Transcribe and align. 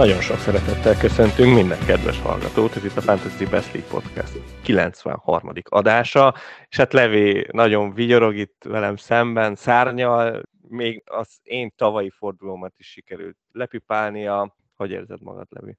Nagyon 0.00 0.20
sok 0.20 0.38
szeretettel 0.38 0.96
köszöntünk 0.96 1.54
minden 1.54 1.78
kedves 1.86 2.20
hallgatót, 2.20 2.76
ez 2.76 2.84
itt 2.84 2.96
a 2.96 3.00
Fantasy 3.00 3.44
Best 3.44 3.72
League 3.72 3.90
Podcast 3.90 4.32
93. 4.62 5.52
adása, 5.64 6.34
és 6.68 6.76
hát 6.76 6.92
Levi 6.92 7.46
nagyon 7.52 7.94
vigyorog 7.94 8.36
itt 8.36 8.64
velem 8.64 8.96
szemben, 8.96 9.54
szárnyal, 9.54 10.42
még 10.68 11.02
az 11.06 11.28
én 11.42 11.72
tavalyi 11.76 12.10
fordulómat 12.10 12.72
is 12.76 12.86
sikerült 12.86 13.36
lepipálnia. 13.52 14.56
Hogy 14.76 14.90
érzed 14.90 15.22
magad, 15.22 15.46
Levi? 15.50 15.76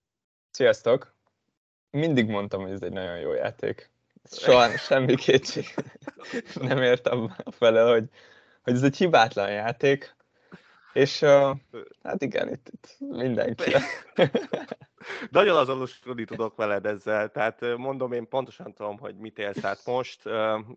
Sziasztok! 0.51 1.15
Mindig 1.89 2.27
mondtam, 2.27 2.61
hogy 2.61 2.71
ez 2.71 2.81
egy 2.81 2.93
nagyon 2.93 3.17
jó 3.17 3.33
játék. 3.33 3.91
Soha 4.31 4.77
semmi 4.87 5.15
kétség 5.15 5.65
nem 6.53 6.81
értem 6.81 7.35
felel, 7.51 7.91
hogy, 7.91 8.05
hogy 8.61 8.73
ez 8.73 8.83
egy 8.83 8.97
hibátlan 8.97 9.51
játék, 9.51 10.15
és 10.93 11.21
uh, 11.21 11.57
hát 12.03 12.21
igen, 12.21 12.49
itt, 12.49 12.69
itt 12.69 12.95
mindenki. 12.99 13.71
Nagyon 15.29 15.57
azonosodni 15.57 16.25
tudok 16.25 16.55
veled 16.55 16.85
ezzel, 16.85 17.31
tehát 17.31 17.77
mondom, 17.77 18.11
én 18.11 18.27
pontosan 18.27 18.73
tudom, 18.73 18.97
hogy 18.97 19.15
mit 19.15 19.39
élsz 19.39 19.63
át 19.63 19.85
most. 19.85 20.23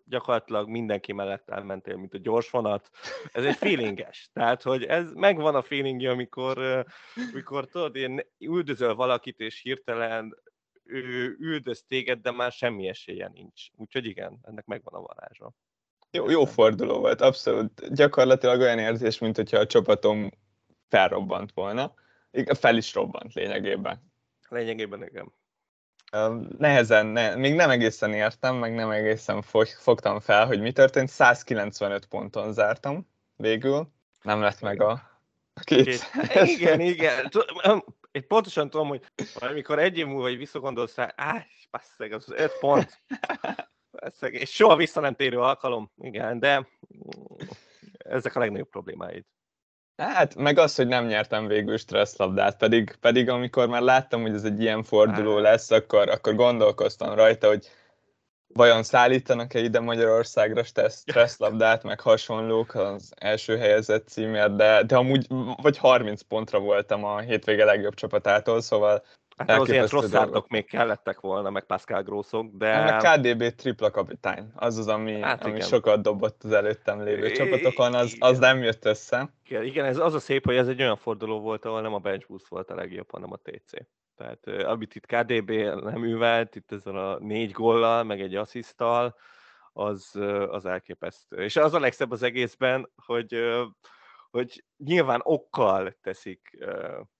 Gyakorlatilag 0.04 0.68
mindenki 0.68 1.12
mellett 1.12 1.50
elmentél, 1.50 1.96
mint 1.96 2.14
a 2.14 2.18
gyors 2.18 2.50
vonat. 2.50 2.90
Ez 3.32 3.44
egy 3.44 3.56
feelinges, 3.56 4.30
tehát 4.32 4.62
hogy 4.62 4.84
ez 4.84 5.12
megvan 5.12 5.54
a 5.54 5.62
feelingje, 5.62 6.10
amikor, 6.10 6.84
amikor 7.32 7.66
tudod, 7.66 7.96
én 7.96 8.20
üldözöl 8.38 8.94
valakit, 8.94 9.40
és 9.40 9.60
hirtelen 9.60 10.36
ő 10.84 11.36
üldöz 11.38 11.84
téged, 11.88 12.20
de 12.20 12.30
már 12.30 12.52
semmi 12.52 12.88
esélye 12.88 13.28
nincs. 13.28 13.66
Úgyhogy 13.76 14.06
igen, 14.06 14.38
ennek 14.42 14.64
megvan 14.64 14.94
a 14.94 15.06
varázsa. 15.06 15.52
Jó, 16.14 16.30
jó 16.30 16.44
forduló 16.44 16.98
volt, 16.98 17.20
abszolút. 17.20 17.94
Gyakorlatilag 17.94 18.60
olyan 18.60 18.78
érzés, 18.78 19.18
mint 19.18 19.36
hogyha 19.36 19.58
a 19.58 19.66
csapatom 19.66 20.30
felrobbant 20.88 21.52
volna. 21.54 21.94
Fel 22.58 22.76
is 22.76 22.94
robbant 22.94 23.32
lényegében. 23.32 24.12
Lényegében 24.48 25.02
igen. 25.02 25.32
Nehezen, 26.58 27.06
ne, 27.06 27.34
még 27.34 27.54
nem 27.54 27.70
egészen 27.70 28.12
értem, 28.12 28.56
meg 28.56 28.74
nem 28.74 28.90
egészen 28.90 29.42
fog, 29.42 29.66
fogtam 29.66 30.20
fel, 30.20 30.46
hogy 30.46 30.60
mi 30.60 30.72
történt. 30.72 31.08
195 31.08 32.06
ponton 32.06 32.52
zártam 32.52 33.08
végül. 33.36 33.88
Nem 34.22 34.40
lett 34.40 34.60
meg 34.60 34.82
a, 34.82 34.90
a 35.54 35.60
két. 35.60 36.00
Igen, 36.44 36.80
igen. 36.94 37.30
Én 38.10 38.26
pontosan 38.26 38.70
tudom, 38.70 38.88
hogy 38.88 39.02
amikor 39.34 39.78
egy 39.78 39.98
év 39.98 40.06
múlva 40.06 40.36
visszagondolsz 40.36 40.96
rá, 40.96 41.12
áh, 41.16 41.44
basszeg, 41.70 42.12
az 42.12 42.30
öt 42.30 42.58
pont. 42.58 43.02
És 44.20 44.50
soha 44.50 44.76
vissza 44.76 45.00
nem 45.00 45.14
térő 45.14 45.38
alkalom, 45.38 45.90
igen, 45.96 46.38
de 46.38 46.58
mm, 46.58 47.48
ezek 47.98 48.36
a 48.36 48.38
legnagyobb 48.38 48.68
problémáid. 48.68 49.24
Hát, 49.96 50.34
meg 50.34 50.58
az, 50.58 50.74
hogy 50.74 50.86
nem 50.86 51.06
nyertem 51.06 51.46
végül 51.46 51.76
stresszlabdát, 51.76 52.56
pedig, 52.56 52.96
pedig 53.00 53.28
amikor 53.28 53.68
már 53.68 53.82
láttam, 53.82 54.22
hogy 54.22 54.34
ez 54.34 54.44
egy 54.44 54.60
ilyen 54.60 54.82
forduló 54.82 55.38
lesz, 55.38 55.70
akkor, 55.70 56.08
akkor 56.08 56.34
gondolkoztam 56.34 57.14
rajta, 57.14 57.48
hogy 57.48 57.68
vajon 58.54 58.82
szállítanak-e 58.82 59.58
ide 59.58 59.80
Magyarországra 59.80 60.64
stresszlabdát, 60.88 61.82
meg 61.82 62.00
hasonlók 62.00 62.74
az 62.74 63.12
első 63.16 63.56
helyezett 63.56 64.08
címért, 64.08 64.56
de, 64.56 64.82
de 64.82 64.96
amúgy 64.96 65.26
vagy 65.62 65.78
30 65.78 66.22
pontra 66.22 66.58
voltam 66.58 67.04
a 67.04 67.18
hétvége 67.18 67.64
legjobb 67.64 67.94
csapatától, 67.94 68.60
szóval 68.60 69.04
Hát 69.36 69.60
az 69.60 69.68
ilyen 69.68 69.86
rosszártok 69.86 70.48
még 70.48 70.66
kellettek 70.66 71.20
volna, 71.20 71.50
meg 71.50 71.64
Pascal 71.64 72.02
Grosszok, 72.02 72.50
de... 72.52 72.66
Hát 72.66 73.02
meg 73.02 73.34
KDB 73.34 73.54
tripla 73.54 73.90
kapitány, 73.90 74.50
az 74.54 74.78
az, 74.78 74.88
ami, 74.88 75.20
hát 75.20 75.44
ami 75.44 75.60
sokat 75.60 76.02
dobott 76.02 76.44
az 76.44 76.52
előttem 76.52 77.02
lévő 77.02 77.30
csapatokon, 77.30 77.94
az, 77.94 78.16
az 78.18 78.38
nem 78.38 78.62
jött 78.62 78.84
össze. 78.84 79.34
Igen, 79.48 79.84
ez 79.84 79.98
az 79.98 80.14
a 80.14 80.18
szép, 80.18 80.44
hogy 80.44 80.56
ez 80.56 80.68
egy 80.68 80.80
olyan 80.80 80.96
forduló 80.96 81.40
volt, 81.40 81.64
ahol 81.64 81.80
nem 81.80 81.94
a 81.94 81.98
bench 81.98 82.26
boost 82.28 82.48
volt 82.48 82.70
a 82.70 82.74
legjobb, 82.74 83.10
hanem 83.10 83.32
a 83.32 83.36
TC. 83.36 83.72
Tehát 84.16 84.46
amit 84.46 84.94
itt 84.94 85.06
KDB 85.06 85.50
nem 85.82 86.00
művelt, 86.00 86.56
itt 86.56 86.72
ezzel 86.72 86.96
a 86.96 87.18
négy 87.18 87.50
gollal, 87.50 88.02
meg 88.02 88.20
egy 88.20 88.34
asszisztal, 88.34 89.16
az, 89.72 90.16
az 90.48 90.66
elképesztő. 90.66 91.42
És 91.42 91.56
az 91.56 91.74
a 91.74 91.80
legszebb 91.80 92.10
az 92.10 92.22
egészben, 92.22 92.90
hogy, 93.06 93.36
hogy 94.30 94.64
nyilván 94.76 95.20
okkal 95.22 95.96
teszik 96.02 96.58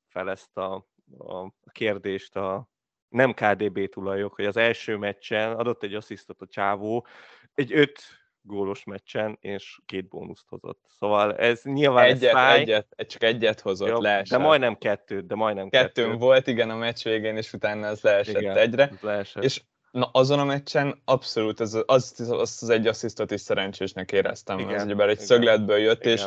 fel 0.09 0.31
ezt 0.31 0.57
a 0.57 0.87
a 1.19 1.53
kérdést 1.73 2.37
a 2.37 2.69
nem 3.09 3.35
KDB 3.35 3.89
tulajok, 3.89 4.35
hogy 4.35 4.45
az 4.45 4.57
első 4.57 4.97
meccsen 4.97 5.53
adott 5.53 5.83
egy 5.83 5.95
asszisztot 5.95 6.41
a 6.41 6.47
csávó, 6.47 7.07
egy 7.55 7.73
öt 7.73 8.03
gólos 8.41 8.85
meccsen, 8.85 9.39
és 9.41 9.79
két 9.87 10.09
bónuszt 10.09 10.49
hozott. 10.49 10.81
Szóval 10.99 11.37
ez 11.37 11.63
nyilván 11.63 12.05
egyet, 12.05 12.33
fáj. 12.33 12.61
Egyet, 12.61 12.95
csak 12.97 13.23
egyet 13.23 13.61
hozott, 13.61 13.89
Jobb, 13.89 14.01
leesett. 14.01 14.39
De 14.39 14.45
majdnem 14.45 14.79
kettőt, 14.79 15.27
de 15.27 15.35
majdnem 15.35 15.69
Kettőn 15.69 16.05
kettőt. 16.05 16.21
volt, 16.21 16.47
igen, 16.47 16.71
a 16.71 16.77
meccs 16.77 17.03
végén, 17.03 17.37
és 17.37 17.53
utána 17.53 17.87
az 17.87 18.01
leesett 18.01 18.41
igen, 18.41 18.57
egyre. 18.57 18.93
Leesett. 19.01 19.43
És 19.43 19.63
na, 19.91 20.09
azon 20.13 20.39
a 20.39 20.45
meccsen 20.45 21.03
abszolút 21.05 21.61
az, 21.61 21.83
az, 21.87 22.15
az, 22.29 22.59
az 22.63 22.69
egy 22.69 22.87
asszisztot 22.87 23.31
is 23.31 23.41
szerencsésnek 23.41 24.13
éreztem. 24.13 24.59
Igen, 24.59 24.75
az 24.75 24.85
ugyebár 24.85 25.09
egy 25.09 25.15
igen, 25.15 25.27
szögletből 25.27 25.79
jött, 25.79 26.05
igen. 26.05 26.13
és 26.13 26.25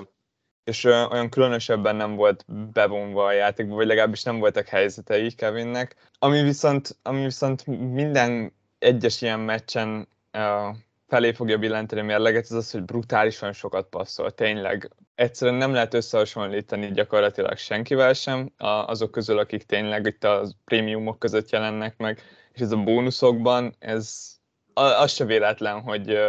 és 0.67 0.83
olyan 0.83 1.29
különösebben 1.29 1.95
nem 1.95 2.15
volt 2.15 2.45
bevonva 2.73 3.25
a 3.25 3.31
játékba, 3.31 3.75
vagy 3.75 3.87
legalábbis 3.87 4.23
nem 4.23 4.39
voltak 4.39 4.67
helyzetei 4.67 5.31
Kevinnek. 5.31 5.95
Ami 6.19 6.41
viszont, 6.41 6.97
ami 7.03 7.23
viszont 7.23 7.65
minden 7.93 8.53
egyes 8.79 9.21
ilyen 9.21 9.39
meccsen 9.39 10.07
uh, 10.33 10.75
felé 11.07 11.31
fogja 11.31 11.57
billenteni 11.57 12.01
a 12.01 12.03
mérleget, 12.03 12.43
az 12.43 12.51
az, 12.51 12.71
hogy 12.71 12.83
brutálisan 12.83 13.53
sokat 13.53 13.89
passzol, 13.89 14.31
tényleg. 14.31 14.91
Egyszerűen 15.15 15.57
nem 15.57 15.73
lehet 15.73 15.93
összehasonlítani 15.93 16.91
gyakorlatilag 16.91 17.57
senkivel 17.57 18.13
sem, 18.13 18.51
azok 18.57 19.11
közül, 19.11 19.37
akik 19.37 19.63
tényleg 19.63 20.05
itt 20.05 20.23
a 20.23 20.47
prémiumok 20.65 21.19
között 21.19 21.49
jelennek 21.49 21.97
meg, 21.97 22.21
és 22.53 22.61
ez 22.61 22.71
a 22.71 22.83
bónuszokban, 22.83 23.75
ez 23.79 24.35
az 24.73 25.11
se 25.11 25.25
véletlen, 25.25 25.81
hogy 25.81 26.19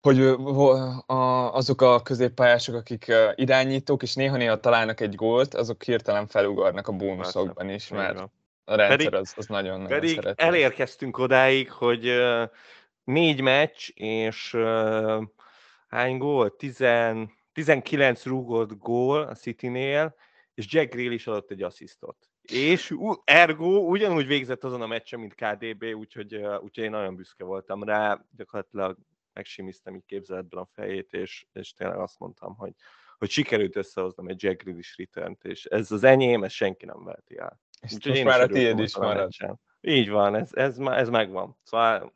hogy 0.00 0.20
azok 1.52 1.82
a 1.82 2.02
középpályások, 2.02 2.74
akik 2.74 3.12
irányítók, 3.34 4.02
és 4.02 4.14
néha-néha 4.14 4.60
találnak 4.60 5.00
egy 5.00 5.14
gólt, 5.14 5.54
azok 5.54 5.82
hirtelen 5.82 6.26
felugarnak 6.26 6.88
a 6.88 6.92
bónuszokban 6.92 7.68
is, 7.68 7.88
mert 7.88 8.18
a 8.64 8.74
rendszer 8.74 8.96
pedig, 8.96 9.14
az, 9.14 9.32
az 9.36 9.46
nagyon, 9.46 9.86
pedig 9.86 10.14
szereti. 10.14 10.42
elérkeztünk 10.42 11.18
odáig, 11.18 11.70
hogy 11.70 12.12
négy 13.04 13.40
meccs, 13.40 13.88
és 13.94 14.56
hány 15.88 16.18
gól? 16.18 16.56
Tizen, 16.56 17.32
19 17.52 18.24
rúgott 18.24 18.78
gól 18.78 19.22
a 19.22 19.34
City-nél, 19.34 20.14
és 20.54 20.66
Jack 20.68 20.92
Greal 20.94 21.12
is 21.12 21.26
adott 21.26 21.50
egy 21.50 21.62
asszisztot. 21.62 22.16
És 22.42 22.94
ergo 23.24 23.66
ugyanúgy 23.66 24.26
végzett 24.26 24.64
azon 24.64 24.82
a 24.82 24.86
meccsen, 24.86 25.20
mint 25.20 25.34
KDB, 25.34 25.84
úgyhogy, 25.84 26.34
úgyhogy 26.34 26.84
én 26.84 26.90
nagyon 26.90 27.14
büszke 27.14 27.44
voltam 27.44 27.82
rá, 27.82 28.24
gyakorlatilag 28.36 28.96
megsimiztem 29.40 29.94
így 29.94 30.04
képzeletben 30.06 30.60
a 30.60 30.68
fejét, 30.72 31.12
és, 31.12 31.46
és 31.52 31.72
tényleg 31.72 31.98
azt 31.98 32.18
mondtam, 32.18 32.54
hogy, 32.56 32.72
hogy 33.18 33.30
sikerült 33.30 33.76
összehoznom 33.76 34.28
egy 34.28 34.42
Jack 34.42 34.62
Grealish 34.62 34.98
return 34.98 35.36
és 35.42 35.64
ez 35.64 35.90
az 35.90 36.04
enyém, 36.04 36.44
ez 36.44 36.52
senki 36.52 36.84
nem 36.84 37.04
veheti 37.04 37.38
el. 37.38 37.60
És 37.80 37.92
Úgyhogy 37.92 38.12
most 38.12 38.24
már 38.24 38.40
a 38.40 38.46
tiéd 38.46 38.78
is 38.78 38.96
marad. 38.96 39.32
Így 39.80 40.10
van, 40.10 40.34
ez, 40.34 40.50
ez, 40.52 40.78
ez 40.78 41.08
megvan. 41.08 41.56
Szóval 41.62 42.14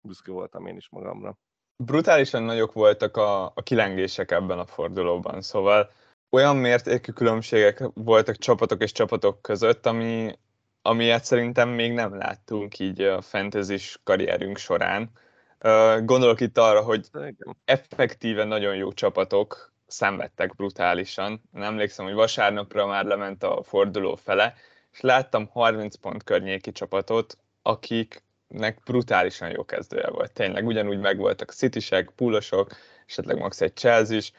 büszke 0.00 0.32
voltam 0.32 0.66
én 0.66 0.76
is 0.76 0.88
magamra. 0.88 1.38
Brutálisan 1.84 2.42
nagyok 2.42 2.72
voltak 2.72 3.16
a, 3.16 3.44
a 3.44 3.62
kilengések 3.62 4.30
ebben 4.30 4.58
a 4.58 4.66
fordulóban, 4.66 5.42
szóval 5.42 5.92
olyan 6.30 6.56
mértékű 6.56 7.12
különbségek 7.12 7.82
voltak 7.94 8.36
csapatok 8.36 8.82
és 8.82 8.92
csapatok 8.92 9.42
között, 9.42 9.86
ami, 9.86 10.38
amilyet 10.82 11.24
szerintem 11.24 11.68
még 11.68 11.92
nem 11.92 12.16
láttunk 12.16 12.78
így 12.78 13.00
a 13.00 13.20
fantasy 13.20 13.76
karrierünk 14.02 14.56
során. 14.56 15.10
Gondolok 16.04 16.40
itt 16.40 16.58
arra, 16.58 16.82
hogy 16.82 17.06
effektíven 17.64 18.48
nagyon 18.48 18.76
jó 18.76 18.92
csapatok 18.92 19.72
szenvedtek 19.86 20.54
brutálisan. 20.54 21.42
Nem 21.52 21.62
emlékszem, 21.62 22.04
hogy 22.04 22.14
vasárnapra 22.14 22.86
már 22.86 23.04
lement 23.04 23.42
a 23.42 23.62
forduló 23.62 24.14
fele, 24.14 24.54
és 24.92 25.00
láttam 25.00 25.46
30 25.46 25.96
pont 25.96 26.22
környéki 26.22 26.72
csapatot, 26.72 27.38
akiknek 27.62 28.80
brutálisan 28.84 29.50
jó 29.50 29.64
kezdője 29.64 30.10
volt. 30.10 30.32
Tényleg 30.32 30.66
ugyanúgy 30.66 30.98
megvoltak 30.98 31.50
a 31.50 31.52
Citysek, 31.52 32.10
Pulosok, 32.16 32.76
esetleg 33.06 33.38
max 33.38 33.60
egy 33.60 33.76
Chelsea 33.76 34.16
is, 34.16 34.32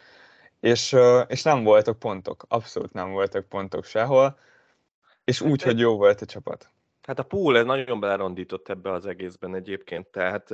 és, 0.60 0.96
és 1.28 1.44
nem 1.44 1.64
voltak 1.64 2.00
pontok, 2.00 2.46
abszolút 2.48 2.94
nem 2.94 3.12
voltak 3.12 3.46
pontok 3.46 3.86
sehol, 3.86 4.38
és 5.24 5.42
úgy, 5.42 5.62
hogy 5.62 5.80
jó 5.80 5.98
volt 5.98 6.22
a 6.22 6.26
csapat. 6.26 6.70
Hát 7.10 7.20
a 7.20 7.24
pool 7.24 7.58
ez 7.58 7.66
nagyon 7.66 8.00
belerondított 8.00 8.70
ebbe 8.70 8.92
az 8.92 9.06
egészben 9.06 9.56
egyébként, 9.56 10.08
tehát 10.08 10.52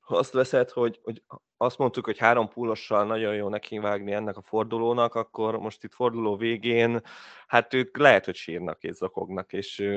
azt 0.00 0.32
veszed, 0.32 0.70
hogy, 0.70 1.00
hogy 1.02 1.22
azt 1.56 1.78
mondtuk, 1.78 2.04
hogy 2.04 2.18
három 2.18 2.48
púlossal 2.48 3.04
nagyon 3.04 3.34
jó 3.34 3.48
nekivágni 3.48 4.12
ennek 4.12 4.36
a 4.36 4.42
fordulónak, 4.42 5.14
akkor 5.14 5.58
most 5.58 5.84
itt 5.84 5.94
forduló 5.94 6.36
végén, 6.36 7.00
hát 7.46 7.74
ők 7.74 7.96
lehet, 7.96 8.24
hogy 8.24 8.34
sírnak 8.34 8.82
és 8.82 8.94
zakognak, 8.94 9.52
és 9.52 9.88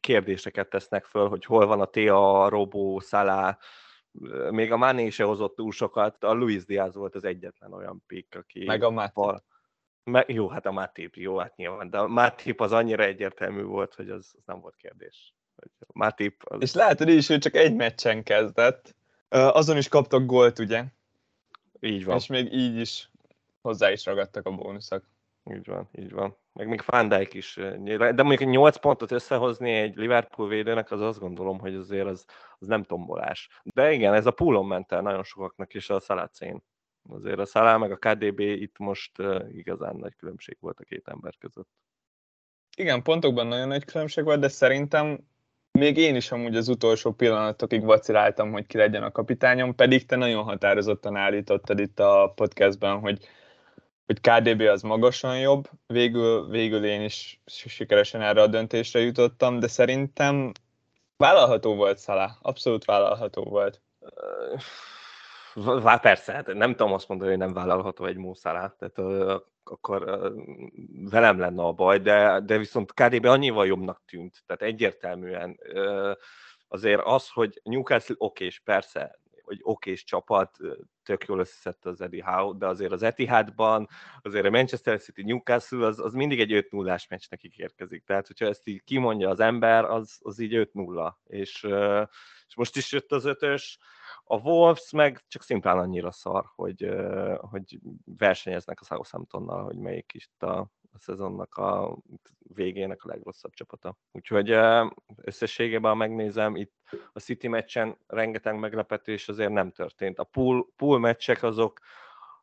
kérdéseket 0.00 0.68
tesznek 0.68 1.04
föl, 1.04 1.28
hogy 1.28 1.44
hol 1.44 1.66
van 1.66 1.80
a 1.80 1.86
Tea, 1.86 2.48
Robó, 2.48 3.00
Szalá, 3.00 3.58
még 4.50 4.72
a 4.72 4.76
Mané 4.76 5.10
se 5.10 5.24
hozott 5.24 5.56
túl 5.56 5.72
sokat, 5.72 6.24
a 6.24 6.32
Luis 6.32 6.64
Diaz 6.64 6.94
volt 6.94 7.14
az 7.14 7.24
egyetlen 7.24 7.72
olyan 7.72 8.02
pick, 8.06 8.34
aki... 8.34 8.64
Meg 8.64 8.82
a 8.82 8.90
Mati. 8.90 9.42
Me, 10.10 10.24
jó, 10.26 10.48
hát 10.48 10.66
a 10.66 10.70
Matip, 10.70 11.14
jó, 11.14 11.36
hát 11.36 11.56
nyilván, 11.56 11.90
de 11.90 11.98
a 11.98 12.06
Matip 12.06 12.60
az 12.60 12.72
annyira 12.72 13.02
egyértelmű 13.02 13.62
volt, 13.62 13.94
hogy 13.94 14.10
az, 14.10 14.32
az 14.36 14.42
nem 14.46 14.60
volt 14.60 14.76
kérdés. 14.76 15.34
Matip... 15.92 16.42
Az... 16.44 16.62
És 16.62 16.74
látod 16.74 17.08
is, 17.08 17.26
hogy 17.28 17.38
csak 17.38 17.54
egy 17.54 17.74
meccsen 17.74 18.22
kezdett. 18.22 18.94
Azon 19.28 19.76
is 19.76 19.88
kaptak 19.88 20.26
gólt, 20.26 20.58
ugye? 20.58 20.84
Így 21.80 22.04
van. 22.04 22.16
És 22.16 22.26
még 22.26 22.52
így 22.52 22.76
is 22.76 23.10
hozzá 23.60 23.90
is 23.90 24.04
ragadtak 24.04 24.46
a 24.46 24.50
bónuszok. 24.50 25.04
Így 25.50 25.66
van, 25.66 25.88
így 25.92 26.12
van. 26.12 26.36
Meg 26.52 26.68
még 26.68 26.82
Van 26.86 27.08
Dijk 27.08 27.34
is. 27.34 27.54
De 27.84 28.22
mondjuk 28.22 28.50
8 28.50 28.76
pontot 28.76 29.10
összehozni 29.10 29.72
egy 29.72 29.96
Liverpool 29.96 30.48
védőnek, 30.48 30.90
az 30.90 31.00
azt 31.00 31.18
gondolom, 31.18 31.58
hogy 31.58 31.74
azért 31.74 32.06
az, 32.06 32.24
az 32.58 32.66
nem 32.66 32.84
tombolás. 32.84 33.48
De 33.64 33.92
igen, 33.92 34.14
ez 34.14 34.26
a 34.26 34.30
poolon 34.30 34.66
ment 34.66 34.92
el 34.92 35.00
nagyon 35.00 35.24
sokaknak, 35.24 35.74
is 35.74 35.90
a 35.90 36.00
Szalacén. 36.00 36.62
Azért 37.08 37.38
a 37.38 37.46
Szalá 37.46 37.76
meg 37.76 37.90
a 37.90 37.96
KDB 37.96 38.40
itt 38.40 38.78
most 38.78 39.12
igazán 39.52 39.96
nagy 39.96 40.16
különbség 40.16 40.56
volt 40.60 40.80
a 40.80 40.84
két 40.84 41.08
ember 41.08 41.34
között. 41.38 41.68
Igen, 42.76 43.02
pontokban 43.02 43.46
nagyon 43.46 43.68
nagy 43.68 43.84
különbség 43.84 44.24
volt, 44.24 44.40
de 44.40 44.48
szerintem 44.48 45.18
még 45.78 45.96
én 45.96 46.16
is 46.16 46.30
amúgy 46.30 46.56
az 46.56 46.68
utolsó 46.68 47.12
pillanatokig 47.12 47.84
vaciláltam, 47.84 48.52
hogy 48.52 48.66
ki 48.66 48.76
legyen 48.76 49.02
a 49.02 49.10
kapitányom, 49.10 49.74
pedig 49.74 50.06
te 50.06 50.16
nagyon 50.16 50.44
határozottan 50.44 51.16
állítottad 51.16 51.78
itt 51.78 51.98
a 52.00 52.32
podcastben, 52.34 52.98
hogy, 52.98 53.28
hogy 54.06 54.20
KDB 54.20 54.60
az 54.60 54.82
magasan 54.82 55.38
jobb. 55.38 55.70
Végül, 55.86 56.48
végül 56.48 56.84
én 56.84 57.02
is 57.02 57.40
sikeresen 57.46 58.22
erre 58.22 58.42
a 58.42 58.46
döntésre 58.46 59.00
jutottam, 59.00 59.58
de 59.58 59.68
szerintem 59.68 60.52
vállalható 61.16 61.74
volt 61.74 61.98
Szalá, 61.98 62.36
abszolút 62.42 62.84
vállalható 62.84 63.42
volt. 63.42 63.80
Vá, 65.82 65.96
persze, 65.96 66.32
hát 66.32 66.54
nem 66.54 66.74
tudom 66.74 66.92
azt 66.92 67.08
mondani, 67.08 67.30
hogy 67.30 67.38
nem 67.38 67.52
vállalható 67.52 68.04
egy 68.04 68.16
Mószalát, 68.16 68.78
tehát 68.78 68.98
akkor 69.64 70.32
velem 71.10 71.38
lenne 71.38 71.62
a 71.62 71.72
baj, 71.72 71.98
de, 71.98 72.40
de 72.40 72.58
viszont 72.58 72.92
KDB 72.92 73.24
annyival 73.24 73.66
jobbnak 73.66 74.02
tűnt, 74.06 74.42
tehát 74.46 74.62
egyértelműen 74.62 75.60
azért 76.68 77.00
az, 77.04 77.28
hogy 77.28 77.60
Newcastle 77.64 78.14
okés, 78.18 78.60
persze, 78.64 79.20
hogy 79.42 79.58
okés 79.62 80.04
csapat, 80.04 80.56
tök 81.02 81.24
jól 81.24 81.38
összeszedte 81.38 81.88
az 81.88 82.00
Eddie 82.00 82.24
Howe, 82.24 82.56
de 82.58 82.66
azért 82.66 82.92
az 82.92 83.02
Etihadban, 83.02 83.88
azért 84.22 84.46
a 84.46 84.50
Manchester 84.50 85.00
City 85.00 85.22
Newcastle 85.22 85.86
az, 85.86 85.98
az 85.98 86.12
mindig 86.12 86.40
egy 86.40 86.52
5 86.52 86.70
0 86.70 86.98
meccs 87.08 87.24
nekik 87.30 87.56
érkezik. 87.56 88.04
Tehát, 88.04 88.26
hogyha 88.26 88.46
ezt 88.46 88.68
így 88.68 88.84
kimondja 88.84 89.28
az 89.28 89.40
ember, 89.40 89.84
az, 89.84 90.18
az 90.22 90.38
így 90.38 90.70
5-0. 90.74 91.12
És, 91.26 91.66
és 92.48 92.56
most 92.56 92.76
is 92.76 92.92
jött 92.92 93.12
az 93.12 93.24
ötös, 93.24 93.78
a 94.24 94.36
Wolves 94.36 94.90
meg 94.90 95.24
csak 95.28 95.42
szimplán 95.42 95.78
annyira 95.78 96.10
szar, 96.10 96.44
hogy, 96.54 96.88
hogy 97.40 97.78
versenyeznek 98.04 98.80
a 98.80 98.84
Southamptonnal, 98.84 99.64
hogy 99.64 99.76
melyik 99.76 100.14
is 100.14 100.30
a, 100.38 100.46
a 100.92 100.98
szezonnak 100.98 101.54
a 101.54 101.98
végének 102.54 103.04
a 103.04 103.08
legrosszabb 103.08 103.52
csapata. 103.52 103.96
Úgyhogy 104.12 104.50
összességében, 105.16 105.90
ha 105.90 105.96
megnézem, 105.96 106.56
itt 106.56 106.72
a 107.12 107.20
City 107.20 107.48
meccsen 107.48 107.98
rengeteg 108.06 108.58
meglepetés 108.58 109.28
azért 109.28 109.52
nem 109.52 109.70
történt. 109.70 110.18
A 110.18 110.24
pool, 110.24 110.68
pool 110.76 110.98
meccsek 110.98 111.42
azok, 111.42 111.80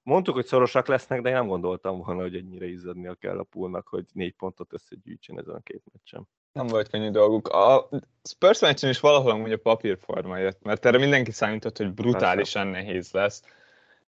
mondtuk, 0.03 0.35
hogy 0.35 0.45
szorosak 0.45 0.87
lesznek, 0.87 1.21
de 1.21 1.29
én 1.29 1.35
nem 1.35 1.47
gondoltam 1.47 1.97
volna, 1.97 2.21
hogy 2.21 2.35
ennyire 2.35 2.65
izzadnia 2.65 3.15
kell 3.15 3.39
a 3.39 3.43
poolnak, 3.43 3.87
hogy 3.87 4.05
négy 4.13 4.35
pontot 4.35 4.73
összegyűjtsen 4.73 5.39
ezen 5.39 5.55
a 5.55 5.59
két 5.59 5.83
meccsen 5.93 6.27
nem 6.55 6.67
volt 6.67 6.89
könnyű 6.89 7.09
dolguk. 7.09 7.47
A 7.47 7.89
Spurs 8.23 8.59
meccsen 8.59 8.89
is 8.89 8.99
valahol 8.99 9.31
amúgy 9.31 9.51
a 9.51 9.57
papírforma 9.57 10.37
jött, 10.37 10.61
mert 10.61 10.85
erre 10.85 10.97
mindenki 10.97 11.31
számított, 11.31 11.77
hogy 11.77 11.93
brutálisan 11.93 12.67
nehéz 12.67 13.11
lesz. 13.11 13.43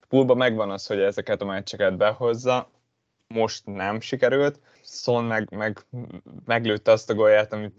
Poolban 0.08 0.37
megvan 0.37 0.70
az, 0.70 0.87
hogy 0.87 1.00
ezeket 1.00 1.41
a 1.41 1.44
meccseket 1.44 1.96
behozza, 1.96 2.70
most 3.26 3.67
nem 3.67 4.00
sikerült. 4.00 4.61
Son 4.82 5.25
meg, 5.25 5.55
meg 5.55 5.79
meglőtte 6.44 6.91
azt 6.91 7.11
a 7.11 7.14
golyát, 7.14 7.52
amit 7.52 7.75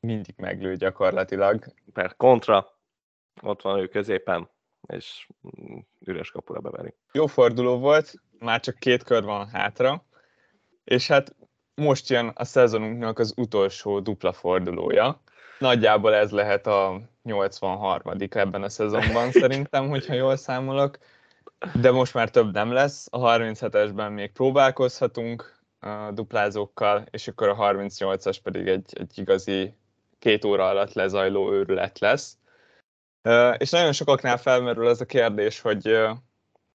mindig 0.00 0.34
meglő 0.36 0.76
gyakorlatilag. 0.76 1.64
Per 1.92 2.16
kontra, 2.16 2.78
ott 3.42 3.62
van 3.62 3.78
ő 3.78 3.88
középen, 3.88 4.48
és 4.86 5.28
üres 6.00 6.30
kapura 6.30 6.60
beveri. 6.60 6.94
Jó 7.12 7.26
forduló 7.26 7.78
volt, 7.78 8.14
már 8.38 8.60
csak 8.60 8.78
két 8.78 9.02
kör 9.02 9.24
van 9.24 9.48
hátra, 9.48 10.04
és 10.84 11.06
hát 11.06 11.34
most 11.74 12.08
jön 12.08 12.30
a 12.34 12.44
szezonunknak 12.44 13.18
az 13.18 13.32
utolsó 13.36 14.00
dupla 14.00 14.32
fordulója. 14.32 15.20
Nagyjából 15.58 16.14
ez 16.14 16.30
lehet 16.30 16.66
a 16.66 17.00
83 17.22 18.16
ebben 18.30 18.62
a 18.62 18.68
szezonban 18.68 19.30
szerintem, 19.42 19.88
hogyha 19.88 20.14
jól 20.14 20.36
számolok. 20.36 20.98
De 21.80 21.90
most 21.90 22.14
már 22.14 22.30
több 22.30 22.52
nem 22.52 22.72
lesz. 22.72 23.06
A 23.10 23.18
37-esben 23.18 24.14
még 24.14 24.32
próbálkozhatunk 24.32 25.60
a 25.80 26.10
duplázókkal, 26.12 27.04
és 27.10 27.28
akkor 27.28 27.48
a 27.48 27.56
38-as 27.56 28.36
pedig 28.42 28.68
egy, 28.68 28.92
egy 28.98 29.18
igazi 29.18 29.74
két 30.18 30.44
óra 30.44 30.68
alatt 30.68 30.92
lezajló 30.92 31.52
őrület 31.52 31.98
lesz. 31.98 32.36
És 33.56 33.70
nagyon 33.70 33.92
sokaknál 33.92 34.36
felmerül 34.36 34.86
az 34.86 35.00
a 35.00 35.04
kérdés, 35.04 35.60
hogy 35.60 35.86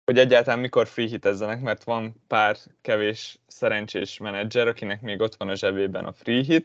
hogy 0.07 0.17
egyáltalán 0.17 0.59
mikor 0.59 0.87
free 0.87 1.07
hitezzenek, 1.07 1.61
mert 1.61 1.83
van 1.83 2.15
pár 2.27 2.57
kevés 2.81 3.39
szerencsés 3.47 4.17
menedzser, 4.17 4.67
akinek 4.67 5.01
még 5.01 5.21
ott 5.21 5.35
van 5.35 5.49
a 5.49 5.55
zsebében 5.55 6.05
a 6.05 6.13
free. 6.13 6.61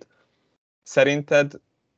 Szerinted 0.83 1.53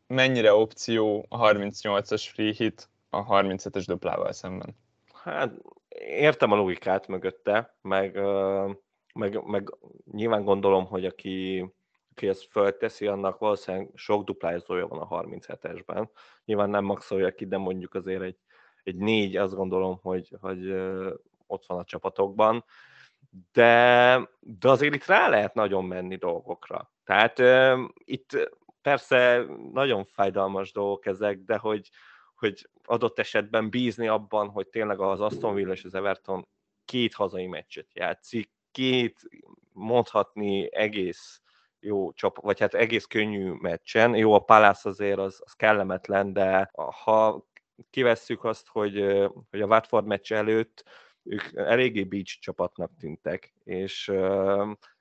mennyire 0.06 0.54
opció 0.54 1.26
a 1.28 1.38
38-as 1.38 2.28
free 2.32 2.72
a 3.10 3.26
37-es 3.26 3.84
duplával 3.86 4.32
szemben? 4.32 4.76
Hát 5.12 5.52
értem 5.98 6.52
a 6.52 6.56
logikát 6.56 7.06
mögötte, 7.06 7.76
meg, 7.82 8.20
meg, 9.14 9.44
meg 9.44 9.74
nyilván 10.12 10.44
gondolom, 10.44 10.86
hogy 10.86 11.04
aki, 11.04 11.64
aki 12.10 12.28
ezt 12.28 12.48
fölteszi, 12.50 13.06
annak 13.06 13.38
valószínűleg 13.38 13.90
sok 13.94 14.24
duplázója 14.24 14.86
van 14.86 14.98
a 14.98 15.22
37-esben. 15.22 16.08
Nyilván 16.44 16.70
nem 16.70 16.84
maxolja 16.84 17.34
ki, 17.34 17.46
de 17.46 17.56
mondjuk 17.56 17.94
azért 17.94 18.22
egy, 18.22 18.36
egy 18.82 18.96
négy, 18.96 19.36
azt 19.36 19.54
gondolom, 19.54 19.98
hogy, 20.02 20.36
hogy 20.40 20.74
ott 21.46 21.66
van 21.66 21.78
a 21.78 21.84
csapatokban, 21.84 22.64
de, 23.52 24.28
de 24.40 24.68
azért 24.68 24.94
itt 24.94 25.06
rá 25.06 25.28
lehet 25.28 25.54
nagyon 25.54 25.84
menni 25.84 26.16
dolgokra. 26.16 26.92
Tehát 27.04 27.38
uh, 27.38 27.88
itt 28.04 28.50
persze 28.82 29.44
nagyon 29.72 30.04
fájdalmas 30.04 30.72
dolgok 30.72 31.06
ezek, 31.06 31.38
de 31.38 31.56
hogy, 31.56 31.90
hogy 32.34 32.68
adott 32.84 33.18
esetben 33.18 33.70
bízni 33.70 34.08
abban, 34.08 34.48
hogy 34.48 34.68
tényleg 34.68 35.00
az 35.00 35.20
Aston 35.20 35.54
Villa 35.54 35.72
és 35.72 35.84
az 35.84 35.94
Everton 35.94 36.48
két 36.84 37.14
hazai 37.14 37.46
meccset 37.46 37.86
játszik, 37.92 38.50
két 38.70 39.20
mondhatni 39.72 40.74
egész 40.74 41.42
jó 41.80 42.12
csap, 42.12 42.40
vagy 42.40 42.60
hát 42.60 42.74
egész 42.74 43.04
könnyű 43.04 43.50
meccsen. 43.50 44.14
Jó, 44.14 44.32
a 44.32 44.38
Palace 44.38 44.88
azért 44.88 45.18
az, 45.18 45.40
az 45.44 45.52
kellemetlen, 45.52 46.32
de 46.32 46.70
ha 47.04 47.46
kivesszük 47.90 48.44
azt, 48.44 48.68
hogy, 48.68 48.94
hogy 49.50 49.60
a 49.60 49.66
Watford 49.66 50.06
meccs 50.06 50.32
előtt 50.32 50.84
ők 51.24 51.52
eléggé 51.54 52.04
beach 52.04 52.38
csapatnak 52.40 52.90
tűntek, 52.98 53.54
és, 53.64 54.08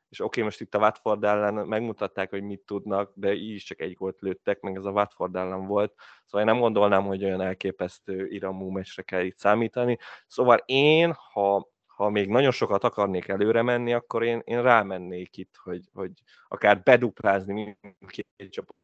és 0.09 0.19
oké, 0.19 0.23
okay, 0.23 0.43
most 0.43 0.61
itt 0.61 0.75
a 0.75 0.79
Watford 0.79 1.23
ellen 1.23 1.53
megmutatták, 1.53 2.29
hogy 2.29 2.43
mit 2.43 2.61
tudnak, 2.65 3.11
de 3.15 3.33
így 3.33 3.55
is 3.55 3.63
csak 3.63 3.81
egy 3.81 3.93
gólt 3.93 4.21
lőttek, 4.21 4.59
meg 4.59 4.75
ez 4.75 4.85
a 4.85 4.91
Watford 4.91 5.35
ellen 5.35 5.65
volt, 5.65 5.93
szóval 6.25 6.47
én 6.47 6.53
nem 6.53 6.61
gondolnám, 6.61 7.05
hogy 7.05 7.23
olyan 7.23 7.41
elképesztő 7.41 8.27
iramú 8.27 8.69
meccsre 8.69 9.01
kell 9.01 9.23
itt 9.23 9.37
számítani. 9.37 9.97
Szóval 10.27 10.57
én, 10.65 11.13
ha, 11.31 11.71
ha 11.85 12.09
még 12.09 12.29
nagyon 12.29 12.51
sokat 12.51 12.83
akarnék 12.83 13.27
előre 13.27 13.61
menni, 13.61 13.93
akkor 13.93 14.23
én, 14.23 14.41
én 14.43 14.61
rámennék 14.61 15.37
itt, 15.37 15.55
hogy, 15.63 15.89
hogy 15.93 16.11
akár 16.47 16.83
beduplázni 16.83 17.77
mindkét 17.81 18.27
csapat 18.49 18.75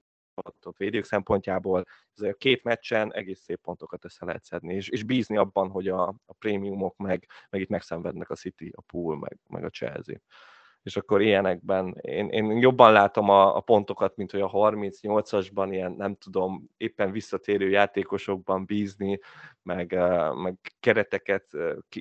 csapatot 0.42 0.78
védők 0.78 1.04
szempontjából. 1.04 1.86
Ez 2.16 2.22
a 2.22 2.34
két 2.34 2.64
meccsen 2.64 3.14
egész 3.14 3.40
szép 3.40 3.60
pontokat 3.62 4.06
össze 4.06 4.26
lehet 4.26 4.44
szedni, 4.44 4.74
és, 4.74 4.90
és 4.90 5.04
bízni 5.04 5.38
abban, 5.38 5.70
hogy 5.70 5.88
a, 5.88 6.08
a 6.08 6.34
prémiumok 6.40 6.98
meg, 6.98 7.28
meg 7.50 7.62
itt 7.62 7.70
megszenvednek 7.70 8.30
a 8.30 8.36
City, 8.36 8.72
a 8.76 8.82
Pool, 8.82 9.18
meg, 9.18 9.38
meg 9.48 9.64
a 9.64 9.70
Chelsea 9.70 10.18
és 10.84 10.98
akkor 10.98 11.22
ilyenekben 11.22 11.98
én, 12.02 12.30
én 12.30 12.58
jobban 12.58 12.92
látom 12.92 13.30
a, 13.30 13.56
a 13.56 13.60
pontokat, 13.60 14.16
mint 14.16 14.32
hogy 14.32 14.42
a 14.42 14.50
38-asban 14.50 15.68
ilyen, 15.72 15.92
nem 15.92 16.16
tudom, 16.16 16.70
éppen 16.78 17.12
visszatérő 17.12 17.70
játékosokban 17.70 18.66
bízni, 18.66 19.20
meg, 19.62 19.98
meg 20.36 20.58
kereteket 20.80 21.46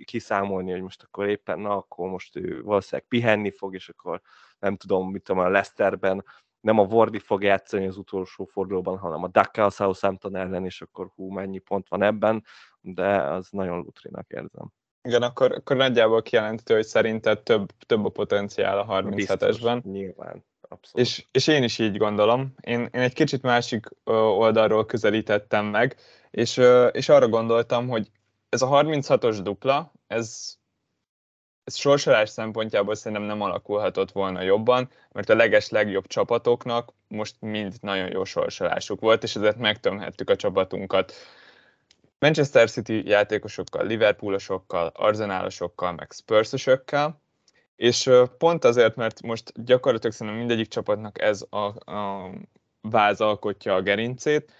kiszámolni, 0.04 0.70
hogy 0.70 0.82
most 0.82 1.02
akkor 1.02 1.28
éppen, 1.28 1.58
na, 1.58 1.76
akkor 1.76 2.08
most 2.08 2.36
ő 2.36 2.62
valószínűleg 2.62 3.08
pihenni 3.08 3.50
fog, 3.50 3.74
és 3.74 3.88
akkor 3.88 4.20
nem 4.58 4.76
tudom, 4.76 5.10
mit 5.10 5.22
tudom, 5.22 5.42
a 5.42 5.48
Leicesterben 5.48 6.24
nem 6.68 6.78
a 6.78 6.82
Wardy 6.82 7.18
fog 7.18 7.42
játszani 7.42 7.86
az 7.86 7.96
utolsó 7.96 8.44
fordulóban, 8.44 8.98
hanem 8.98 9.22
a 9.22 9.28
Daka 9.28 9.64
a 9.64 9.70
Southampton 9.70 10.36
ellen, 10.36 10.64
és 10.64 10.80
akkor 10.80 11.10
hú, 11.14 11.30
mennyi 11.30 11.58
pont 11.58 11.88
van 11.88 12.02
ebben, 12.02 12.44
de 12.80 13.22
az 13.22 13.48
nagyon 13.50 13.78
lutrinak 13.78 14.30
érzem. 14.30 14.72
Igen, 15.02 15.22
akkor, 15.22 15.52
akkor 15.52 15.76
nagyjából 15.76 16.22
kijelenthető, 16.22 16.74
hogy 16.74 16.84
szerinted 16.86 17.42
több, 17.42 17.70
több 17.86 18.04
a 18.04 18.08
potenciál 18.08 18.78
a 18.78 18.86
37-esben. 18.86 19.82
Nyilván, 19.82 20.44
abszolút. 20.60 21.06
És, 21.06 21.26
és 21.30 21.46
én 21.46 21.62
is 21.62 21.78
így 21.78 21.96
gondolom. 21.96 22.54
Én, 22.60 22.80
én 22.80 23.00
egy 23.00 23.14
kicsit 23.14 23.42
másik 23.42 23.86
oldalról 24.04 24.86
közelítettem 24.86 25.66
meg, 25.66 25.96
és, 26.30 26.60
és 26.92 27.08
arra 27.08 27.28
gondoltam, 27.28 27.88
hogy 27.88 28.10
ez 28.48 28.62
a 28.62 28.68
36-os 28.68 29.38
dupla, 29.42 29.92
ez, 30.06 30.56
ez 31.68 31.76
sorsolás 31.76 32.28
szempontjából 32.28 32.94
szerintem 32.94 33.26
nem 33.26 33.40
alakulhatott 33.40 34.12
volna 34.12 34.42
jobban, 34.42 34.90
mert 35.12 35.28
a 35.28 35.34
leges 35.34 35.68
legjobb 35.68 36.06
csapatoknak 36.06 36.92
most 37.08 37.36
mind 37.40 37.74
nagyon 37.80 38.10
jó 38.10 38.24
sorsolásuk 38.24 39.00
volt, 39.00 39.22
és 39.22 39.36
ezért 39.36 39.56
megtömhettük 39.56 40.30
a 40.30 40.36
csapatunkat. 40.36 41.12
Manchester 42.18 42.70
City 42.70 43.08
játékosokkal, 43.08 43.86
Liverpoolosokkal, 43.86 44.92
Arzenálosokkal, 44.94 45.92
meg 45.92 46.12
Spursosokkal, 46.12 47.20
és 47.76 48.10
pont 48.38 48.64
azért, 48.64 48.96
mert 48.96 49.22
most 49.22 49.64
gyakorlatilag 49.64 50.14
szerintem 50.14 50.38
mindegyik 50.38 50.68
csapatnak 50.68 51.22
ez 51.22 51.44
a, 51.50 51.92
a 51.92 52.30
váz 52.80 53.20
alkotja 53.20 53.74
a 53.74 53.82
gerincét, 53.82 54.52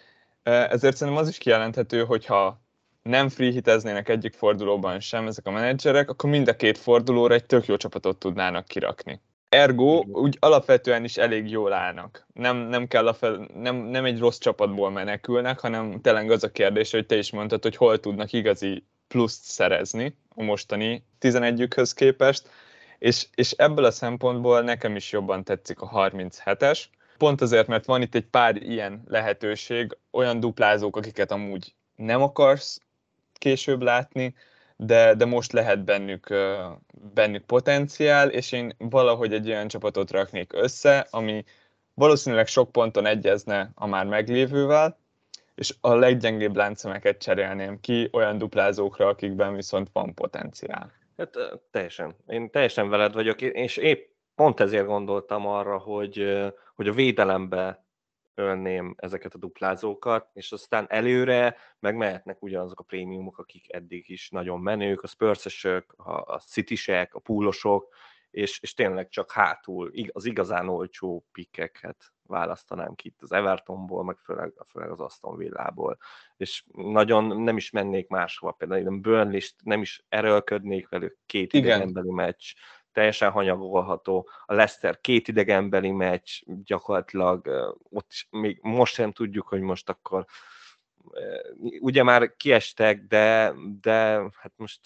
ezért 0.42 0.96
szerintem 0.96 1.22
az 1.22 1.28
is 1.28 1.38
kijelenthető, 1.38 2.04
hogyha 2.04 2.60
nem 3.08 3.28
free 3.28 3.50
hiteznének 3.50 4.08
egyik 4.08 4.34
fordulóban 4.34 5.00
sem 5.00 5.26
ezek 5.26 5.46
a 5.46 5.50
menedzserek, 5.50 6.10
akkor 6.10 6.30
mind 6.30 6.48
a 6.48 6.56
két 6.56 6.78
fordulóra 6.78 7.34
egy 7.34 7.46
tök 7.46 7.66
jó 7.66 7.76
csapatot 7.76 8.18
tudnának 8.18 8.66
kirakni. 8.66 9.20
Ergo 9.48 10.02
úgy 10.04 10.36
alapvetően 10.40 11.04
is 11.04 11.16
elég 11.16 11.50
jól 11.50 11.72
állnak. 11.72 12.26
Nem, 12.32 12.56
nem, 12.56 12.86
kell 12.86 13.06
a 13.06 13.14
fel, 13.14 13.48
nem, 13.54 13.76
nem 13.76 14.04
egy 14.04 14.18
rossz 14.18 14.38
csapatból 14.38 14.90
menekülnek, 14.90 15.60
hanem 15.60 16.00
tényleg 16.00 16.30
az 16.30 16.44
a 16.44 16.50
kérdés, 16.50 16.90
hogy 16.90 17.06
te 17.06 17.16
is 17.16 17.30
mondtad, 17.30 17.62
hogy 17.62 17.76
hol 17.76 18.00
tudnak 18.00 18.32
igazi 18.32 18.84
pluszt 19.06 19.44
szerezni 19.44 20.16
a 20.34 20.42
mostani 20.42 21.04
11-ükhöz 21.20 21.92
képest, 21.94 22.48
és, 22.98 23.26
és 23.34 23.50
ebből 23.50 23.84
a 23.84 23.90
szempontból 23.90 24.60
nekem 24.60 24.96
is 24.96 25.12
jobban 25.12 25.44
tetszik 25.44 25.80
a 25.80 25.90
37-es, 25.90 26.84
pont 27.18 27.40
azért, 27.40 27.66
mert 27.66 27.86
van 27.86 28.02
itt 28.02 28.14
egy 28.14 28.26
pár 28.26 28.56
ilyen 28.56 29.02
lehetőség, 29.06 29.96
olyan 30.10 30.40
duplázók, 30.40 30.96
akiket 30.96 31.32
amúgy 31.32 31.74
nem 31.94 32.22
akarsz 32.22 32.80
később 33.38 33.82
látni, 33.82 34.34
de, 34.76 35.14
de 35.14 35.24
most 35.24 35.52
lehet 35.52 35.84
bennük, 35.84 36.34
bennük 37.14 37.44
potenciál, 37.44 38.28
és 38.28 38.52
én 38.52 38.74
valahogy 38.78 39.32
egy 39.32 39.48
olyan 39.48 39.68
csapatot 39.68 40.10
raknék 40.10 40.52
össze, 40.52 41.06
ami 41.10 41.44
valószínűleg 41.94 42.46
sok 42.46 42.72
ponton 42.72 43.06
egyezne 43.06 43.70
a 43.74 43.86
már 43.86 44.06
meglévővel, 44.06 44.98
és 45.54 45.74
a 45.80 45.94
leggyengébb 45.94 46.56
láncemeket 46.56 47.18
cserélném 47.18 47.80
ki 47.80 48.08
olyan 48.12 48.38
duplázókra, 48.38 49.06
akikben 49.06 49.54
viszont 49.54 49.88
van 49.92 50.14
potenciál. 50.14 50.92
Hát 51.16 51.36
teljesen. 51.70 52.14
Én 52.26 52.50
teljesen 52.50 52.88
veled 52.88 53.12
vagyok, 53.12 53.40
és 53.40 53.76
épp 53.76 54.08
pont 54.34 54.60
ezért 54.60 54.86
gondoltam 54.86 55.46
arra, 55.46 55.78
hogy, 55.78 56.44
hogy 56.74 56.88
a 56.88 56.92
védelembe 56.92 57.84
ölném 58.38 58.94
ezeket 58.96 59.34
a 59.34 59.38
duplázókat, 59.38 60.30
és 60.32 60.52
aztán 60.52 60.86
előre 60.88 61.56
meg 61.78 61.96
mehetnek 61.96 62.42
ugyanazok 62.42 62.80
a 62.80 62.82
prémiumok, 62.84 63.38
akik 63.38 63.72
eddig 63.72 64.08
is 64.08 64.30
nagyon 64.30 64.60
menők, 64.60 65.02
a 65.02 65.06
spurs 65.06 65.66
a 65.96 66.38
citysek, 66.38 67.14
a 67.14 67.18
púlosok, 67.18 67.94
és, 68.30 68.60
és 68.60 68.74
tényleg 68.74 69.08
csak 69.08 69.32
hátul 69.32 69.92
az 70.12 70.24
igazán 70.24 70.68
olcsó 70.68 71.26
pikkeket 71.32 72.12
választanám 72.22 72.94
ki 72.94 73.08
itt 73.08 73.22
az 73.22 73.32
Evertonból, 73.32 74.04
meg 74.04 74.16
főleg, 74.16 74.52
főleg 74.68 74.90
az 74.90 75.00
Aston 75.00 75.36
Villából. 75.36 75.98
És 76.36 76.64
nagyon 76.72 77.42
nem 77.42 77.56
is 77.56 77.70
mennék 77.70 78.08
máshova, 78.08 78.52
például 78.52 78.86
a 78.86 78.90
burnley 78.90 79.40
nem 79.62 79.80
is 79.80 80.04
erőlködnék 80.08 80.88
velük, 80.88 81.18
két 81.26 81.52
idegenbeli 81.52 82.10
meccs, 82.10 82.54
teljesen 82.98 83.30
hanyagolható. 83.30 84.28
A 84.46 84.54
Leicester 84.54 85.00
két 85.00 85.28
idegenbeli 85.28 85.90
meccs, 85.90 86.40
gyakorlatilag 86.44 87.48
ott 87.90 88.10
is 88.10 88.26
még 88.30 88.58
most 88.62 88.94
sem 88.94 89.12
tudjuk, 89.12 89.48
hogy 89.48 89.60
most 89.60 89.88
akkor 89.88 90.24
ugye 91.80 92.02
már 92.02 92.36
kiestek, 92.36 93.06
de, 93.06 93.54
de 93.80 93.92
hát 94.16 94.52
most 94.56 94.80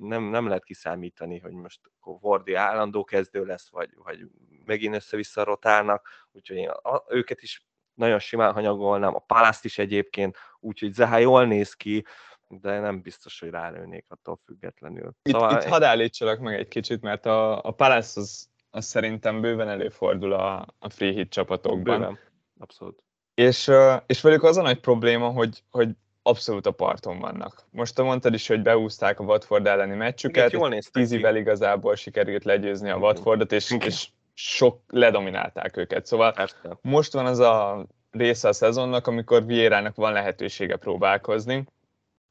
nem, 0.00 0.22
nem 0.22 0.46
lehet 0.46 0.64
kiszámítani, 0.64 1.38
hogy 1.38 1.52
most 1.52 1.80
Vardy 2.00 2.54
állandó 2.54 3.04
kezdő 3.04 3.44
lesz, 3.44 3.68
vagy, 3.70 3.90
vagy 3.96 4.26
megint 4.64 4.94
össze-vissza 4.94 5.44
rotálnak, 5.44 6.08
úgyhogy 6.32 6.56
én 6.56 6.68
a, 6.68 7.04
őket 7.08 7.42
is 7.42 7.66
nagyon 7.94 8.18
simán 8.18 8.52
hanyagolnám, 8.52 9.14
a 9.14 9.18
Palászt 9.18 9.64
is 9.64 9.78
egyébként, 9.78 10.36
úgyhogy 10.60 10.92
Zaha 10.92 11.16
jól 11.16 11.46
néz 11.46 11.72
ki, 11.72 12.04
de 12.48 12.80
nem 12.80 13.02
biztos, 13.02 13.40
hogy 13.40 13.50
rálőnék 13.50 14.04
attól 14.08 14.40
függetlenül. 14.44 15.12
Itt, 15.22 15.32
szóval... 15.32 15.52
itt 15.52 15.64
hadd 15.64 15.82
állítsalak 15.82 16.38
meg 16.38 16.54
egy 16.54 16.68
kicsit, 16.68 17.00
mert 17.00 17.26
a, 17.26 17.62
a 17.64 17.70
Palace 17.70 18.20
az, 18.20 18.48
az 18.70 18.84
szerintem 18.84 19.40
bőven 19.40 19.68
előfordul 19.68 20.32
a, 20.32 20.66
a 20.78 20.88
free 20.88 21.12
hit 21.12 21.30
csapatokban. 21.30 21.98
Bőven, 21.98 22.18
abszolút. 22.58 23.02
És, 23.34 23.70
és 24.06 24.20
velük 24.20 24.42
az 24.42 24.56
a 24.56 24.62
nagy 24.62 24.80
probléma, 24.80 25.28
hogy, 25.28 25.62
hogy 25.70 25.88
abszolút 26.22 26.66
a 26.66 26.70
parton 26.70 27.18
vannak. 27.18 27.66
Most 27.70 27.94
te 27.94 28.02
mondtad 28.02 28.34
is, 28.34 28.48
hogy 28.48 28.62
beúzták 28.62 29.20
a 29.20 29.24
Watford 29.24 29.66
elleni 29.66 29.94
meccsüket, 29.94 30.56
tízivel 30.92 31.36
igazából 31.36 31.94
sikerült 31.94 32.44
legyőzni 32.44 32.90
a 32.90 32.96
Watfordot, 32.96 33.52
és, 33.52 33.76
és 33.84 34.08
sok 34.34 34.80
ledominálták 34.86 35.76
őket. 35.76 36.06
Szóval 36.06 36.32
Persze. 36.32 36.78
most 36.80 37.12
van 37.12 37.26
az 37.26 37.38
a 37.38 37.86
része 38.10 38.48
a 38.48 38.52
szezonnak, 38.52 39.06
amikor 39.06 39.46
Vierának 39.46 39.96
van 39.96 40.12
lehetősége 40.12 40.76
próbálkozni, 40.76 41.64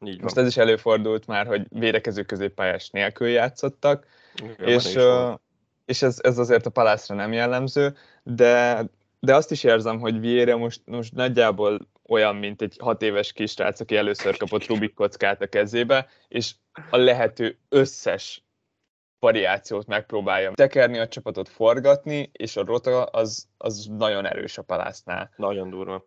így 0.06 0.22
Most 0.22 0.38
ez 0.38 0.48
is 0.48 0.58
előfordult 0.58 1.28
már, 1.28 1.48
hogy 1.48 1.66
védekező 1.70 2.24
középpályás 2.24 2.90
nélkül 2.90 3.28
játszottak, 3.28 4.06
Igen, 4.44 4.68
és, 4.68 4.98
és 5.86 6.02
ez, 6.02 6.20
ez 6.22 6.38
azért 6.38 6.66
a 6.66 6.70
palászra 6.70 7.16
nem 7.16 7.34
jellemző, 7.34 7.96
de, 8.24 8.84
de 9.20 9.36
azt 9.36 9.52
is 9.52 9.64
érzem, 9.64 10.00
hogy 10.00 10.20
Vieira 10.20 10.58
most, 10.58 10.82
most 10.86 11.14
nagyjából 11.14 11.80
olyan, 12.08 12.36
mint 12.36 12.62
egy 12.62 12.76
hat 12.80 13.02
éves 13.02 13.34
kisrác, 13.34 13.80
aki 13.80 13.96
először 13.96 14.38
kapott 14.38 14.68
Rubik 14.68 14.94
kockát 14.94 15.42
a 15.42 15.48
kezébe, 15.48 16.08
és 16.28 16.54
a 16.90 16.98
lehető 16.98 17.58
összes 17.70 18.42
variációt 19.20 19.88
megpróbálja 19.88 20.52
tekerni, 20.52 20.98
a 20.98 21.08
csapatot 21.08 21.50
forgatni, 21.50 22.30
és 22.32 22.58
a 22.58 22.66
rota 22.66 23.04
az, 23.04 23.48
az 23.58 23.88
nagyon 23.98 24.26
erős 24.26 24.58
a 24.58 24.62
palásznál. 24.62 25.32
Nagyon 25.36 25.70
durva. 25.70 26.06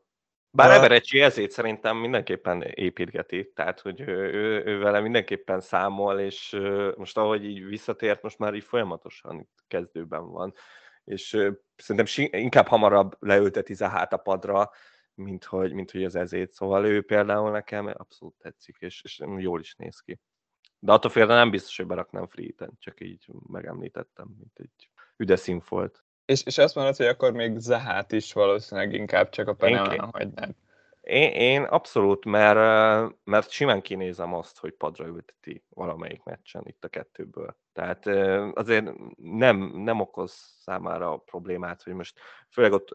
Bár 0.52 0.70
Eberecsi 0.70 1.20
ezért 1.20 1.50
szerintem 1.50 1.96
mindenképpen 1.96 2.62
építgeti, 2.62 3.52
tehát 3.54 3.80
hogy 3.80 4.00
ő, 4.00 4.32
ő, 4.32 4.62
ő 4.64 4.78
vele 4.78 5.00
mindenképpen 5.00 5.60
számol, 5.60 6.20
és 6.20 6.60
most 6.96 7.16
ahogy 7.16 7.44
így 7.44 7.64
visszatért, 7.64 8.22
most 8.22 8.38
már 8.38 8.54
így 8.54 8.64
folyamatosan 8.64 9.48
kezdőben 9.68 10.30
van, 10.30 10.54
és 11.04 11.28
szerintem 11.76 12.28
inkább 12.30 12.66
hamarabb 12.66 13.16
leülteti 13.18 13.74
Zahát 13.74 14.12
a 14.12 14.16
padra, 14.16 14.70
mint 15.14 15.44
hogy, 15.44 15.72
mint 15.72 15.90
hogy 15.90 16.04
az 16.04 16.14
ezét, 16.14 16.52
szóval 16.52 16.84
ő 16.84 17.02
például 17.02 17.50
nekem 17.50 17.86
abszolút 17.86 18.34
tetszik, 18.38 18.76
és, 18.78 19.02
és 19.04 19.20
jól 19.36 19.60
is 19.60 19.74
néz 19.74 20.00
ki. 20.00 20.20
De 20.78 20.92
attól 20.92 21.10
félre 21.10 21.34
nem 21.34 21.50
biztos, 21.50 21.76
hogy 21.76 21.86
beraknám 21.86 22.26
free 22.26 22.70
csak 22.78 23.00
így 23.00 23.26
megemlítettem, 23.46 24.34
mint 24.38 24.58
egy 24.58 24.90
üdes 25.16 25.50
volt. 25.68 26.04
És, 26.30 26.42
és 26.44 26.58
azt 26.58 26.74
mondod, 26.74 26.96
hogy 26.96 27.06
akkor 27.06 27.32
még 27.32 27.58
Zahát 27.58 28.12
is 28.12 28.32
valószínűleg 28.32 28.92
inkább 28.92 29.28
csak 29.28 29.48
a 29.48 29.54
Penelán 29.54 30.10
hagynám. 30.12 30.56
Én, 31.00 31.30
én 31.30 31.62
abszolút, 31.62 32.24
mert, 32.24 33.14
mert 33.24 33.50
simán 33.50 33.80
kinézem 33.80 34.34
azt, 34.34 34.58
hogy 34.58 34.72
padra 34.72 35.06
ülteti 35.06 35.64
valamelyik 35.68 36.22
meccsen 36.22 36.62
itt 36.66 36.84
a 36.84 36.88
kettőből. 36.88 37.56
Tehát 37.72 38.06
azért 38.56 38.92
nem, 39.16 39.56
nem 39.74 40.00
okoz 40.00 40.32
számára 40.60 41.16
problémát, 41.16 41.82
hogy 41.82 41.92
most 41.92 42.18
főleg 42.50 42.72
ott 42.72 42.88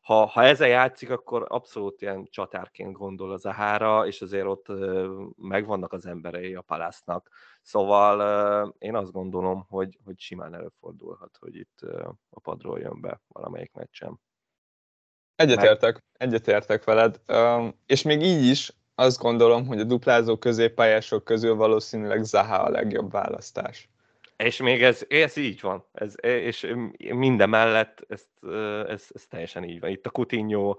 ha, 0.00 0.26
ha 0.26 0.42
ezzel 0.42 0.68
játszik, 0.68 1.10
akkor 1.10 1.44
abszolút 1.48 2.02
ilyen 2.02 2.28
csatárként 2.30 2.92
gondol 2.92 3.32
az 3.32 3.44
Ahára, 3.44 4.06
és 4.06 4.20
azért 4.20 4.46
ott 4.46 4.66
megvannak 5.36 5.92
az 5.92 6.06
emberei 6.06 6.54
a 6.54 6.60
palásznak. 6.60 7.28
Szóval 7.68 8.74
én 8.78 8.94
azt 8.94 9.12
gondolom, 9.12 9.66
hogy, 9.68 9.98
hogy 10.04 10.18
simán 10.20 10.54
előfordulhat, 10.54 11.36
hogy 11.40 11.56
itt 11.56 11.80
a 12.30 12.40
padról 12.40 12.78
jön 12.78 13.00
be 13.00 13.20
valamelyik 13.28 13.72
meccsen. 13.72 14.20
Egyetértek, 15.36 16.04
egyetértek 16.12 16.84
veled, 16.84 17.20
és 17.86 18.02
még 18.02 18.22
így 18.22 18.44
is 18.44 18.72
azt 18.94 19.18
gondolom, 19.18 19.66
hogy 19.66 19.80
a 19.80 19.84
duplázó 19.84 20.36
középpályások 20.36 21.24
közül 21.24 21.54
valószínűleg 21.54 22.24
Zaha 22.24 22.56
a 22.56 22.70
legjobb 22.70 23.10
választás. 23.10 23.88
És 24.36 24.56
még 24.56 24.82
ez, 24.82 25.04
ez 25.08 25.36
így 25.36 25.60
van, 25.60 25.84
ez, 25.92 26.14
és 26.20 26.74
minden 26.98 27.48
mellett 27.48 28.04
ez, 28.08 28.26
ez, 28.86 29.06
ez 29.14 29.26
teljesen 29.28 29.64
így 29.64 29.80
van. 29.80 29.90
Itt 29.90 30.06
a 30.06 30.10
Coutinho 30.10 30.76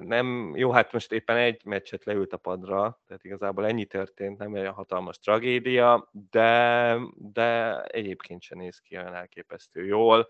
nem, 0.00 0.52
jó, 0.56 0.70
hát 0.70 0.92
most 0.92 1.12
éppen 1.12 1.36
egy 1.36 1.64
meccset 1.64 2.04
leült 2.04 2.32
a 2.32 2.36
padra, 2.36 3.00
tehát 3.06 3.24
igazából 3.24 3.66
ennyi 3.66 3.84
történt, 3.84 4.38
nem 4.38 4.54
egy 4.54 4.66
hatalmas 4.66 5.18
tragédia, 5.18 6.10
de, 6.30 6.98
de 7.16 7.82
egyébként 7.82 8.42
sem 8.42 8.58
néz 8.58 8.78
ki 8.78 8.96
olyan 8.96 9.14
elképesztő 9.14 9.84
jól. 9.84 10.28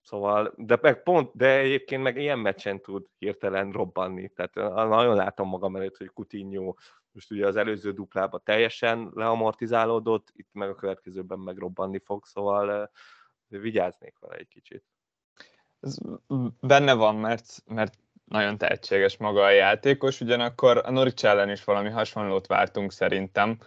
Szóval, 0.00 0.52
de 0.56 0.78
meg 0.80 1.02
pont, 1.02 1.30
de 1.34 1.58
egyébként 1.58 2.02
meg 2.02 2.16
ilyen 2.16 2.38
meccsen 2.38 2.80
tud 2.80 3.06
hirtelen 3.18 3.72
robbanni. 3.72 4.28
Tehát 4.28 4.54
nagyon 4.88 5.14
látom 5.14 5.48
magam 5.48 5.76
előtt, 5.76 5.96
hogy 5.96 6.10
Coutinho 6.14 6.74
most 7.14 7.30
ugye 7.30 7.46
az 7.46 7.56
előző 7.56 7.92
duplában 7.92 8.40
teljesen 8.44 9.10
leamortizálódott, 9.14 10.28
itt 10.32 10.48
meg 10.52 10.68
a 10.68 10.74
következőben 10.74 11.38
megrobbanni 11.38 11.98
fog, 11.98 12.24
szóval 12.24 12.90
vigyáznék 13.48 14.18
vele 14.18 14.34
egy 14.34 14.48
kicsit. 14.48 14.84
Ez 15.80 15.98
benne 16.60 16.94
van, 16.94 17.16
mert, 17.16 17.62
mert 17.66 17.98
nagyon 18.24 18.58
tehetséges 18.58 19.16
maga 19.16 19.42
a 19.42 19.50
játékos, 19.50 20.20
ugyanakkor 20.20 20.82
a 20.84 20.90
Norwich 20.90 21.24
ellen 21.24 21.50
is 21.50 21.64
valami 21.64 21.90
hasonlót 21.90 22.46
vártunk 22.46 22.92
szerintem, 22.92 23.58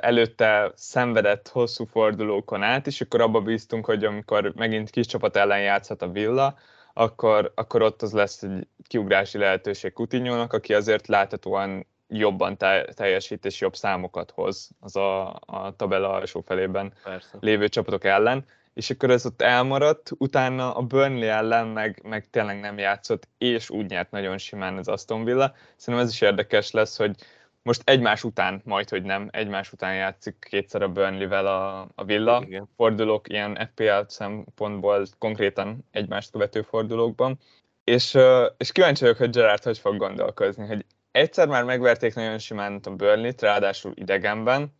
előtte 0.00 0.72
szenvedett 0.74 1.48
hosszú 1.48 1.84
fordulókon 1.84 2.62
át, 2.62 2.86
és 2.86 3.00
akkor 3.00 3.20
abba 3.20 3.40
bíztunk, 3.40 3.84
hogy 3.84 4.04
amikor 4.04 4.52
megint 4.54 4.90
kis 4.90 5.06
csapat 5.06 5.36
ellen 5.36 5.60
játszhat 5.60 6.02
a 6.02 6.10
Villa, 6.10 6.58
akkor, 6.92 7.52
akkor 7.54 7.82
ott 7.82 8.02
az 8.02 8.12
lesz 8.12 8.42
egy 8.42 8.66
kiugrási 8.86 9.38
lehetőség 9.38 9.92
Coutinho-nak, 9.92 10.52
aki 10.52 10.74
azért 10.74 11.06
láthatóan 11.06 11.86
jobban 12.08 12.56
teljesít 12.94 13.44
és 13.44 13.60
jobb 13.60 13.74
számokat 13.76 14.30
hoz 14.30 14.70
az 14.80 14.96
a, 14.96 15.40
a 15.46 15.74
tabella 15.76 16.12
alsó 16.12 16.40
felében 16.40 16.92
Persze. 17.04 17.36
lévő 17.40 17.68
csapatok 17.68 18.04
ellen, 18.04 18.44
és 18.74 18.90
akkor 18.90 19.10
ez 19.10 19.26
ott 19.26 19.42
elmaradt, 19.42 20.10
utána 20.18 20.74
a 20.74 20.82
Burnley 20.82 21.28
ellen 21.28 21.66
meg, 21.66 22.00
meg 22.04 22.30
tényleg 22.30 22.60
nem 22.60 22.78
játszott, 22.78 23.28
és 23.38 23.70
úgy 23.70 23.86
nyert 23.90 24.10
nagyon 24.10 24.38
simán 24.38 24.76
az 24.76 24.88
Aston 24.88 25.24
Villa. 25.24 25.54
Szerintem 25.76 26.08
ez 26.08 26.12
is 26.12 26.20
érdekes 26.20 26.70
lesz, 26.70 26.96
hogy 26.96 27.16
most 27.62 27.82
egymás 27.84 28.24
után, 28.24 28.60
majd 28.64 28.88
hogy 28.88 29.02
nem, 29.02 29.28
egymás 29.32 29.72
után 29.72 29.94
játszik 29.94 30.46
kétszer 30.50 30.82
a 30.82 30.88
Burnley-vel 30.88 31.46
a, 31.46 31.88
a 31.94 32.04
Villa. 32.04 32.42
Igen. 32.46 32.68
Fordulók 32.76 33.28
ilyen 33.28 33.70
FPL 33.72 34.00
szempontból 34.06 35.06
konkrétan 35.18 35.84
egymást 35.90 36.30
követő 36.30 36.62
fordulókban. 36.62 37.38
És, 37.84 38.18
és 38.56 38.72
kíváncsi 38.72 39.02
vagyok, 39.02 39.18
hogy 39.18 39.30
Gerard 39.30 39.62
hogy 39.62 39.78
fog 39.78 39.96
gondolkozni, 39.96 40.66
hogy 40.66 40.84
egyszer 41.10 41.48
már 41.48 41.64
megverték 41.64 42.14
nagyon 42.14 42.38
simán 42.38 42.80
a 42.84 42.90
Burnley-t, 42.90 43.40
ráadásul 43.40 43.92
idegenben, 43.94 44.78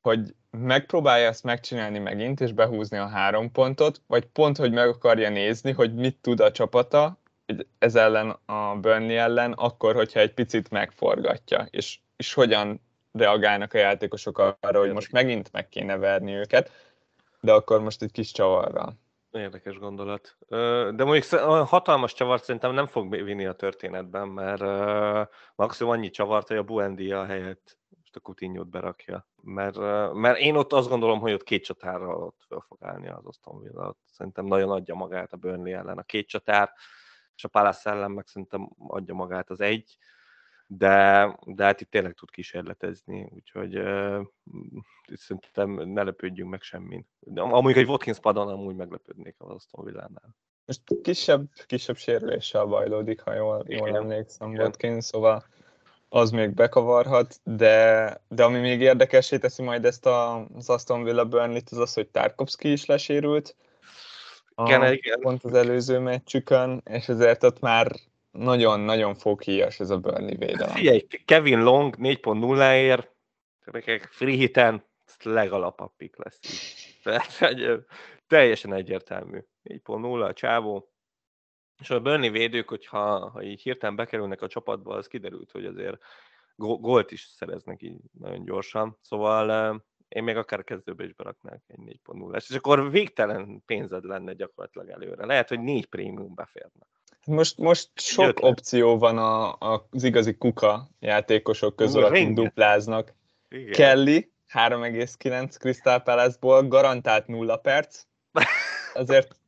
hogy 0.00 0.34
megpróbálja 0.50 1.26
ezt 1.26 1.44
megcsinálni 1.44 1.98
megint, 1.98 2.40
és 2.40 2.52
behúzni 2.52 2.96
a 2.96 3.08
három 3.08 3.52
pontot, 3.52 4.02
vagy 4.06 4.24
pont, 4.24 4.56
hogy 4.56 4.72
meg 4.72 4.88
akarja 4.88 5.28
nézni, 5.28 5.72
hogy 5.72 5.94
mit 5.94 6.16
tud 6.16 6.40
a 6.40 6.50
csapata 6.50 7.18
ez 7.78 7.94
ellen 7.94 8.36
a 8.46 8.76
Burnley 8.76 9.16
ellen, 9.16 9.52
akkor, 9.52 9.94
hogyha 9.94 10.20
egy 10.20 10.34
picit 10.34 10.70
megforgatja, 10.70 11.66
és, 11.70 11.98
és 12.16 12.34
hogyan 12.34 12.80
reagálnak 13.12 13.74
a 13.74 13.78
játékosok 13.78 14.38
arra, 14.38 14.78
hogy 14.78 14.92
most 14.92 15.12
megint 15.12 15.52
meg 15.52 15.68
kéne 15.68 15.96
verni 15.96 16.34
őket, 16.34 16.70
de 17.40 17.52
akkor 17.52 17.80
most 17.80 18.02
egy 18.02 18.12
kis 18.12 18.32
csavarral. 18.32 18.98
Érdekes 19.30 19.78
gondolat. 19.78 20.36
De 20.94 21.04
mondjuk 21.04 21.24
hatalmas 21.66 22.12
csavart 22.12 22.44
szerintem 22.44 22.72
nem 22.72 22.86
fog 22.86 23.24
vinni 23.24 23.46
a 23.46 23.52
történetben, 23.52 24.28
mert 24.28 24.62
maximum 25.54 25.92
annyi 25.92 26.10
csavart, 26.10 26.48
hogy 26.48 26.56
a 26.56 26.62
Buendia 26.62 27.24
helyett 27.24 27.78
most 28.10 28.16
a 28.16 28.20
coutinho 28.20 28.64
berakja. 28.64 29.28
Mert, 29.42 29.76
mert 30.14 30.38
én 30.38 30.56
ott 30.56 30.72
azt 30.72 30.88
gondolom, 30.88 31.20
hogy 31.20 31.32
ott 31.32 31.42
két 31.42 31.64
csatárral 31.64 32.22
ott 32.22 32.44
fel 32.48 32.64
fog 32.66 32.78
állni 32.80 33.08
az 33.08 33.24
Aston 33.24 33.62
Villa. 33.62 33.88
Ott 33.88 34.00
szerintem 34.06 34.46
nagyon 34.46 34.70
adja 34.70 34.94
magát 34.94 35.32
a 35.32 35.36
Burnley 35.36 35.74
ellen 35.74 35.98
a 35.98 36.02
két 36.02 36.28
csatár, 36.28 36.72
és 37.34 37.44
a 37.44 37.48
Palace 37.48 37.90
ellen 37.90 38.10
meg 38.10 38.26
szerintem 38.26 38.70
adja 38.78 39.14
magát 39.14 39.50
az 39.50 39.60
egy 39.60 39.96
de, 40.66 41.36
de 41.46 41.64
hát 41.64 41.80
itt 41.80 41.90
tényleg 41.90 42.12
tud 42.12 42.30
kísérletezni, 42.30 43.28
úgyhogy 43.34 43.78
uh, 43.78 44.26
szerintem 45.12 45.70
ne 45.70 46.02
lepődjünk 46.02 46.50
meg 46.50 46.62
semmin. 46.62 47.06
De 47.18 47.40
amúgy 47.40 47.76
egy 47.76 47.88
Watkins 47.88 48.18
padon 48.18 48.48
amúgy 48.48 48.76
meglepődnék 48.76 49.34
az 49.38 49.50
Aston 49.50 49.84
Villánál. 49.84 50.36
Most 50.64 51.00
kisebb, 51.02 51.48
kisebb 51.66 51.96
sérüléssel 51.96 52.64
bajlódik, 52.64 53.20
ha 53.20 53.34
jól, 53.34 53.64
jól 53.68 53.96
emlékszem, 53.96 54.50
Igen. 54.50 54.64
Watkins, 54.64 55.04
szóval 55.04 55.44
az 56.12 56.30
még 56.30 56.54
bekavarhat, 56.54 57.40
de, 57.44 58.20
de 58.28 58.44
ami 58.44 58.58
még 58.58 58.80
érdekessé 58.80 59.38
teszi 59.38 59.62
majd 59.62 59.84
ezt 59.84 60.06
a, 60.06 60.46
az 60.54 60.68
Aston 60.68 61.02
Villa 61.02 61.24
burnley 61.24 61.60
az 61.70 61.78
az, 61.78 61.94
hogy 61.94 62.08
Tarkovsky 62.08 62.72
is 62.72 62.86
lesérült, 62.86 63.56
igen, 64.64 64.92
igen. 64.92 65.20
pont 65.20 65.44
az 65.44 65.54
előző 65.54 65.98
meccsükön, 65.98 66.82
és 66.90 67.08
ezért 67.08 67.42
ott 67.42 67.60
már 67.60 67.92
nagyon-nagyon 68.30 69.14
foghíjas 69.14 69.80
ez 69.80 69.90
a 69.90 69.98
Burnley 69.98 70.36
védelem. 70.36 70.74
Figyelj, 70.74 71.06
Kevin 71.24 71.62
Long 71.62 71.94
4.0-ért, 71.98 73.08
free 74.10 74.34
hiten, 74.34 74.84
legalapabb 75.22 75.92
pick 75.96 76.16
lesz 76.24 76.38
így. 76.42 76.98
Tehát, 77.02 77.60
teljesen 78.26 78.72
egyértelmű. 78.72 79.38
4.0 79.64 80.28
a 80.28 80.32
csávó. 80.32 80.89
És 81.80 81.90
a 81.90 82.00
Burnley 82.00 82.30
védők, 82.30 82.68
hogyha 82.68 83.28
ha 83.28 83.42
így 83.42 83.60
hirtelen 83.60 83.96
bekerülnek 83.96 84.42
a 84.42 84.48
csapatba, 84.48 84.94
az 84.94 85.06
kiderült, 85.06 85.50
hogy 85.50 85.64
azért 85.64 85.98
gólt 86.56 87.10
is 87.10 87.22
szereznek 87.22 87.82
így 87.82 88.00
nagyon 88.18 88.44
gyorsan. 88.44 88.98
Szóval 89.00 89.74
én 90.08 90.22
még 90.22 90.36
akár 90.36 90.64
kezdőbe 90.64 91.04
is 91.04 91.12
beraknák 91.12 91.62
egy 91.66 91.98
4.0 92.04 92.36
és 92.36 92.56
akkor 92.56 92.90
végtelen 92.90 93.62
pénzed 93.66 94.04
lenne 94.04 94.32
gyakorlatilag 94.32 94.88
előre. 94.88 95.26
Lehet, 95.26 95.48
hogy 95.48 95.60
négy 95.60 95.86
prémium 95.86 96.34
beférne. 96.34 96.86
Most, 97.26 97.58
most 97.58 97.90
sok 97.94 98.24
Jötlen. 98.24 98.50
opció 98.50 98.98
van 98.98 99.18
a, 99.18 99.52
a, 99.52 99.86
az 99.90 100.04
igazi 100.04 100.36
kuka 100.36 100.88
játékosok 100.98 101.76
közül, 101.76 102.04
akik 102.04 102.32
dupláznak. 102.32 103.14
Igen. 103.48 103.72
Kelly, 103.72 104.30
3,9 104.52 105.56
Crystal 105.58 105.98
Palace-ból, 105.98 106.68
garantált 106.68 107.26
nulla 107.26 107.56
perc. 107.56 108.04
Azért 108.94 109.39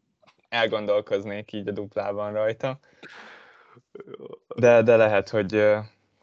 elgondolkoznék 0.53 1.53
így 1.53 1.69
a 1.69 1.73
duplában 1.73 2.33
rajta. 2.33 2.79
De, 4.57 4.83
de 4.83 4.97
lehet, 4.97 5.29
hogy, 5.29 5.67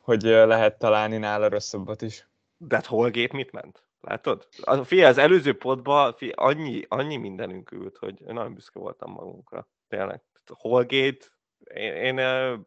hogy 0.01 0.21
lehet 0.21 0.79
találni 0.79 1.17
nála 1.17 1.49
rosszabbat 1.49 2.01
is. 2.01 2.27
De 2.57 2.75
hát 2.75 2.85
Holgate 2.85 3.35
mit 3.35 3.51
ment? 3.51 3.83
Látod? 4.01 4.47
A, 4.61 4.83
fia, 4.83 5.07
az 5.07 5.17
előző 5.17 5.57
potban 5.57 6.15
annyi, 6.31 6.85
annyi 6.87 7.17
mindenünk 7.17 7.71
ült, 7.71 7.97
hogy 7.97 8.19
nagyon 8.25 8.53
büszke 8.53 8.79
voltam 8.79 9.11
magunkra. 9.11 9.67
Tényleg. 9.87 10.21
Holgate, 10.45 11.25
én, 11.73 11.93
én 11.93 12.19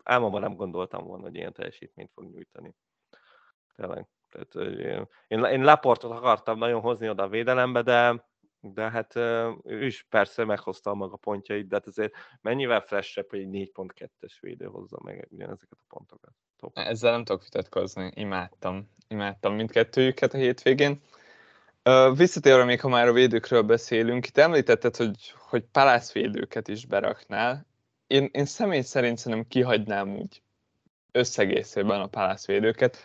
álmomban 0.02 0.40
nem 0.40 0.54
gondoltam 0.54 1.06
volna, 1.06 1.22
hogy 1.22 1.34
ilyen 1.34 1.52
teljesítményt 1.52 2.10
fog 2.14 2.24
nyújtani. 2.24 2.74
Tényleg. 3.76 4.06
Tehát, 4.30 4.54
én, 4.78 5.08
én, 5.28 5.44
én 5.44 5.64
Laportot 5.64 6.10
akartam 6.10 6.58
nagyon 6.58 6.80
hozni 6.80 7.08
oda 7.08 7.22
a 7.22 7.28
védelembe, 7.28 7.82
de, 7.82 8.30
de 8.62 8.90
hát 8.90 9.16
ő 9.64 9.84
is 9.84 10.06
persze 10.08 10.44
meghozta 10.44 10.90
a 10.90 10.94
maga 10.94 11.16
pontjait, 11.16 11.68
de 11.68 11.74
hát 11.74 11.86
azért 11.86 12.12
mennyivel 12.40 12.80
freshebb, 12.80 13.30
hogy 13.30 13.38
egy 13.38 13.70
4.2-es 13.74 14.32
védő 14.40 14.66
hozza 14.66 14.98
meg 15.02 15.28
ugyanezeket 15.30 15.78
a 15.80 15.94
pontokat. 15.94 16.32
Top. 16.56 16.78
Ezzel 16.78 17.12
nem 17.12 17.24
tudok 17.24 17.42
vitatkozni, 17.42 18.10
imádtam. 18.14 18.90
Imádtam 19.08 19.54
mindkettőjüket 19.54 20.34
a 20.34 20.38
hétvégén. 20.38 21.00
Visszatérve 22.14 22.64
még, 22.64 22.80
ha 22.80 22.88
már 22.88 23.08
a 23.08 23.12
védőkről 23.12 23.62
beszélünk, 23.62 24.26
itt 24.26 24.38
említetted, 24.38 24.96
hogy, 24.96 25.32
hogy 25.36 25.64
védőket 26.12 26.68
is 26.68 26.86
beraknál. 26.86 27.66
Én, 28.06 28.28
én 28.32 28.44
személy 28.44 28.80
szerint 28.80 29.18
szerintem 29.18 29.48
kihagynám 29.48 30.16
úgy 30.16 30.42
összegészében 31.12 32.00
a 32.00 32.06
védőket. 32.46 32.96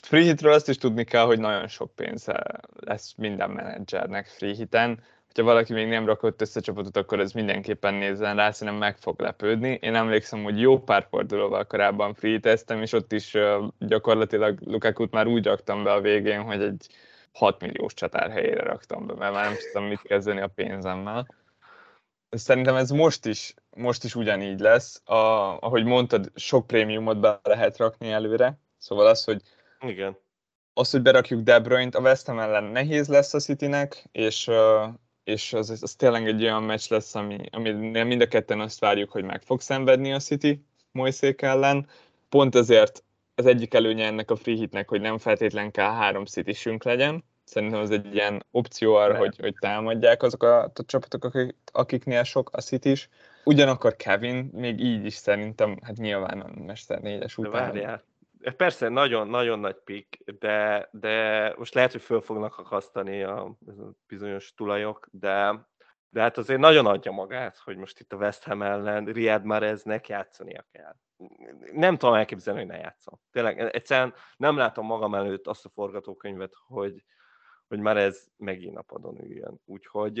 Most 0.00 0.10
free 0.10 0.24
hitről 0.24 0.52
azt 0.52 0.68
is 0.68 0.76
tudni 0.76 1.04
kell, 1.04 1.24
hogy 1.24 1.38
nagyon 1.38 1.68
sok 1.68 1.94
pénze 1.94 2.60
lesz 2.80 3.14
minden 3.16 3.50
menedzsernek 3.50 4.26
free 4.26 4.54
hiten. 4.54 5.02
Ha 5.34 5.42
valaki 5.42 5.72
még 5.72 5.88
nem 5.88 6.06
rakott 6.06 6.40
össze 6.40 6.60
csapatot, 6.60 6.96
akkor 6.96 7.20
ez 7.20 7.32
mindenképpen 7.32 7.94
nézzen 7.94 8.36
rá, 8.36 8.50
szerintem 8.50 8.78
meg 8.78 8.96
fog 8.96 9.20
lepődni. 9.20 9.78
Én 9.82 9.94
emlékszem, 9.94 10.42
hogy 10.42 10.60
jó 10.60 10.78
pár 10.78 11.06
fordulóval 11.10 11.66
korábban 11.66 12.14
free 12.14 12.40
és 12.80 12.92
ott 12.92 13.12
is 13.12 13.36
gyakorlatilag 13.78 14.58
Lukaku-t 14.64 15.12
már 15.12 15.26
úgy 15.26 15.44
raktam 15.44 15.84
be 15.84 15.92
a 15.92 16.00
végén, 16.00 16.42
hogy 16.42 16.62
egy 16.62 16.86
6 17.32 17.60
milliós 17.60 17.94
csatár 17.94 18.30
helyére 18.30 18.62
raktam 18.62 19.06
be, 19.06 19.14
mert 19.14 19.32
már 19.32 19.44
nem 19.44 19.56
tudtam 19.56 19.84
mit 19.84 20.02
kezdeni 20.02 20.40
a 20.40 20.48
pénzemmel. 20.54 21.26
Szerintem 22.30 22.74
ez 22.74 22.90
most 22.90 23.26
is, 23.26 23.54
most 23.70 24.04
is 24.04 24.14
ugyanígy 24.14 24.60
lesz. 24.60 25.02
A, 25.04 25.14
ahogy 25.60 25.84
mondtad, 25.84 26.30
sok 26.34 26.66
prémiumot 26.66 27.20
be 27.20 27.40
lehet 27.42 27.76
rakni 27.76 28.10
előre. 28.10 28.58
Szóval 28.78 29.06
az, 29.06 29.24
hogy 29.24 29.42
Igen. 29.80 30.16
Az, 30.72 30.90
hogy 30.90 31.02
berakjuk 31.02 31.40
De 31.40 31.58
Bruyne-t, 31.58 31.94
a 31.94 32.00
West 32.00 32.26
Ham 32.26 32.38
ellen 32.38 32.64
nehéz 32.64 33.08
lesz 33.08 33.34
a 33.34 33.38
Citynek, 33.38 34.04
és, 34.12 34.50
és 35.24 35.52
az, 35.52 35.70
az 35.82 35.94
tényleg 35.94 36.26
egy 36.26 36.42
olyan 36.42 36.62
meccs 36.62 36.90
lesz, 36.90 37.14
ami, 37.14 37.38
ami 37.50 37.70
mind 38.02 38.20
a 38.20 38.28
ketten 38.28 38.60
azt 38.60 38.80
várjuk, 38.80 39.10
hogy 39.10 39.24
meg 39.24 39.42
fog 39.42 39.60
szenvedni 39.60 40.12
a 40.12 40.18
City 40.18 40.64
Moiszék 40.92 41.42
ellen. 41.42 41.88
Pont 42.28 42.54
ezért 42.54 43.02
az 43.38 43.46
egyik 43.46 43.74
előnye 43.74 44.06
ennek 44.06 44.30
a 44.30 44.36
free 44.36 44.54
hitnek, 44.54 44.88
hogy 44.88 45.00
nem 45.00 45.18
feltétlen 45.18 45.70
kell 45.70 45.90
három 45.90 46.24
city 46.24 46.78
legyen. 46.78 47.24
Szerintem 47.44 47.80
az 47.80 47.90
egy 47.90 48.14
ilyen 48.14 48.44
opció 48.50 48.94
arra, 48.94 49.16
hogy, 49.16 49.36
hogy 49.40 49.54
támadják 49.60 50.22
azok 50.22 50.42
a, 50.42 50.62
a 50.62 50.72
csapatok, 50.86 51.24
akik, 51.24 51.56
akiknél 51.72 52.22
sok 52.22 52.50
a 52.52 52.60
city 52.60 52.90
is. 52.90 53.08
Ugyanakkor 53.44 53.96
Kevin 53.96 54.50
még 54.52 54.80
így 54.80 55.04
is 55.04 55.14
szerintem, 55.14 55.78
hát 55.82 55.96
nyilván 55.96 56.40
a 56.40 56.64
Mester 56.66 57.00
4-es 57.02 57.38
után. 57.38 57.52
Várjál. 57.52 58.02
Persze, 58.56 58.88
nagyon-nagyon 58.88 59.58
nagy 59.58 59.76
pik, 59.84 60.22
de, 60.38 60.88
de 60.92 61.54
most 61.56 61.74
lehet, 61.74 61.92
hogy 61.92 62.02
föl 62.02 62.20
fognak 62.20 62.58
akasztani 62.58 63.22
a, 63.22 63.44
a 63.44 63.56
bizonyos 64.06 64.54
tulajok, 64.54 65.08
de, 65.10 65.66
de 66.08 66.20
hát 66.20 66.38
azért 66.38 66.60
nagyon 66.60 66.86
adja 66.86 67.12
magát, 67.12 67.56
hogy 67.56 67.76
most 67.76 68.00
itt 68.00 68.12
a 68.12 68.16
West 68.16 68.44
Ham 68.44 68.62
ellen 68.62 69.04
Riyad 69.04 69.44
Mahreznek 69.44 70.08
játszania 70.08 70.66
kell 70.72 70.94
nem 71.72 71.96
tudom 71.96 72.14
elképzelni, 72.14 72.60
hogy 72.60 72.68
ne 72.68 72.76
játszom. 72.76 73.20
Tényleg, 73.30 73.58
egyszerűen 73.58 74.14
nem 74.36 74.56
látom 74.56 74.86
magam 74.86 75.14
előtt 75.14 75.46
azt 75.46 75.64
a 75.64 75.68
forgatókönyvet, 75.68 76.52
hogy, 76.66 77.04
hogy 77.68 77.78
már 77.78 77.96
ez 77.96 78.26
megint 78.36 78.80
padon 78.80 79.24
üljön. 79.24 79.60
Úgyhogy, 79.64 80.20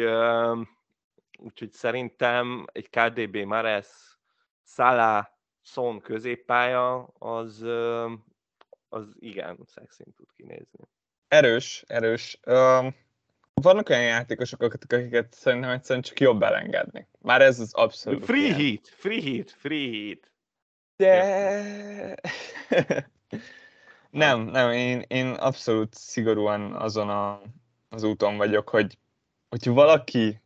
úgyhogy 1.38 1.72
szerintem 1.72 2.66
egy 2.72 2.88
KDB 2.90 3.36
Mares, 3.36 4.18
Salah, 4.64 5.26
Son 5.72 6.00
középpálya, 6.00 7.04
az, 7.18 7.62
az 8.88 9.06
igen, 9.18 9.58
szexin 9.66 10.14
tud 10.16 10.26
kinézni. 10.36 10.88
erős, 11.28 11.84
erős. 11.86 12.40
Vannak 13.54 13.88
olyan 13.88 14.02
játékosok, 14.02 14.62
akiket 14.62 15.32
szerintem 15.34 15.70
egyszerűen 15.70 16.02
csak 16.02 16.20
jobb 16.20 16.42
elengedni. 16.42 17.08
Már 17.18 17.42
ez 17.42 17.60
az 17.60 17.74
abszolút 17.74 18.24
Free 18.24 18.40
ilyen. 18.40 18.56
hit, 18.56 18.88
free 18.88 19.20
hit, 19.20 19.50
free 19.50 19.88
hit. 19.88 20.32
De... 20.96 22.20
nem, 24.10 24.40
nem, 24.40 24.70
én, 24.70 25.04
én 25.06 25.26
abszolút 25.26 25.94
szigorúan 25.94 26.72
azon 26.72 27.08
a, 27.08 27.42
az 27.88 28.02
úton 28.02 28.36
vagyok, 28.36 28.68
hogy 28.68 28.98
hogy 29.48 29.68
valaki 29.68 30.40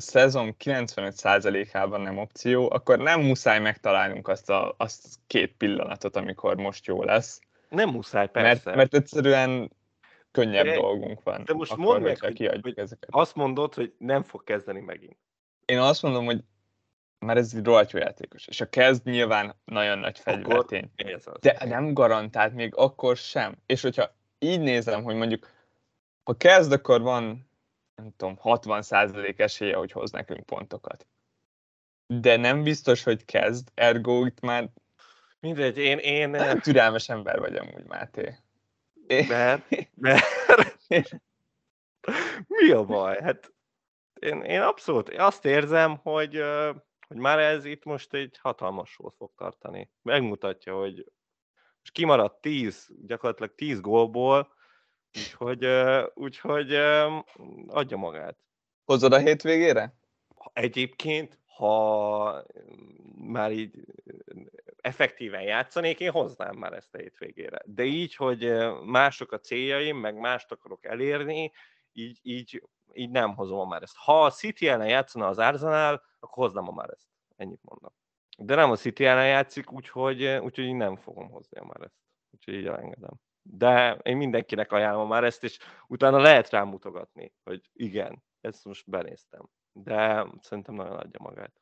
a 0.00 0.02
szezon 0.02 0.56
95%-ában 0.64 2.00
nem 2.00 2.18
opció, 2.18 2.70
akkor 2.72 2.98
nem 2.98 3.20
muszáj 3.20 3.58
megtalálnunk 3.60 4.28
azt 4.28 4.50
a 4.50 4.74
azt 4.76 5.06
két 5.26 5.54
pillanatot, 5.56 6.16
amikor 6.16 6.56
most 6.56 6.86
jó 6.86 7.02
lesz. 7.02 7.40
Nem 7.68 7.88
muszáj, 7.88 8.28
persze. 8.28 8.62
Mert, 8.64 8.76
mert 8.76 8.94
egyszerűen 8.94 9.72
könnyebb 10.30 10.64
de, 10.64 10.74
dolgunk 10.74 11.22
van. 11.22 11.44
De 11.44 11.54
most 11.54 11.76
mondd 11.76 12.02
meg, 12.02 12.20
hogy, 12.20 12.50
hogy 12.62 12.78
ezeket. 12.78 13.08
azt 13.10 13.34
mondod, 13.34 13.74
hogy 13.74 13.94
nem 13.98 14.22
fog 14.22 14.44
kezdeni 14.44 14.80
megint. 14.80 15.16
Én 15.64 15.78
azt 15.78 16.02
mondom, 16.02 16.24
hogy 16.24 16.40
már 17.18 17.36
ez 17.36 17.52
egy 17.56 17.64
rohadt 17.64 17.90
játékos, 17.90 18.46
és 18.46 18.60
a 18.60 18.68
kezd 18.68 19.06
nyilván 19.06 19.54
nagyon 19.64 19.98
nagy 19.98 20.18
fegyvertény. 20.18 20.90
De 21.40 21.56
nem 21.64 21.94
garantált 21.94 22.54
még 22.54 22.74
akkor 22.74 23.16
sem. 23.16 23.56
És 23.66 23.82
hogyha 23.82 24.14
így 24.38 24.60
nézem, 24.60 25.02
hogy 25.02 25.14
mondjuk 25.14 25.48
ha 26.22 26.34
kezd, 26.36 26.72
akkor 26.72 27.00
van 27.00 27.49
nem 28.00 28.12
tudom, 28.16 28.38
60% 28.42 29.38
esélye, 29.38 29.76
hogy 29.76 29.92
hoz 29.92 30.10
nekünk 30.10 30.46
pontokat. 30.46 31.06
De 32.06 32.36
nem 32.36 32.62
biztos, 32.62 33.02
hogy 33.02 33.24
kezd, 33.24 33.68
ergo 33.74 34.26
itt 34.26 34.40
már 34.40 34.70
Mindegy, 35.40 35.78
én... 35.78 35.98
én... 35.98 36.30
Nem 36.30 36.60
türelmes 36.60 37.08
ember 37.08 37.38
vagy 37.38 37.56
amúgy, 37.56 37.84
Máté. 37.84 38.36
Mert, 39.28 39.68
mert... 39.94 40.24
Mi 42.46 42.70
a 42.70 42.84
baj? 42.84 43.20
Hát 43.22 43.52
én, 44.14 44.42
én 44.42 44.60
abszolút 44.60 45.08
azt 45.08 45.44
érzem, 45.44 45.96
hogy, 45.96 46.42
hogy 47.08 47.16
már 47.16 47.38
ez 47.38 47.64
itt 47.64 47.84
most 47.84 48.14
egy 48.14 48.38
hatalmas 48.40 48.90
sót 48.90 49.14
fog 49.16 49.30
tartani. 49.36 49.90
Megmutatja, 50.02 50.74
hogy 50.74 50.96
most 51.80 51.92
kimaradt 51.92 52.40
10, 52.40 52.88
gyakorlatilag 53.06 53.54
10 53.54 53.80
gólból, 53.80 54.54
úgyhogy, 55.16 55.66
úgyhogy 56.14 56.74
adja 57.66 57.96
magát. 57.96 58.36
Hozod 58.84 59.12
a 59.12 59.18
hétvégére? 59.18 59.94
Egyébként, 60.52 61.38
ha 61.46 62.44
már 63.14 63.52
így 63.52 63.84
effektíven 64.80 65.42
játszanék, 65.42 66.00
én 66.00 66.10
hoznám 66.10 66.56
már 66.56 66.72
ezt 66.72 66.94
a 66.94 66.98
hétvégére. 66.98 67.58
De 67.64 67.84
így, 67.84 68.14
hogy 68.14 68.52
mások 68.84 69.32
a 69.32 69.40
céljaim, 69.40 69.96
meg 69.96 70.18
mást 70.18 70.52
akarok 70.52 70.84
elérni, 70.84 71.52
így, 71.92 72.18
így, 72.22 72.62
így 72.92 73.10
nem 73.10 73.34
hozom 73.34 73.68
már 73.68 73.82
ezt. 73.82 73.96
Ha 73.96 74.24
a 74.24 74.30
City 74.30 74.68
ellen 74.68 74.88
játszana 74.88 75.26
az 75.26 75.38
Arsenal, 75.38 76.02
akkor 76.20 76.44
hoznám 76.44 76.74
már 76.74 76.90
ezt. 76.90 77.08
Ennyit 77.36 77.60
mondom. 77.62 77.92
De 78.38 78.54
nem 78.54 78.70
a 78.70 78.76
City 78.76 79.04
ellen 79.04 79.28
játszik, 79.28 79.72
úgyhogy, 79.72 80.24
úgyhogy 80.24 80.74
nem 80.74 80.96
fogom 80.96 81.30
hozni 81.30 81.60
már 81.60 81.80
ezt. 81.80 81.98
Úgyhogy 82.30 82.54
így 82.54 82.66
elengedem. 82.66 83.14
De 83.42 83.98
én 84.02 84.16
mindenkinek 84.16 84.72
ajánlom 84.72 85.08
már 85.08 85.24
ezt, 85.24 85.44
és 85.44 85.58
utána 85.86 86.18
lehet 86.18 86.50
rám 86.50 86.68
mutogatni, 86.68 87.32
hogy 87.42 87.70
igen, 87.72 88.22
ezt 88.40 88.64
most 88.64 88.90
benéztem. 88.90 89.48
De 89.72 90.26
szerintem 90.40 90.74
nagyon 90.74 90.96
adja 90.96 91.20
magát. 91.22 91.60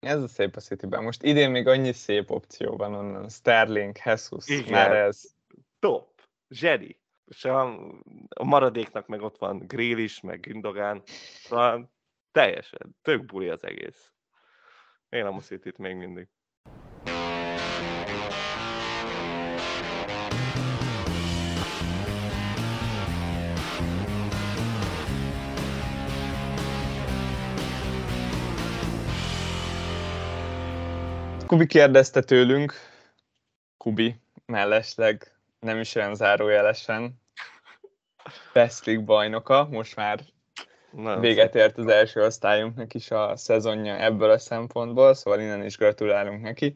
Ez 0.00 0.22
a 0.22 0.28
szép 0.28 0.56
a 0.56 0.60
city 0.60 0.86
-ben. 0.86 1.02
Most 1.02 1.22
idén 1.22 1.50
még 1.50 1.66
annyi 1.66 1.92
szép 1.92 2.30
opció 2.30 2.76
van 2.76 2.94
onnan. 2.94 3.28
Sterling, 3.28 3.96
Jesus, 4.04 4.48
Igen. 4.48 4.72
már 4.72 4.92
ez. 4.92 5.34
Top. 5.78 6.22
Zseri. 6.48 7.00
És 7.24 7.44
a, 7.44 7.62
a 8.28 8.44
maradéknak 8.44 9.06
meg 9.06 9.22
ott 9.22 9.38
van 9.38 9.58
Grill 9.58 9.98
is, 9.98 10.20
meg 10.20 10.40
Gündogan. 10.40 11.02
Szóval 11.42 11.90
teljesen, 12.32 12.96
tök 13.02 13.24
buli 13.24 13.48
az 13.48 13.64
egész. 13.64 14.12
Én 15.08 15.24
a 15.24 15.40
city 15.40 15.72
még 15.76 15.96
mindig. 15.96 16.28
Kubi 31.46 31.66
kérdezte 31.66 32.20
tőlünk, 32.20 32.74
Kubi 33.76 34.20
mellesleg 34.46 35.32
nem 35.60 35.80
is 35.80 35.94
olyan 35.94 36.14
zárójelesen, 36.14 37.20
Best 38.52 38.86
League 38.86 39.04
bajnoka, 39.04 39.68
most 39.70 39.96
már 39.96 40.20
Nagyon 40.90 41.20
véget 41.20 41.54
ért 41.54 41.78
az 41.78 41.86
első 41.86 42.24
osztályunknak 42.24 42.94
is 42.94 43.10
a 43.10 43.36
szezonja 43.36 43.98
ebből 43.98 44.30
a 44.30 44.38
szempontból, 44.38 45.14
szóval 45.14 45.40
innen 45.40 45.64
is 45.64 45.76
gratulálunk 45.76 46.42
neki. 46.42 46.74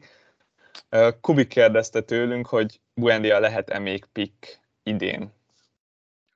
Kubi 1.21 1.47
kérdezte 1.47 2.01
tőlünk, 2.01 2.47
hogy 2.47 2.79
Buendia 2.93 3.39
lehet-e 3.39 3.79
még 3.79 4.05
pick 4.05 4.59
idén 4.83 5.33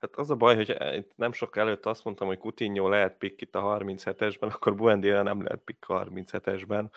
Hát 0.05 0.15
az 0.15 0.29
a 0.29 0.35
baj, 0.35 0.55
hogy 0.55 0.71
eh, 0.71 1.03
nem 1.15 1.31
sok 1.31 1.57
előtt 1.57 1.85
azt 1.85 2.03
mondtam, 2.03 2.27
hogy 2.27 2.37
Coutinho 2.37 2.89
lehet 2.89 3.17
pick 3.17 3.41
itt 3.41 3.55
a 3.55 3.77
37-esben, 3.79 4.53
akkor 4.53 4.75
Buendia 4.75 5.21
nem 5.21 5.43
lehet 5.43 5.61
pick 5.63 5.89
a 5.89 6.05
37-esben. 6.05 6.89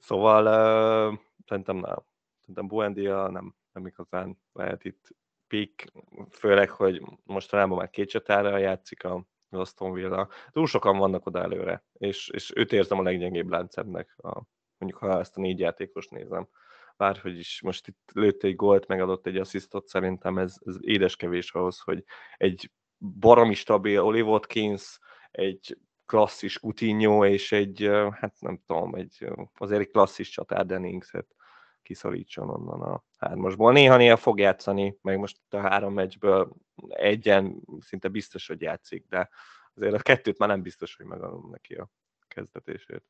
Szóval 0.00 0.42
uh, 0.44 1.18
szerintem 1.46 1.76
nem. 1.76 1.98
Szerintem 2.40 2.66
Buendia 2.66 3.28
nem, 3.28 3.54
nem 3.72 3.86
igazán 3.86 4.38
lehet 4.52 4.84
itt 4.84 5.14
pick, 5.46 5.92
főleg, 6.30 6.70
hogy 6.70 7.00
most 7.00 7.20
mostanában 7.24 7.78
már 7.78 7.90
két 7.90 8.08
csatára 8.08 8.56
játszik 8.56 9.04
a 9.04 9.24
Aston 9.50 9.92
Villa. 9.92 10.28
Túl 10.50 10.66
sokan 10.66 10.98
vannak 10.98 11.26
oda 11.26 11.42
előre, 11.42 11.84
és, 11.92 12.28
és 12.28 12.52
őt 12.54 12.72
érzem 12.72 12.98
a 12.98 13.02
leggyengébb 13.02 13.48
láncemnek, 13.48 14.14
a, 14.16 14.42
mondjuk 14.78 15.00
ha 15.02 15.18
ezt 15.18 15.36
a 15.36 15.40
négy 15.40 15.58
játékos 15.58 16.08
nézem 16.08 16.48
bárhogy 16.96 17.38
is 17.38 17.60
most 17.62 17.88
itt 17.88 18.10
lőtt 18.12 18.42
egy 18.42 18.56
gólt, 18.56 18.86
megadott 18.86 19.26
egy 19.26 19.36
asszisztot, 19.36 19.86
szerintem 19.86 20.38
ez, 20.38 20.54
ez 20.64 20.76
édeskevés 20.80 21.52
ahhoz, 21.52 21.78
hogy 21.78 22.04
egy 22.36 22.70
baromi 22.98 23.54
stabil 23.54 24.00
Oli 24.00 24.20
Watkins, 24.20 24.98
egy 25.30 25.78
klasszis 26.06 26.58
Coutinho 26.58 27.26
és 27.26 27.52
egy, 27.52 27.90
hát 28.10 28.34
nem 28.40 28.60
tudom, 28.66 28.94
egy 28.94 29.28
azért 29.54 29.80
egy 29.80 29.90
klasszis 29.90 30.28
csatár 30.28 30.66
Denningset 30.66 31.36
kiszorítson 31.82 32.48
onnan 32.50 32.80
a 32.80 33.04
hármasból. 33.18 33.72
Néha-néha 33.72 34.16
fog 34.16 34.38
játszani, 34.38 34.98
meg 35.02 35.18
most 35.18 35.38
a 35.48 35.56
három 35.56 35.92
meccsből 35.92 36.52
egyen 36.88 37.62
szinte 37.80 38.08
biztos, 38.08 38.46
hogy 38.46 38.60
játszik, 38.60 39.06
de 39.08 39.28
azért 39.74 39.94
a 39.94 39.98
kettőt 39.98 40.38
már 40.38 40.48
nem 40.48 40.62
biztos, 40.62 40.96
hogy 40.96 41.06
megadom 41.06 41.48
neki 41.50 41.74
a 41.74 41.90
kezdetését. 42.28 43.04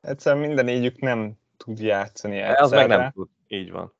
Egyszerűen 0.00 0.46
minden 0.46 0.64
négyük 0.64 1.00
nem 1.00 1.38
tud 1.56 1.78
játszani 1.78 2.36
egyszerre. 2.36 2.62
Az 2.62 2.70
meg 2.70 2.86
nem 2.86 3.10
tud, 3.10 3.28
így 3.46 3.70
van. 3.70 3.94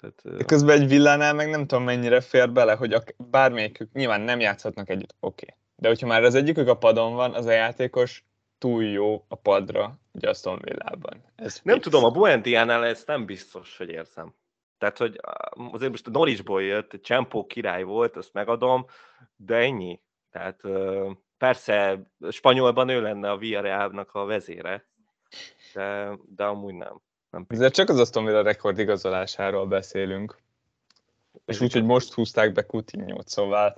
Tehát, 0.00 0.36
De 0.38 0.44
közben 0.44 0.80
egy 0.80 0.88
villánál 0.88 1.34
meg 1.34 1.50
nem 1.50 1.66
tudom 1.66 1.84
mennyire 1.84 2.20
fér 2.20 2.52
bele, 2.52 2.74
hogy 2.74 2.92
a, 2.92 3.02
bármelyikük 3.16 3.92
nyilván 3.92 4.20
nem 4.20 4.40
játszhatnak 4.40 4.88
együtt, 4.88 5.14
oké. 5.20 5.44
Okay. 5.44 5.58
De 5.76 5.88
hogyha 5.88 6.06
már 6.06 6.22
az 6.22 6.34
egyikük 6.34 6.68
a 6.68 6.76
padon 6.76 7.14
van, 7.14 7.34
az 7.34 7.46
a 7.46 7.50
játékos 7.50 8.24
túl 8.58 8.84
jó 8.84 9.24
a 9.28 9.34
padra 9.34 9.98
Aston 10.20 10.58
Villában. 10.62 11.24
Ez 11.36 11.60
nem 11.62 11.74
fix. 11.74 11.86
tudom, 11.86 12.04
a 12.04 12.10
Buendiánál 12.10 12.84
ez 12.84 13.02
nem 13.06 13.26
biztos, 13.26 13.76
hogy 13.76 13.88
érzem. 13.88 14.34
Tehát, 14.78 14.98
hogy 14.98 15.20
azért 15.72 15.90
most 15.90 16.06
a 16.06 16.10
Norrisból 16.10 16.62
jött, 16.62 17.02
Csempó 17.02 17.46
király 17.46 17.82
volt, 17.82 18.16
azt 18.16 18.32
megadom, 18.32 18.86
de 19.36 19.56
ennyi. 19.56 20.00
Tehát 20.30 20.60
persze 21.38 22.00
spanyolban 22.30 22.88
ő 22.88 23.00
lenne 23.00 23.30
a 23.30 23.36
Villarreal-nak 23.36 24.14
a 24.14 24.24
vezére, 24.24 24.86
de, 25.74 26.10
de 26.36 26.44
amúgy 26.44 26.74
nem. 26.74 27.00
nem 27.30 27.44
Ezért 27.48 27.74
csak 27.74 27.88
az 27.88 27.98
Aston 27.98 28.24
Villa 28.24 28.42
rekord 28.42 28.78
igazolásáról 28.78 29.66
beszélünk. 29.66 30.36
És 31.44 31.60
úgy, 31.60 31.72
hogy 31.72 31.84
most 31.84 32.12
húzták 32.12 32.52
be 32.52 32.66
coutinho 32.66 33.20
szóval... 33.24 33.76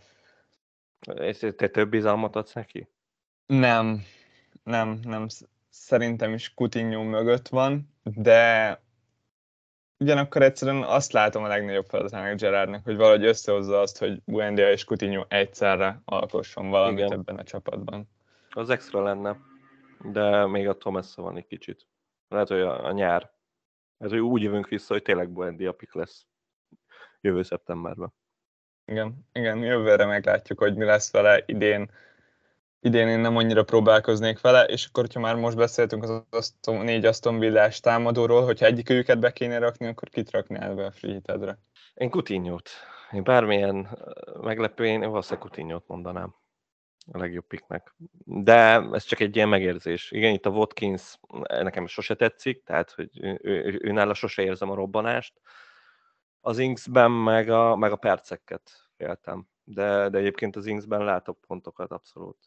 És 1.15 1.39
te 1.39 1.69
több 1.69 1.89
bizalmat 1.91 2.37
adsz 2.37 2.53
neki? 2.53 2.89
Nem, 3.47 4.03
nem, 4.65 4.99
nem. 5.03 5.27
Szerintem 5.69 6.35
is 6.35 6.55
Coutinho 6.55 7.03
mögött 7.03 7.49
van, 7.49 7.95
de 8.03 8.81
ugyanakkor 9.99 10.43
egyszerűen 10.43 10.83
azt 10.83 11.13
látom 11.13 11.45
a 11.45 11.49
legnagyobb 11.49 11.87
feladatának 11.89 12.39
Gerardnak, 12.39 12.85
hogy 12.85 12.97
valahogy 12.97 13.25
összehozza 13.25 13.81
azt, 13.81 13.99
hogy 13.99 14.23
Buendia 14.25 14.71
és 14.71 14.85
Coutinho 14.85 15.25
egyszerre 15.29 16.01
alkosson 16.05 16.71
valamit 16.71 16.99
Igen. 16.99 17.13
ebben 17.13 17.37
a 17.37 17.43
csapatban. 17.43 18.09
Az 18.51 18.71
extra 18.71 19.03
lenne 19.03 19.37
de 20.05 20.47
még 20.47 20.69
attól 20.69 20.93
messze 20.93 21.23
van 21.23 21.37
egy 21.37 21.47
kicsit. 21.47 21.87
Lehet, 22.29 22.49
hogy 22.49 22.61
a, 22.61 22.85
a 22.85 22.93
nyár. 22.93 23.33
Ez, 23.99 24.11
hogy 24.11 24.19
úgy 24.19 24.43
jövünk 24.43 24.69
vissza, 24.69 24.93
hogy 24.93 25.03
tényleg 25.03 25.31
Buendia 25.31 25.73
pick 25.73 25.95
lesz 25.95 26.27
jövő 27.21 27.43
szeptemberben. 27.43 28.13
Igen, 28.85 29.29
igen, 29.33 29.59
jövőre 29.59 30.05
meglátjuk, 30.07 30.59
hogy 30.59 30.77
mi 30.77 30.85
lesz 30.85 31.13
vele 31.13 31.43
idén. 31.47 31.91
idén 32.81 33.09
én 33.09 33.19
nem 33.19 33.37
annyira 33.37 33.65
próbálkoznék 33.65 34.41
vele, 34.41 34.65
és 34.65 34.87
akkor, 34.87 35.05
hogyha 35.05 35.21
már 35.21 35.37
most 35.37 35.57
beszéltünk 35.57 36.03
az 36.03 36.23
Aston, 36.31 36.85
négy 36.85 37.05
Aston 37.05 37.39
Villás 37.39 37.81
támadóról, 37.81 38.45
hogyha 38.45 38.67
egyik 38.67 38.91
őket 38.91 39.19
be 39.19 39.33
kéne 39.33 39.59
rakni, 39.59 39.87
akkor 39.87 40.09
kit 40.09 40.31
raknál 40.31 40.75
be 40.75 40.85
a 40.85 40.91
free 40.91 41.13
hitedre? 41.13 41.59
Én 41.95 42.11
Coutinho-t. 42.11 42.71
Én 43.13 43.23
bármilyen 43.23 43.99
meglepő, 44.41 44.87
én 44.87 45.01
valószínűleg 45.01 45.43
Coutinho-t 45.43 45.87
mondanám 45.87 46.35
a 47.13 47.19
legjobb 47.19 47.47
picknek. 47.47 47.95
De 48.25 48.89
ez 48.93 49.05
csak 49.05 49.21
egy 49.21 49.37
ilyen 49.37 49.49
megérzés. 49.49 50.11
Igen, 50.11 50.33
itt 50.33 50.47
a 50.47 50.51
Watkins 50.51 51.19
nekem 51.47 51.87
sose 51.87 52.15
tetszik, 52.15 52.63
tehát 52.63 52.91
hogy 52.91 53.11
ő, 53.21 53.39
ő, 53.43 53.81
ő 53.83 53.93
nála 53.93 54.15
sose 54.15 54.43
érzem 54.43 54.71
a 54.71 54.75
robbanást. 54.75 55.41
Az 56.41 56.59
Inksben 56.59 57.11
meg 57.11 57.49
a, 57.49 57.77
meg 57.77 57.93
a 57.93 57.97
perceket 57.97 58.71
féltem. 58.97 59.49
De, 59.65 60.09
de 60.09 60.19
egyébként 60.19 60.57
az 60.57 60.67
Inksben 60.67 61.05
látok 61.05 61.41
pontokat 61.47 61.91
abszolút. 61.91 62.39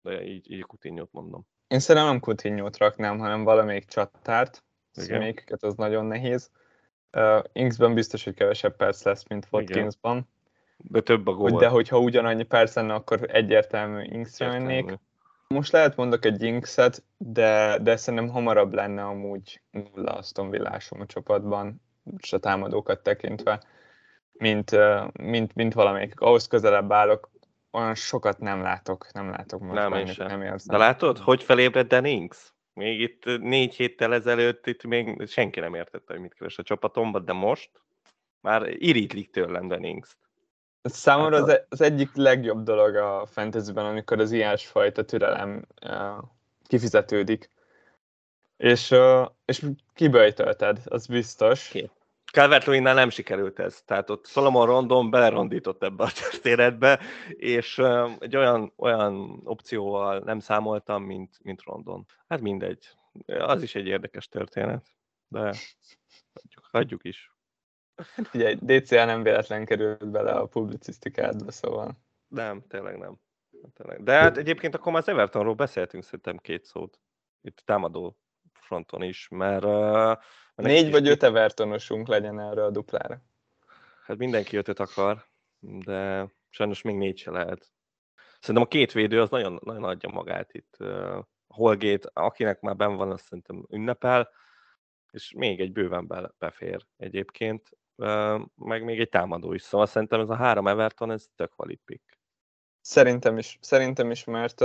De 0.00 0.24
így, 0.24 0.50
így 0.50 0.62
coutinho 0.62 1.06
mondom. 1.10 1.46
Én 1.66 1.78
szerintem 1.78 2.10
nem 2.10 2.20
coutinho 2.20 2.68
raknám, 2.78 3.18
hanem 3.18 3.44
valamelyik 3.44 3.84
csatárt. 3.84 4.64
Melyiket 5.08 5.62
az 5.62 5.74
nagyon 5.74 6.04
nehéz. 6.04 6.50
Uh, 7.12 7.44
Inksben 7.52 7.94
biztos, 7.94 8.24
hogy 8.24 8.34
kevesebb 8.34 8.76
perc 8.76 9.02
lesz, 9.02 9.28
mint 9.28 9.48
Watkinsban. 9.50 10.16
Igen 10.16 10.28
de 10.76 11.00
több 11.00 11.26
a 11.26 11.32
gól. 11.32 11.50
De 11.50 11.68
hogyha 11.68 11.98
ugyanannyi 11.98 12.42
perc 12.42 12.74
lenne, 12.74 12.94
akkor 12.94 13.20
egyértelmű 13.30 14.02
Inksre 14.02 14.46
mennék. 14.48 14.98
Most 15.48 15.72
lehet 15.72 15.96
mondok 15.96 16.24
egy 16.24 16.42
Inkset, 16.42 17.04
de, 17.16 17.78
de 17.78 17.96
szerintem 17.96 18.28
hamarabb 18.28 18.74
lenne 18.74 19.04
amúgy 19.04 19.62
nulla 19.70 20.12
Aston 20.12 20.50
Villásom 20.50 21.00
a 21.00 21.06
csapatban, 21.06 21.82
és 22.18 22.32
a 22.32 22.38
támadókat 22.38 23.02
tekintve, 23.02 23.62
mint, 24.32 24.76
mint, 25.12 25.54
mint 25.54 25.74
valamelyik. 25.74 26.20
Ahhoz 26.20 26.46
közelebb 26.46 26.92
állok, 26.92 27.30
olyan 27.70 27.94
sokat 27.94 28.38
nem 28.38 28.62
látok, 28.62 29.12
nem 29.12 29.30
látok 29.30 29.60
most. 29.60 29.74
Nem, 29.74 29.92
én 29.92 30.06
sem. 30.06 30.26
nem 30.26 30.42
érzem. 30.42 30.76
De 30.76 30.76
látod, 30.76 31.18
hogy 31.18 31.42
felébredt 31.42 31.88
Dan 31.88 32.04
Inks? 32.04 32.52
Még 32.74 33.00
itt 33.00 33.24
négy 33.40 33.74
héttel 33.74 34.14
ezelőtt 34.14 34.66
itt 34.66 34.84
még 34.84 35.26
senki 35.26 35.60
nem 35.60 35.74
értette, 35.74 36.12
hogy 36.12 36.22
mit 36.22 36.34
keres 36.34 36.58
a 36.58 36.62
csapatomban, 36.62 37.24
de 37.24 37.32
most 37.32 37.70
már 38.40 38.68
irítlik 38.68 39.30
tőlem 39.30 39.68
Dan 39.68 39.84
Inks-t. 39.84 40.16
Számomra 40.82 41.36
hát 41.36 41.44
az, 41.44 41.50
e- 41.50 41.66
az 41.68 41.80
egyik 41.80 42.10
legjobb 42.14 42.62
dolog 42.62 42.94
a 42.94 43.26
fantasyben, 43.26 43.84
amikor 43.84 44.20
az 44.20 44.32
ilyesfajta 44.32 45.04
türelem 45.04 45.66
uh, 45.84 46.24
kifizetődik. 46.66 47.50
És, 48.56 48.90
uh, 48.90 49.28
és 49.44 49.66
kiböjtölted, 49.94 50.78
az 50.84 51.06
biztos. 51.06 51.68
Ki? 51.68 51.90
calvert 52.32 52.66
nem 52.66 53.10
sikerült 53.10 53.58
ez. 53.58 53.82
Tehát 53.82 54.10
ott 54.10 54.26
Solomon 54.26 54.66
Rondon 54.66 55.10
belerondított 55.10 55.82
ebbe 55.82 56.04
a 56.04 56.10
történetbe, 56.30 57.00
és 57.28 57.78
uh, 57.78 58.10
egy 58.18 58.36
olyan, 58.36 58.72
olyan 58.76 59.40
opcióval 59.44 60.18
nem 60.18 60.38
számoltam, 60.38 61.02
mint, 61.02 61.38
mint 61.42 61.62
Rondon. 61.62 62.06
Hát 62.28 62.40
mindegy. 62.40 62.88
Az 63.26 63.62
is 63.62 63.74
egy 63.74 63.86
érdekes 63.86 64.28
történet, 64.28 64.86
de 65.28 65.40
hagyjuk, 66.32 66.68
hagyjuk 66.70 67.04
is. 67.04 67.32
Ugye, 68.34 68.54
DCA 68.54 69.04
nem 69.04 69.22
véletlen 69.22 69.64
került 69.64 70.10
bele 70.10 70.32
a 70.32 70.46
publicisztikádba, 70.46 71.50
szóval. 71.50 71.98
Nem, 72.28 72.62
tényleg 72.68 72.98
nem. 72.98 73.20
Tényleg. 73.74 74.02
De 74.02 74.12
hát 74.12 74.36
egyébként 74.36 74.74
akkor 74.74 74.92
már 74.92 75.00
az 75.00 75.08
Evertonról 75.08 75.54
beszéltünk 75.54 76.04
szerintem 76.04 76.36
két 76.36 76.64
szót. 76.64 77.00
Itt 77.40 77.62
támadó 77.64 78.18
fronton 78.52 79.02
is, 79.02 79.28
mert... 79.28 79.64
Uh, 79.64 80.16
Négy 80.54 80.90
vagy 80.90 81.08
öt 81.08 81.22
Evertonosunk 81.22 82.08
legyen 82.08 82.40
erre 82.40 82.64
a 82.64 82.70
duplára. 82.70 83.22
Hát 84.04 84.16
mindenki 84.16 84.56
ötöt 84.56 84.78
akar, 84.78 85.24
de 85.58 86.28
sajnos 86.48 86.82
még 86.82 86.96
négy 86.96 87.18
se 87.18 87.30
lehet. 87.30 87.72
Szerintem 88.40 88.64
a 88.64 88.68
két 88.70 88.92
védő 88.92 89.20
az 89.20 89.30
nagyon, 89.30 89.60
nagyon 89.64 89.84
adja 89.84 90.08
magát 90.08 90.52
itt. 90.52 90.76
Uh, 90.78 91.24
Holgate, 91.46 92.10
akinek 92.12 92.60
már 92.60 92.76
ben 92.76 92.96
van, 92.96 93.10
azt 93.10 93.24
szerintem 93.24 93.66
ünnepel, 93.70 94.30
és 95.10 95.32
még 95.36 95.60
egy 95.60 95.72
bőven 95.72 96.32
befér 96.38 96.86
egyébként 96.96 97.70
meg 98.54 98.84
még 98.84 99.00
egy 99.00 99.08
támadó 99.08 99.52
is. 99.52 99.62
Szóval 99.62 99.86
szerintem 99.86 100.20
ez 100.20 100.28
a 100.28 100.34
három 100.34 100.68
Everton, 100.68 101.10
ez 101.10 101.24
tök 101.36 101.52
valid 101.56 101.78
pick. 101.84 102.18
Szerintem 102.80 103.38
is, 103.38 103.58
szerintem 103.60 104.10
is, 104.10 104.24
mert, 104.24 104.60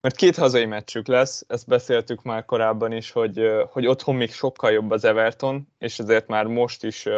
mert 0.00 0.16
két 0.16 0.36
hazai 0.36 0.64
meccsük 0.64 1.06
lesz, 1.06 1.44
ezt 1.48 1.66
beszéltük 1.66 2.22
már 2.22 2.44
korábban 2.44 2.92
is, 2.92 3.10
hogy, 3.10 3.50
hogy 3.70 3.86
otthon 3.86 4.14
még 4.14 4.32
sokkal 4.32 4.70
jobb 4.70 4.90
az 4.90 5.04
Everton, 5.04 5.68
és 5.78 5.98
ezért 5.98 6.26
már 6.26 6.46
most 6.46 6.84
is 6.84 7.08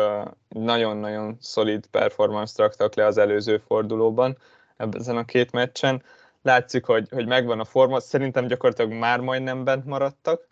nagyon-nagyon 0.48 1.36
szolid 1.40 1.86
performance 1.86 2.62
raktak 2.62 2.94
le 2.94 3.06
az 3.06 3.18
előző 3.18 3.58
fordulóban 3.58 4.38
ezen 4.76 5.16
a 5.16 5.24
két 5.24 5.52
meccsen. 5.52 6.02
Látszik, 6.42 6.84
hogy, 6.84 7.08
hogy 7.10 7.26
megvan 7.26 7.60
a 7.60 7.64
forma, 7.64 8.00
szerintem 8.00 8.46
gyakorlatilag 8.46 8.92
már 8.92 9.20
majdnem 9.20 9.64
bent 9.64 9.84
maradtak, 9.84 10.48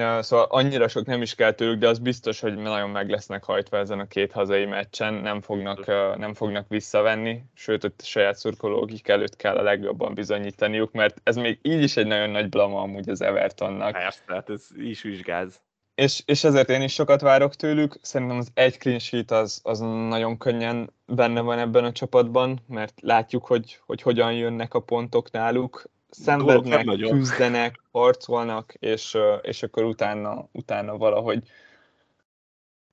Ja, 0.00 0.22
szóval 0.22 0.46
annyira 0.48 0.88
sok 0.88 1.06
nem 1.06 1.22
is 1.22 1.34
kell 1.34 1.52
tőlük, 1.52 1.78
de 1.78 1.88
az 1.88 1.98
biztos, 1.98 2.40
hogy 2.40 2.56
nagyon 2.56 2.90
meg 2.90 3.10
lesznek 3.10 3.44
hajtva 3.44 3.76
ezen 3.76 3.98
a 3.98 4.06
két 4.06 4.32
hazai 4.32 4.64
meccsen, 4.64 5.14
nem 5.14 5.40
fognak, 5.40 5.86
nem 6.18 6.34
fognak 6.34 6.68
visszavenni, 6.68 7.44
sőt, 7.54 7.84
a 7.84 7.92
saját 7.98 8.36
szurkológik 8.36 9.08
előtt 9.08 9.36
kell 9.36 9.56
a 9.56 9.62
legjobban 9.62 10.14
bizonyítaniuk, 10.14 10.92
mert 10.92 11.20
ez 11.22 11.36
még 11.36 11.58
így 11.62 11.82
is 11.82 11.96
egy 11.96 12.06
nagyon 12.06 12.30
nagy 12.30 12.48
blama 12.48 12.80
amúgy 12.80 13.08
az 13.08 13.20
Evertonnak. 13.20 13.92
Persze, 13.92 14.20
tehát 14.26 14.50
ez 14.50 14.66
is 14.76 15.02
vizsgáz. 15.02 15.60
És, 15.94 16.22
és 16.24 16.44
ezért 16.44 16.70
én 16.70 16.82
is 16.82 16.92
sokat 16.92 17.20
várok 17.20 17.54
tőlük, 17.54 17.98
szerintem 18.02 18.36
az 18.36 18.50
egy 18.54 18.78
clean 18.78 18.98
sheet 18.98 19.30
az, 19.30 19.60
az 19.62 19.78
nagyon 20.08 20.38
könnyen 20.38 20.92
benne 21.06 21.40
van 21.40 21.58
ebben 21.58 21.84
a 21.84 21.92
csapatban, 21.92 22.60
mert 22.68 23.00
látjuk, 23.00 23.46
hogy, 23.46 23.78
hogy 23.86 24.02
hogyan 24.02 24.32
jönnek 24.32 24.74
a 24.74 24.80
pontok 24.80 25.30
náluk, 25.30 25.90
szenvednek, 26.22 26.84
küzdenek, 26.84 27.80
harcolnak, 27.92 28.74
és, 28.78 29.16
és 29.42 29.62
akkor 29.62 29.84
utána, 29.84 30.48
utána 30.52 30.96
valahogy 30.96 31.48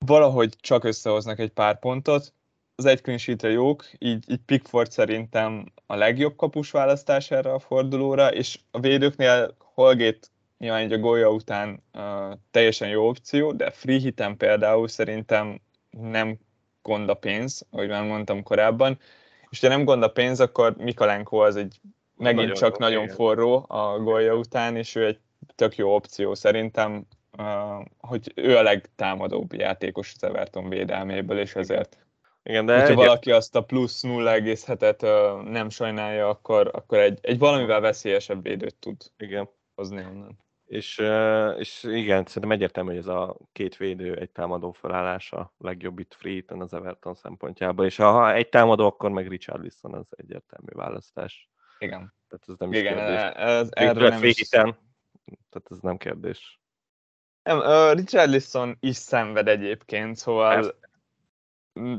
valahogy 0.06 0.56
csak 0.60 0.84
összehoznak 0.84 1.40
egy 1.40 1.52
pár 1.52 1.80
pontot. 1.80 2.34
Az 2.76 2.86
egy 2.86 3.02
clean 3.02 3.52
jók, 3.52 3.86
így, 3.98 4.32
így 4.32 4.42
Pickford 4.46 4.92
szerintem 4.92 5.66
a 5.86 5.96
legjobb 5.96 6.36
kapus 6.36 6.72
választás 6.72 7.32
erre 7.32 7.54
a 7.54 7.60
fordulóra, 7.60 8.34
és 8.34 8.60
a 8.72 8.80
védőknél 8.80 9.56
Holgate 9.58 10.28
nyilván 10.58 10.82
egy 10.82 10.94
a 10.94 10.98
gólya 10.98 11.30
után 11.30 11.84
uh, 11.94 12.38
teljesen 12.52 12.90
jó 12.90 13.08
opció, 13.08 13.52
de 13.52 13.72
free 13.72 14.00
hitem 14.00 14.38
például 14.38 14.88
szerintem 14.88 15.62
nem 15.90 16.38
gond 16.82 17.10
a 17.10 17.14
pénz, 17.14 17.66
ahogy 17.70 17.88
már 17.88 18.04
mondtam 18.04 18.44
korábban, 18.44 19.00
és 19.50 19.60
ha 19.60 19.68
nem 19.68 19.84
gond 19.84 20.04
a 20.04 20.12
pénz, 20.12 20.40
akkor 20.40 20.76
Mikalenko 20.78 21.38
az 21.38 21.56
egy 21.56 21.80
megint 22.18 22.42
nagyon 22.42 22.56
csak 22.56 22.78
nagyon 22.78 23.04
igen. 23.04 23.16
forró 23.16 23.66
a 23.68 24.00
gólja 24.00 24.36
után, 24.36 24.76
és 24.76 24.96
ő 24.96 25.06
egy 25.06 25.20
tök 25.56 25.76
jó 25.76 25.96
opció 25.96 26.34
szerintem, 26.34 27.06
hogy 27.98 28.32
ő 28.36 28.58
a 28.58 28.62
legtámadóbb 28.62 29.54
játékos 29.54 30.14
az 30.16 30.24
Everton 30.24 30.70
védelméből, 30.70 31.40
és 31.40 31.56
ezért 31.56 31.98
igen, 32.44 32.66
de 32.66 32.80
hogyha 32.80 32.96
valaki 32.96 33.32
azt 33.32 33.56
a 33.56 33.64
plusz 33.64 34.04
0,7-et 34.04 35.52
nem 35.52 35.70
sajnálja, 35.70 36.30
akkor, 36.30 36.70
akkor 36.74 36.98
egy, 36.98 37.20
egy 37.22 37.40
valamivel 37.40 37.80
veszélyesebb 37.80 38.44
védőt 38.44 38.76
tud 38.76 38.98
igen. 39.18 39.50
hozni 39.76 40.06
onnan. 40.06 40.42
És, 40.66 41.02
és 41.58 41.84
igen, 41.84 42.26
szerintem 42.26 42.52
egyértelmű, 42.52 42.90
hogy 42.90 43.00
ez 43.00 43.08
a 43.08 43.38
két 43.52 43.78
védő 43.78 44.16
egy 44.16 44.30
támadó 44.30 44.72
felállása 44.72 45.54
legjobb 45.58 46.00
itt 46.00 46.14
free 46.14 46.44
az 46.48 46.74
Everton 46.74 47.14
szempontjából, 47.14 47.86
és 47.86 47.96
ha 47.96 48.34
egy 48.34 48.50
támadó, 48.50 48.86
akkor 48.86 49.10
meg 49.10 49.28
Richarlison 49.28 49.94
az 49.94 50.08
egyértelmű 50.10 50.72
választás. 50.74 51.50
Igen. 51.84 52.14
Tehát 52.28 52.46
ez 52.48 52.56
nem 52.58 52.72
is 52.72 52.80
Igen, 52.80 52.96
kérdés. 52.96 53.32
Ez, 53.36 53.70
erről 53.72 54.10
nem 54.10 54.24
is... 54.24 54.50
tehát 54.50 55.68
ez 55.70 55.80
nem 55.82 55.98
kérdés. 55.98 56.60
Nem, 57.44 57.58
uh, 57.58 57.94
Richarlison 57.94 58.78
is 58.80 58.96
szenved 58.96 59.48
egyébként, 59.48 60.16
szóval 60.16 60.54
Persze. 60.54 60.76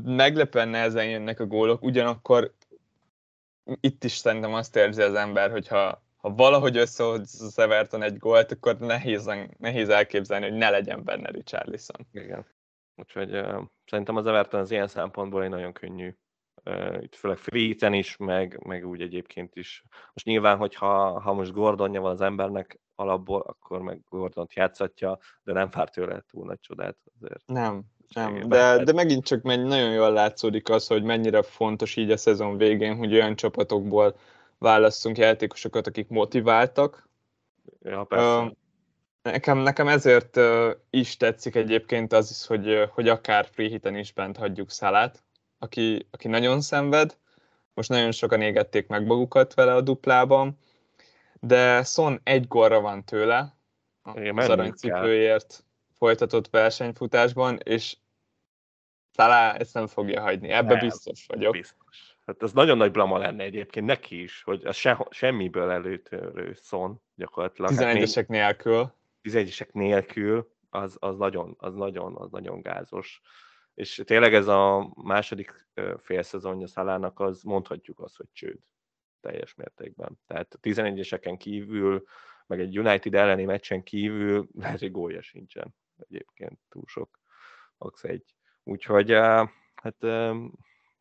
meglepően 0.03 0.67
nehezen 0.67 1.09
jönnek 1.09 1.39
a 1.39 1.45
gólok, 1.45 1.83
ugyanakkor 1.83 2.53
itt 3.79 4.03
is 4.03 4.11
szerintem 4.11 4.53
azt 4.53 4.75
érzi 4.75 5.01
az 5.01 5.13
ember, 5.13 5.51
hogyha 5.51 6.03
ha 6.17 6.33
valahogy 6.33 6.77
összehoz 6.77 7.41
az 7.41 7.59
Everton 7.59 8.01
egy 8.01 8.17
gólt, 8.17 8.51
akkor 8.51 8.77
nehéz, 8.77 9.31
nehéz 9.57 9.89
elképzelni, 9.89 10.49
hogy 10.49 10.57
ne 10.57 10.69
legyen 10.69 11.03
benne 11.03 11.29
Richarlison. 11.29 12.07
Igen. 12.11 12.45
Úgyhogy 12.95 13.35
uh, 13.35 13.63
szerintem 13.85 14.15
az 14.15 14.25
Everton 14.25 14.59
az 14.59 14.71
ilyen 14.71 14.87
szempontból 14.87 15.43
egy 15.43 15.49
nagyon 15.49 15.73
könnyű 15.73 16.15
itt 17.01 17.15
főleg 17.15 17.37
free 17.37 17.75
is, 17.89 18.17
meg, 18.17 18.59
meg 18.65 18.87
úgy 18.87 19.01
egyébként 19.01 19.55
is. 19.55 19.83
Most 20.13 20.25
nyilván, 20.25 20.57
hogyha 20.57 21.19
ha 21.19 21.33
most 21.33 21.51
Gordonja 21.51 22.01
van 22.01 22.11
az 22.11 22.21
embernek 22.21 22.79
alapból, 22.95 23.41
akkor 23.41 23.81
meg 23.81 24.01
Gordont 24.09 24.53
játszatja, 24.53 25.17
de 25.43 25.53
nem 25.53 25.69
fár 25.69 25.89
tőle 25.89 26.23
túl 26.31 26.45
nagy 26.45 26.59
csodát 26.59 26.97
azért. 27.19 27.41
Nem, 27.45 27.83
nem, 28.13 28.49
de, 28.49 28.83
de 28.83 28.93
megint 28.93 29.25
csak 29.25 29.41
megy, 29.41 29.63
nagyon 29.63 29.91
jól 29.91 30.11
látszódik 30.11 30.69
az, 30.69 30.87
hogy 30.87 31.03
mennyire 31.03 31.41
fontos 31.41 31.95
így 31.95 32.11
a 32.11 32.17
szezon 32.17 32.57
végén, 32.57 32.95
hogy 32.95 33.13
olyan 33.13 33.35
csapatokból 33.35 34.15
választunk 34.57 35.17
játékosokat, 35.17 35.87
akik 35.87 36.07
motiváltak. 36.07 37.09
Ja, 37.81 38.03
persze. 38.03 38.37
Uh, 38.37 38.51
nekem, 39.21 39.57
nekem 39.57 39.87
ezért 39.87 40.37
uh, 40.37 40.71
is 40.89 41.17
tetszik 41.17 41.55
egyébként 41.55 42.13
az 42.13 42.29
is, 42.29 42.47
hogy, 42.47 42.89
hogy 42.93 43.07
akár 43.07 43.45
free 43.45 43.67
hiten 43.67 43.95
is 43.95 44.13
bent 44.13 44.37
hagyjuk 44.37 44.71
Szalát, 44.71 45.24
aki, 45.65 46.07
aki 46.11 46.27
nagyon 46.27 46.61
szenved, 46.61 47.17
most 47.73 47.89
nagyon 47.89 48.11
sokan 48.11 48.41
égették 48.41 48.87
meg 48.87 49.05
magukat 49.05 49.53
vele 49.53 49.73
a 49.73 49.81
duplában, 49.81 50.57
de 51.39 51.83
Son 51.83 52.19
egy 52.23 52.47
gorra 52.47 52.79
van 52.79 53.03
tőle 53.03 53.55
az 54.03 54.49
aranycipőért 54.49 55.63
folytatott 55.97 56.49
versenyfutásban, 56.49 57.59
és 57.63 57.97
talán 59.15 59.55
ezt 59.55 59.73
nem 59.73 59.87
fogja 59.87 60.21
hagyni. 60.21 60.49
Ebbe 60.49 60.73
nem, 60.73 60.79
biztos 60.79 61.25
vagyok. 61.27 61.51
Biztos. 61.51 62.17
Hát 62.25 62.43
ez 62.43 62.51
nagyon 62.51 62.77
nagy 62.77 62.91
blama 62.91 63.17
lenne 63.17 63.43
egyébként 63.43 63.85
neki 63.85 64.21
is, 64.21 64.43
hogy 64.43 64.65
az 64.65 64.75
se, 64.75 65.07
semmiből 65.09 65.71
előtörő 65.71 66.53
szon 66.61 67.01
gyakorlatilag. 67.15 67.71
11-esek 67.73 68.15
hát 68.15 68.27
nélkül. 68.27 68.93
11-esek 69.23 69.71
nélkül, 69.71 70.51
az, 70.69 70.97
az, 70.99 71.17
nagyon, 71.17 71.55
az, 71.57 71.73
nagyon, 71.73 72.15
az 72.15 72.29
nagyon 72.31 72.61
gázos. 72.61 73.21
És 73.75 74.01
tényleg 74.05 74.33
ez 74.33 74.47
a 74.47 74.93
második 74.95 75.67
félszezonja 75.97 76.67
Szalának, 76.67 77.19
az 77.19 77.43
mondhatjuk 77.43 77.99
azt, 77.99 78.17
hogy 78.17 78.27
csőd 78.31 78.59
teljes 79.19 79.55
mértékben. 79.55 80.19
Tehát 80.27 80.53
a 80.53 80.59
11-eseken 80.59 81.35
kívül, 81.37 82.03
meg 82.47 82.59
egy 82.59 82.79
United 82.79 83.13
elleni 83.13 83.43
meccsen 83.43 83.83
kívül 83.83 84.47
lehet, 84.61 84.79
hogy 84.79 84.91
gólya 84.91 85.21
sincsen 85.21 85.75
egyébként 85.97 86.59
túl 86.69 86.83
sok, 86.85 87.19
max 87.77 88.03
egy. 88.03 88.35
Úgyhogy 88.63 89.11
hát 89.75 89.97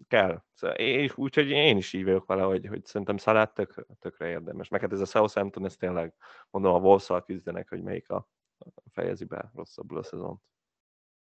kell. 0.08 0.42
Szóval 0.52 0.76
úgyhogy 1.14 1.50
én 1.50 1.76
is 1.76 1.92
így 1.92 2.04
vagyok 2.04 2.26
vele, 2.26 2.42
hogy, 2.42 2.66
hogy 2.66 2.84
szerintem 2.84 3.16
Szalát 3.16 3.54
tök, 3.54 3.87
tökre 4.00 4.28
érdemes. 4.28 4.68
Meg 4.68 4.80
hát 4.80 4.92
ez 4.92 5.00
a 5.00 5.04
Southampton, 5.04 5.64
ez 5.64 5.76
tényleg, 5.76 6.14
mondom, 6.50 6.74
a 6.74 6.78
wolves 6.78 7.24
küzdenek, 7.24 7.68
hogy 7.68 7.82
melyik 7.82 8.10
a, 8.10 8.28
fejezi 8.92 9.24
be 9.24 9.50
rosszabbul 9.54 9.98
a 9.98 10.02
szezont. 10.02 10.42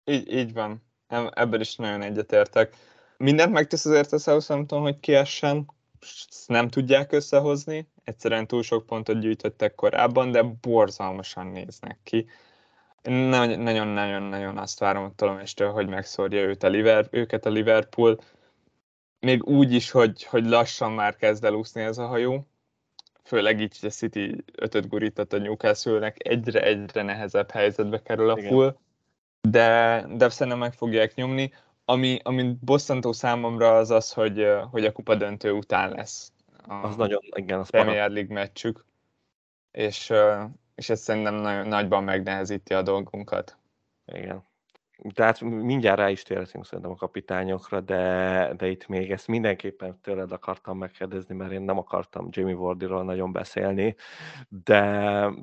Így, 0.04 0.32
így 0.32 0.54
van. 0.54 0.89
Ebből 1.10 1.60
is 1.60 1.76
nagyon 1.76 2.02
egyetértek. 2.02 2.76
Mindent 3.18 3.54
megtesz 3.54 3.86
azért 3.86 4.14
a 4.14 4.18
Southampton, 4.18 4.82
hogy 4.82 5.00
kiessen, 5.00 5.66
ezt 6.02 6.48
nem 6.48 6.68
tudják 6.68 7.12
összehozni, 7.12 7.88
egyszerűen 8.04 8.48
túl 8.48 8.64
sok 8.64 8.86
pontot 8.86 9.20
gyűjtöttek 9.20 9.76
korábban, 9.76 10.32
de 10.32 10.42
borzalmasan 10.42 11.48
néznek 11.48 12.00
ki. 12.04 12.26
Nagyon-nagyon-nagyon 13.02 14.58
azt 14.58 14.80
várom 14.80 15.04
a 15.04 15.12
Tolomestől, 15.16 15.72
hogy 15.72 15.88
megszórja 15.88 16.42
őt 16.42 16.64
a 16.64 16.68
Liverpool, 16.68 17.22
őket 17.22 17.46
a 17.46 17.50
Liverpool. 17.50 18.20
Még 19.20 19.44
úgy 19.44 19.74
is, 19.74 19.92
hogy, 19.92 20.24
hogy 20.24 20.46
lassan 20.46 20.92
már 20.92 21.16
kezd 21.16 21.44
el 21.44 21.54
úszni 21.54 21.82
ez 21.82 21.98
a 21.98 22.06
hajó. 22.06 22.48
Főleg 23.24 23.60
így, 23.62 23.80
hogy 23.80 23.90
a 23.90 23.92
City 23.92 24.44
ötöt 24.56 24.88
gurított 24.88 25.34
a 25.34 25.38
Newcastle-nek, 25.38 26.16
egyre-egyre 26.20 27.02
nehezebb 27.02 27.52
helyzetbe 27.52 28.02
kerül 28.02 28.30
a 28.30 28.38
full. 28.38 28.78
De, 29.42 30.06
de 30.10 30.30
szerintem 30.30 30.62
meg 30.62 30.74
fogják 30.74 31.16
nyomni. 31.16 31.54
Ami, 31.86 32.20
ami 32.24 32.56
bosszantó 32.62 33.12
számomra 33.12 33.78
az 33.78 33.92
az, 33.92 34.14
hogy, 34.14 34.48
hogy 34.72 34.86
a 34.86 34.92
kupa 34.92 35.16
döntő 35.16 35.52
után 35.52 35.90
lesz. 35.90 36.32
A 36.68 36.74
az 36.74 36.96
nagyon, 36.96 37.20
igen, 37.36 37.60
az 37.60 37.70
Premier 37.70 38.10
League 38.10 38.34
meccsük. 38.34 38.86
És, 39.72 40.14
és 40.76 40.90
ez 40.90 41.00
szerintem 41.02 41.36
nagyon, 41.36 41.68
nagyban 41.68 42.04
megnehezíti 42.04 42.74
a 42.74 42.82
dolgunkat. 42.82 43.58
Igen. 44.06 44.44
Tehát 45.14 45.42
mindjárt 45.42 46.00
rá 46.00 46.10
is 46.10 46.24
térhetünk 46.24 46.66
szerintem 46.66 46.92
a 46.92 46.96
kapitányokra, 46.96 47.82
de, 47.82 48.54
de 48.58 48.68
itt 48.68 48.88
még 48.88 49.12
ezt 49.12 49.28
mindenképpen 49.28 50.00
tőled 50.02 50.32
akartam 50.32 50.78
megkérdezni, 50.78 51.36
mert 51.36 51.52
én 51.52 51.62
nem 51.62 51.78
akartam 51.78 52.28
Jamie 52.32 52.56
Wardiról 52.56 53.04
nagyon 53.04 53.32
beszélni, 53.32 53.96
de, 54.50 54.82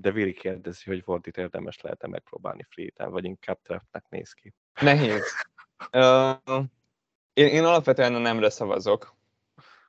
de 0.01 0.11
Viri 0.11 0.33
kérdezi, 0.33 0.83
hogy 0.87 1.03
Wardit 1.07 1.37
érdemes 1.37 1.81
lehet-e 1.81 2.09
megpróbálni 2.09 2.67
free 2.69 3.09
vagy 3.09 3.25
inkább 3.25 3.59
trapnek 3.63 4.05
néz 4.09 4.33
ki. 4.33 4.55
Nehéz. 4.81 5.23
uh, 5.93 6.65
én, 7.33 7.47
én 7.47 7.65
alapvetően 7.65 8.15
a 8.15 8.19
nemre 8.19 8.51
szavazok. 8.51 9.15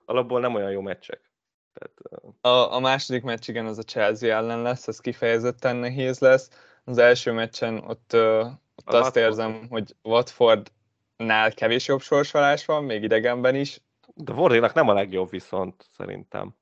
Alapból 0.05 0.39
nem 0.39 0.55
olyan 0.55 0.71
jó 0.71 0.81
meccsek. 0.81 1.31
Tehát, 1.73 2.23
a, 2.41 2.75
a 2.75 2.79
második 2.79 3.23
meccs 3.23 3.49
igen, 3.49 3.65
az 3.65 3.77
a 3.77 3.83
Chelsea 3.83 4.35
ellen 4.35 4.61
lesz, 4.61 4.87
az 4.87 4.99
kifejezetten 4.99 5.75
nehéz 5.75 6.19
lesz. 6.19 6.49
Az 6.83 6.97
első 6.97 7.31
meccsen 7.31 7.77
ott, 7.77 8.15
ott 8.87 8.93
azt 8.93 9.15
Watford. 9.15 9.25
érzem, 9.25 9.67
hogy 9.69 9.95
Watfordnál 10.03 11.53
kevés 11.53 11.87
jobb 11.87 12.01
sorsolás 12.01 12.65
van, 12.65 12.83
még 12.83 13.03
idegenben 13.03 13.55
is. 13.55 13.81
De 14.15 14.33
Wardinak 14.33 14.73
nem 14.73 14.89
a 14.89 14.93
legjobb 14.93 15.29
viszont, 15.29 15.89
szerintem. 15.97 16.55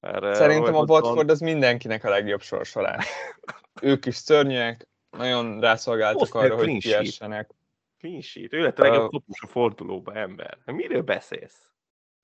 Erre 0.00 0.34
szerintem 0.34 0.74
a 0.74 0.84
Watford 0.84 1.30
az 1.30 1.40
mindenkinek 1.40 2.04
a 2.04 2.10
legjobb 2.10 2.40
sorsolás. 2.40 3.06
ők 3.82 4.06
is 4.06 4.14
szörnyűek, 4.14 4.88
nagyon 5.10 5.60
rászolgáltak 5.60 6.34
arra, 6.34 6.56
hogy 6.56 6.78
kiessenek. 6.78 7.50
Clean 7.98 8.20
sheet. 8.20 8.52
Ő 8.52 8.60
lett 8.60 8.78
a 8.78 8.82
legjobb 8.82 9.10
kapus 9.10 9.40
a 9.42 9.46
fordulóba, 9.46 10.14
ember. 10.14 10.58
Miről 10.64 11.02
beszélsz? 11.02 11.68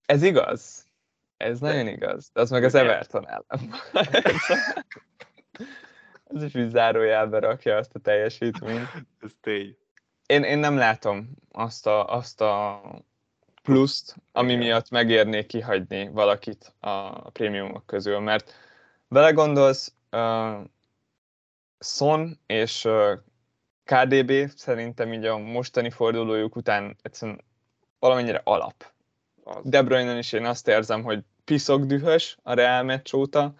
Ez 0.06 0.22
igaz. 0.22 0.86
Ez 1.36 1.60
nagyon 1.60 1.86
igaz. 1.86 2.30
De 2.32 2.40
az 2.40 2.50
meg 2.50 2.64
az 2.64 2.74
Everton 2.74 3.28
ellen. 3.28 3.74
Ez 6.34 6.42
is 6.42 6.54
úgy 6.54 6.70
zárójelbe 6.70 7.38
rakja 7.38 7.76
azt 7.76 7.94
a 7.94 7.98
teljesítményt. 7.98 8.88
Ez 9.20 9.30
tény. 9.40 9.76
Én, 10.26 10.42
én 10.42 10.58
nem 10.58 10.76
látom 10.76 11.30
azt 11.52 11.86
a, 11.86 12.14
azt 12.14 12.40
a 12.40 12.80
pluszt, 13.62 14.16
ami 14.32 14.54
miatt 14.54 14.90
megérné 14.90 15.46
kihagyni 15.46 16.08
valakit 16.08 16.74
a 16.80 17.30
prémiumok 17.30 17.86
közül, 17.86 18.18
mert 18.18 18.54
belegondolsz, 19.08 19.94
uh, 20.12 20.64
Son 21.80 22.38
és 22.46 22.84
uh, 22.84 23.12
KDB 23.84 24.32
szerintem 24.56 25.12
így 25.12 25.24
a 25.24 25.38
mostani 25.38 25.90
fordulójuk 25.90 26.56
után 26.56 26.96
egyszerűen 27.02 27.40
valamennyire 27.98 28.40
alap 28.44 28.92
az. 29.44 29.60
De 29.64 29.82
Bruyne 29.82 30.18
is 30.18 30.32
én 30.32 30.44
azt 30.44 30.68
érzem, 30.68 31.02
hogy 31.02 31.22
piszok 31.44 31.84
dühös 31.84 32.38
a 32.42 32.52
Real 32.52 32.82
meccs 32.82 33.14
óta, 33.14 33.54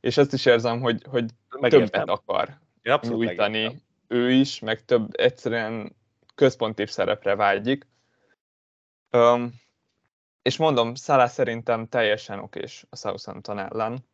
és 0.00 0.16
azt 0.16 0.32
is 0.32 0.46
érzem, 0.46 0.80
hogy, 0.80 1.04
hogy 1.08 1.24
többet 1.60 2.08
akar 2.08 2.58
nyújtani 3.02 3.82
ő 4.06 4.30
is, 4.30 4.58
meg 4.58 4.84
több 4.84 5.08
egyszerűen 5.12 5.96
központi 6.34 6.86
szerepre 6.86 7.34
vágyik. 7.34 7.86
Um, 9.12 9.60
és 10.42 10.56
mondom, 10.56 10.94
Szalá 10.94 11.26
szerintem 11.26 11.88
teljesen 11.88 12.38
okés 12.38 12.86
a 12.90 12.96
Southampton 12.96 13.58
ellen. 13.58 14.04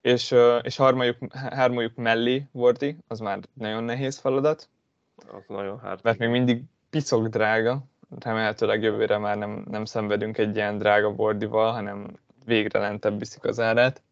És, 0.00 0.34
és 0.62 0.76
harmajuk, 0.76 1.16
hármajuk 1.32 1.94
mellé 1.94 2.46
Vordi, 2.52 2.96
az 3.08 3.18
már 3.18 3.38
nagyon 3.52 3.84
nehéz 3.84 4.18
feladat. 4.18 4.68
Az 5.16 5.44
nagyon 5.48 5.80
hát. 5.80 6.02
Mert 6.02 6.18
még 6.18 6.28
mindig 6.28 6.62
piszok 6.90 7.26
drága, 7.26 7.84
remélhetőleg 8.18 8.82
jövőre 8.82 9.18
már 9.18 9.36
nem, 9.36 9.64
nem 9.70 9.84
szenvedünk 9.84 10.38
egy 10.38 10.56
ilyen 10.56 10.78
drága 10.78 11.14
bordival, 11.14 11.72
hanem 11.72 12.18
végre 12.44 12.78
lentebb 12.78 13.18
viszik 13.18 13.44
az 13.44 13.60
árát. 13.60 14.02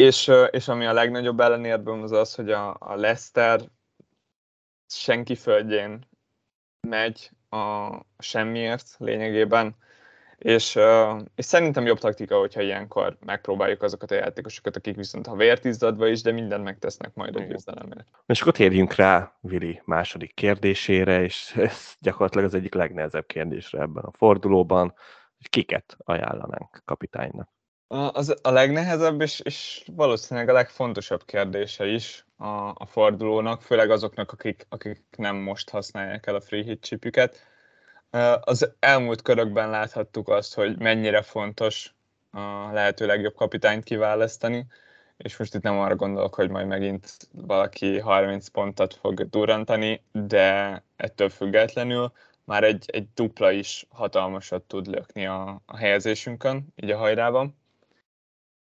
És, 0.00 0.30
és 0.50 0.68
ami 0.68 0.86
a 0.86 0.92
legnagyobb 0.92 1.40
ellenérből 1.40 2.02
az 2.02 2.12
az, 2.12 2.34
hogy 2.34 2.50
a, 2.50 2.76
a 2.78 2.94
Leicester 2.94 3.60
senki 4.86 5.34
földjén 5.34 6.08
megy 6.88 7.30
a 7.50 7.90
semmiért 8.18 8.94
lényegében, 8.98 9.76
és, 10.38 10.78
és 11.34 11.44
szerintem 11.44 11.86
jobb 11.86 11.98
taktika, 11.98 12.38
hogyha 12.38 12.60
ilyenkor 12.60 13.16
megpróbáljuk 13.26 13.82
azokat 13.82 14.10
a 14.10 14.14
játékosokat, 14.14 14.76
akik 14.76 14.96
viszont 14.96 15.26
ha 15.26 15.36
vért 15.36 15.64
izzadva 15.64 16.06
is, 16.06 16.22
de 16.22 16.32
mindent 16.32 16.64
megtesznek 16.64 17.14
majd 17.14 17.36
a 17.36 17.40
győzelemért. 17.40 18.06
És 18.26 18.40
akkor 18.40 18.52
térjünk 18.52 18.94
rá 18.94 19.36
Vili 19.40 19.82
második 19.84 20.34
kérdésére, 20.34 21.22
és 21.22 21.56
ez 21.56 21.94
gyakorlatilag 21.98 22.44
az 22.44 22.54
egyik 22.54 22.74
legnehezebb 22.74 23.26
kérdésre 23.26 23.80
ebben 23.80 24.04
a 24.04 24.12
fordulóban, 24.12 24.94
hogy 25.36 25.50
kiket 25.50 25.96
ajánlanánk 25.98 26.82
kapitánynak. 26.84 27.48
Az 27.92 28.36
a 28.42 28.50
legnehezebb 28.50 29.20
és, 29.20 29.40
és 29.40 29.84
valószínűleg 29.94 30.48
a 30.48 30.52
legfontosabb 30.52 31.24
kérdése 31.24 31.86
is 31.86 32.24
a, 32.36 32.68
a 32.74 32.86
fordulónak, 32.86 33.62
főleg 33.62 33.90
azoknak, 33.90 34.32
akik, 34.32 34.66
akik 34.68 35.02
nem 35.16 35.36
most 35.36 35.70
használják 35.70 36.26
el 36.26 36.34
a 36.34 36.40
free 36.40 36.62
hit 36.62 36.84
chipüket 36.84 37.48
az 38.40 38.72
elmúlt 38.78 39.22
körökben 39.22 39.70
láthattuk 39.70 40.28
azt, 40.28 40.54
hogy 40.54 40.78
mennyire 40.78 41.22
fontos 41.22 41.94
a 42.30 42.72
lehető 42.72 43.06
legjobb 43.06 43.34
kapitányt 43.34 43.84
kiválasztani, 43.84 44.66
és 45.16 45.36
most 45.36 45.54
itt 45.54 45.62
nem 45.62 45.78
arra 45.78 45.96
gondolok, 45.96 46.34
hogy 46.34 46.50
majd 46.50 46.66
megint 46.66 47.28
valaki 47.32 47.98
30 47.98 48.48
pontot 48.48 48.94
fog 48.94 49.28
durantani, 49.28 50.02
de 50.12 50.82
ettől 50.96 51.28
függetlenül 51.28 52.12
már 52.44 52.64
egy, 52.64 52.84
egy 52.92 53.08
dupla 53.14 53.50
is 53.50 53.86
hatalmasat 53.88 54.62
tud 54.62 54.86
lökni 54.86 55.26
a, 55.26 55.62
a 55.66 55.76
helyezésünkön, 55.76 56.66
így 56.76 56.90
a 56.90 56.96
hajrában. 56.96 57.58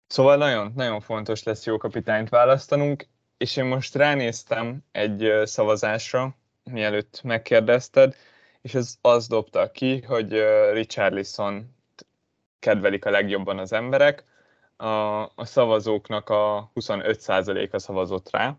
Szóval 0.07 0.37
nagyon, 0.37 0.71
nagyon 0.75 0.99
fontos 0.99 1.43
lesz 1.43 1.65
jó 1.65 1.77
kapitányt 1.77 2.29
választanunk, 2.29 3.07
és 3.37 3.57
én 3.57 3.65
most 3.65 3.95
ránéztem 3.95 4.83
egy 4.91 5.31
szavazásra, 5.43 6.35
mielőtt 6.63 7.21
megkérdezted, 7.23 8.15
és 8.61 8.73
ez 8.73 8.95
az 9.01 9.27
dobta 9.27 9.71
ki, 9.71 10.01
hogy 10.01 10.43
Richarlison 10.71 11.75
kedvelik 12.59 13.05
a 13.05 13.09
legjobban 13.09 13.57
az 13.57 13.73
emberek, 13.73 14.23
a, 14.77 15.21
a 15.21 15.45
szavazóknak 15.45 16.29
a 16.29 16.71
25%-a 16.75 17.79
szavazott 17.79 18.29
rá, 18.29 18.57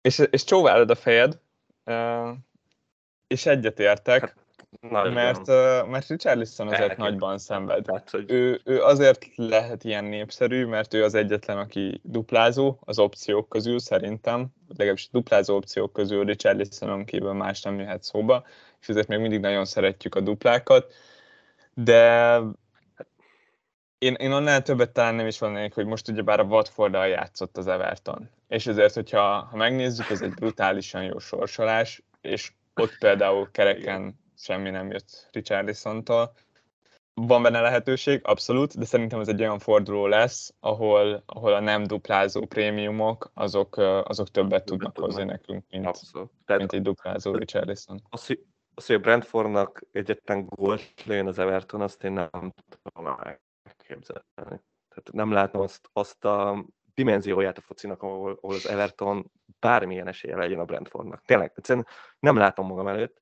és, 0.00 0.22
és 0.30 0.44
csóválod 0.44 0.90
a 0.90 0.94
fejed, 0.94 1.40
és 3.26 3.46
egyetértek. 3.46 4.20
Hát, 4.20 4.45
Nagyon. 4.80 5.12
Mert, 5.12 5.46
mert 5.86 6.08
Richarlison 6.08 6.66
azért 6.66 6.82
Elkép. 6.82 6.98
nagyban 6.98 7.38
szenved. 7.38 7.86
Hát, 7.90 8.10
hogy... 8.10 8.24
ő, 8.30 8.60
ő 8.64 8.82
azért 8.82 9.26
lehet 9.36 9.84
ilyen 9.84 10.04
népszerű, 10.04 10.66
mert 10.66 10.94
ő 10.94 11.04
az 11.04 11.14
egyetlen, 11.14 11.58
aki 11.58 12.00
duplázó 12.04 12.78
az 12.80 12.98
opciók 12.98 13.48
közül 13.48 13.78
szerintem, 13.78 14.46
legalábbis 14.68 15.08
duplázó 15.10 15.56
opciók 15.56 15.92
közül 15.92 16.24
Richarlisonon 16.24 17.04
kívül 17.04 17.32
más 17.32 17.62
nem 17.62 17.78
jöhet 17.78 18.02
szóba, 18.02 18.44
és 18.80 18.88
ezért 18.88 19.08
még 19.08 19.18
mindig 19.18 19.40
nagyon 19.40 19.64
szeretjük 19.64 20.14
a 20.14 20.20
duplákat, 20.20 20.92
de 21.74 22.40
én, 23.98 24.14
én 24.14 24.32
annál 24.32 24.62
többet 24.62 24.90
talán 24.90 25.14
nem 25.14 25.26
is 25.26 25.38
vannék, 25.38 25.74
hogy 25.74 25.86
most 25.86 26.08
ugyebár 26.08 26.40
a 26.40 26.44
watford 26.44 26.94
játszott 26.94 27.56
az 27.56 27.66
Everton. 27.66 28.30
És 28.48 28.66
ezért, 28.66 28.94
hogyha 28.94 29.48
ha 29.50 29.56
megnézzük, 29.56 30.10
ez 30.10 30.22
egy 30.22 30.34
brutálisan 30.34 31.02
jó 31.02 31.18
sorsolás, 31.18 32.02
és 32.20 32.52
ott 32.74 32.98
például 32.98 33.50
kereken 33.50 34.18
semmi 34.36 34.70
nem 34.70 34.90
jött 34.90 35.28
Richarlisontól. 35.32 36.32
Van 37.14 37.42
benne 37.42 37.60
lehetőség, 37.60 38.20
abszolút, 38.24 38.78
de 38.78 38.84
szerintem 38.84 39.20
ez 39.20 39.28
egy 39.28 39.40
olyan 39.40 39.58
forduló 39.58 40.06
lesz, 40.06 40.54
ahol, 40.60 41.22
ahol 41.26 41.54
a 41.54 41.60
nem 41.60 41.84
duplázó 41.84 42.46
prémiumok, 42.46 43.30
azok, 43.34 43.76
azok 43.76 44.28
többet 44.28 44.64
tudnak 44.64 44.98
hozni 44.98 45.24
nekünk, 45.24 45.64
mint, 45.70 45.86
abszolút. 45.86 46.30
mint 46.46 46.72
egy 46.72 46.82
duplázó 46.82 47.34
Richarlison. 47.34 48.02
Az, 48.10 48.36
az, 48.74 48.86
hogy 48.86 48.96
a 48.96 48.98
Brentfordnak 48.98 49.82
egyetlen 49.92 50.46
gólt 50.46 51.04
lőjön 51.04 51.26
az 51.26 51.38
Everton, 51.38 51.80
azt 51.80 52.04
én 52.04 52.12
nem 52.12 52.52
tudom 52.68 53.06
elképzelni. 53.62 54.60
Tehát 54.88 55.12
nem 55.12 55.32
látom 55.32 55.60
azt, 55.60 55.88
azt 55.92 56.24
a 56.24 56.64
dimenzióját 56.94 57.58
a 57.58 57.60
focinak, 57.60 58.02
ahol, 58.02 58.38
ahol 58.40 58.54
az 58.54 58.68
Everton 58.68 59.30
bármilyen 59.60 60.06
esélye 60.06 60.36
legyen 60.36 60.58
a 60.58 60.64
Brentfordnak. 60.64 61.22
Tényleg, 61.24 61.52
egyszerűen 61.54 61.86
nem 62.18 62.36
látom 62.36 62.66
magam 62.66 62.88
előtt. 62.88 63.20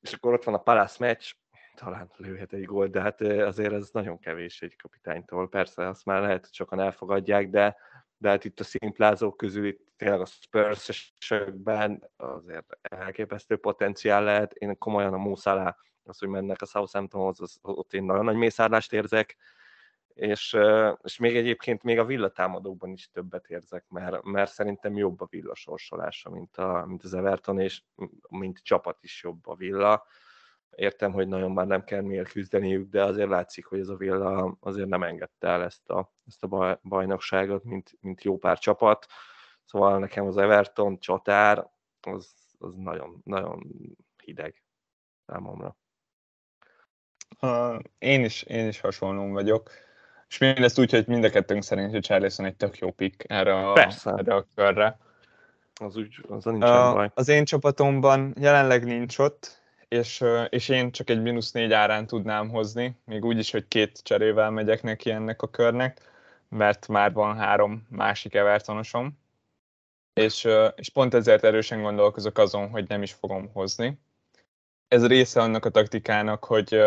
És 0.00 0.12
akkor 0.12 0.32
ott 0.32 0.44
van 0.44 0.54
a 0.54 0.62
Palace 0.62 0.96
meccs, 0.98 1.32
talán 1.74 2.10
lőhet 2.16 2.52
egy 2.52 2.64
gólt, 2.64 2.90
de 2.90 3.00
hát 3.00 3.20
azért 3.20 3.72
ez 3.72 3.90
nagyon 3.92 4.18
kevés 4.18 4.62
egy 4.62 4.76
kapitánytól. 4.76 5.48
Persze, 5.48 5.88
azt 5.88 6.04
már 6.04 6.20
lehet, 6.20 6.40
hogy 6.40 6.54
sokan 6.54 6.80
elfogadják, 6.80 7.50
de, 7.50 7.76
de 8.16 8.28
hát 8.28 8.44
itt 8.44 8.60
a 8.60 8.64
szimplázók 8.64 9.36
közül 9.36 9.66
itt 9.66 9.88
tényleg 9.96 10.20
a 10.20 10.24
spurs 10.24 11.12
azért 12.16 12.78
elképesztő 12.80 13.56
potenciál 13.56 14.24
lehet. 14.24 14.52
Én 14.52 14.78
komolyan 14.78 15.12
a 15.12 15.18
Muszalá, 15.18 15.76
az, 16.04 16.18
hogy 16.18 16.28
mennek 16.28 16.62
a 16.62 16.66
Southamptonhoz, 16.66 17.40
az, 17.40 17.58
ott 17.62 17.92
én 17.92 18.04
nagyon 18.04 18.24
nagy 18.24 18.36
mészárlást 18.36 18.92
érzek, 18.92 19.36
és, 20.14 20.56
és 21.02 21.18
még 21.18 21.36
egyébként 21.36 21.82
még 21.82 21.98
a 21.98 22.04
villatámadókban 22.04 22.92
is 22.92 23.10
többet 23.10 23.46
érzek, 23.46 23.84
mert, 23.88 24.22
mert 24.22 24.52
szerintem 24.52 24.96
jobb 24.96 25.20
a 25.20 25.26
villa 25.30 25.54
sorsolása, 25.54 26.30
mint, 26.30 26.56
a, 26.56 26.84
mint 26.86 27.02
az 27.02 27.14
Everton, 27.14 27.60
és 27.60 27.82
mint 28.28 28.58
csapat 28.62 29.02
is 29.02 29.22
jobb 29.22 29.46
a 29.46 29.54
villa. 29.54 30.06
Értem, 30.70 31.12
hogy 31.12 31.28
nagyon 31.28 31.52
már 31.52 31.66
nem 31.66 31.84
kell 31.84 32.00
miért 32.00 32.30
küzdeniük, 32.30 32.90
de 32.90 33.04
azért 33.04 33.28
látszik, 33.28 33.66
hogy 33.66 33.78
ez 33.78 33.88
a 33.88 33.96
villa 33.96 34.56
azért 34.60 34.88
nem 34.88 35.02
engedte 35.02 35.48
el 35.48 35.62
ezt 35.62 35.90
a, 35.90 36.12
ezt 36.26 36.42
a 36.42 36.80
bajnokságot, 36.82 37.64
mint, 37.64 37.96
mint 38.00 38.22
jó 38.22 38.38
pár 38.38 38.58
csapat. 38.58 39.06
Szóval 39.64 39.98
nekem 39.98 40.26
az 40.26 40.36
Everton 40.36 40.98
csatár, 40.98 41.70
az, 42.00 42.34
az 42.58 42.74
nagyon, 42.74 43.20
nagyon 43.24 43.66
hideg 44.22 44.62
számomra. 45.26 45.76
Uh, 47.40 47.78
én 47.98 48.24
is, 48.24 48.42
én 48.42 48.68
is 48.68 48.80
hasonlón 48.80 49.32
vagyok 49.32 49.70
és 50.30 50.38
mindezt 50.38 50.78
úgy, 50.78 50.90
hogy 50.90 51.06
mind 51.06 51.24
a 51.24 51.30
kettőnk 51.30 51.62
szerint, 51.62 51.90
hogy 51.90 52.02
Charlison 52.02 52.46
egy 52.46 52.56
tök 52.56 52.78
jó 52.78 52.90
pick 52.90 53.24
erre 53.28 53.54
a, 53.54 53.72
Persze. 53.72 54.10
erre 54.10 54.34
a 54.34 54.46
körre. 54.54 54.98
Az 55.80 55.96
úgy, 55.96 56.24
az 56.28 56.44
nincs 56.44 56.64
uh, 56.64 56.92
baj. 56.92 57.10
Az 57.14 57.28
én 57.28 57.44
csapatomban 57.44 58.34
jelenleg 58.38 58.84
nincs 58.84 59.18
ott, 59.18 59.62
és, 59.88 60.24
és 60.48 60.68
én 60.68 60.90
csak 60.90 61.10
egy 61.10 61.22
mínusz 61.22 61.52
négy 61.52 61.72
árán 61.72 62.06
tudnám 62.06 62.48
hozni, 62.48 62.96
még 63.04 63.24
úgy 63.24 63.38
is, 63.38 63.50
hogy 63.50 63.68
két 63.68 64.02
cserével 64.02 64.50
megyek 64.50 64.82
neki 64.82 65.10
ennek 65.10 65.42
a 65.42 65.50
körnek, 65.50 66.00
mert 66.48 66.88
már 66.88 67.12
van 67.12 67.36
három 67.36 67.86
másik 67.88 68.34
Evertonosom, 68.34 69.18
és, 70.12 70.48
és 70.74 70.88
pont 70.88 71.14
ezért 71.14 71.44
erősen 71.44 71.82
gondolkozok 71.82 72.38
azon, 72.38 72.68
hogy 72.68 72.88
nem 72.88 73.02
is 73.02 73.12
fogom 73.12 73.50
hozni. 73.52 74.00
Ez 74.88 75.06
része 75.06 75.40
annak 75.40 75.64
a 75.64 75.70
taktikának, 75.70 76.44
hogy, 76.44 76.82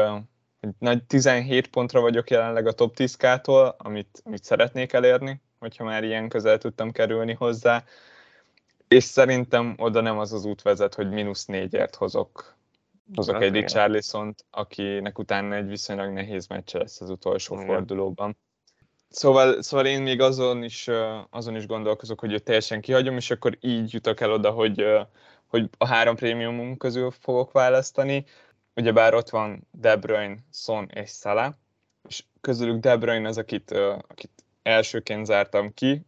nagy 0.80 1.04
17 1.04 1.68
pontra 1.68 2.02
vagyok 2.02 2.30
jelenleg 2.30 2.68
a 2.68 2.72
top 2.72 2.94
10-kától, 2.98 3.78
amit, 3.78 4.22
amit 4.24 4.44
szeretnék 4.44 4.94
elérni, 4.94 5.42
hogyha 5.60 5.84
már 5.84 6.04
ilyen 6.04 6.30
közel 6.30 6.58
tudtam 6.58 6.92
kerülni 6.92 7.34
hozzá, 7.34 7.84
és 8.88 9.04
szerintem 9.04 9.76
oda 9.78 10.02
nem 10.02 10.20
az 10.20 10.34
az 10.34 10.46
út 10.46 10.62
vezet, 10.62 10.96
hogy 10.96 11.10
mínusz 11.10 11.46
négyért 11.46 11.96
hozok, 11.96 12.56
hozok 13.16 13.34
hát, 13.34 13.44
egy 13.44 13.52
richarlison 13.52 14.36
akinek 14.50 15.20
utána 15.20 15.56
egy 15.56 15.68
viszonylag 15.68 16.14
nehéz 16.14 16.48
meccse 16.48 16.78
lesz 16.78 17.02
az 17.02 17.10
utolsó 17.10 17.56
igen. 17.56 17.68
fordulóban. 17.68 18.38
Szóval, 19.10 19.62
szóval 19.62 19.86
én 19.86 20.02
még 20.02 20.22
azon 20.22 20.64
is, 20.64 20.90
azon 21.30 21.56
is 21.56 21.66
gondolkozok, 21.66 22.20
hogy 22.20 22.34
őt 22.34 22.44
teljesen 22.44 22.82
kihagyom, 22.82 23.18
és 23.18 23.32
akkor 23.32 23.58
így 23.62 23.94
jutok 23.94 24.20
el 24.20 24.32
oda, 24.32 24.52
hogy, 24.52 24.86
hogy 25.48 25.70
a 25.78 25.88
három 25.88 26.16
prémiumunk 26.16 26.78
közül 26.78 27.12
fogok 27.12 27.52
választani 27.52 28.26
ugyebár 28.76 29.14
ott 29.14 29.30
van 29.30 29.68
De 29.72 29.96
Bruyne, 29.96 30.36
Son 30.52 30.90
és 30.94 31.10
Salah, 31.10 31.54
és 32.10 32.24
közülük 32.42 32.80
De 32.80 32.98
Bruyne 32.98 33.28
az, 33.28 33.38
akit, 33.38 33.72
akit 34.08 34.32
elsőként 34.62 35.26
zártam 35.26 35.74
ki, 35.74 36.06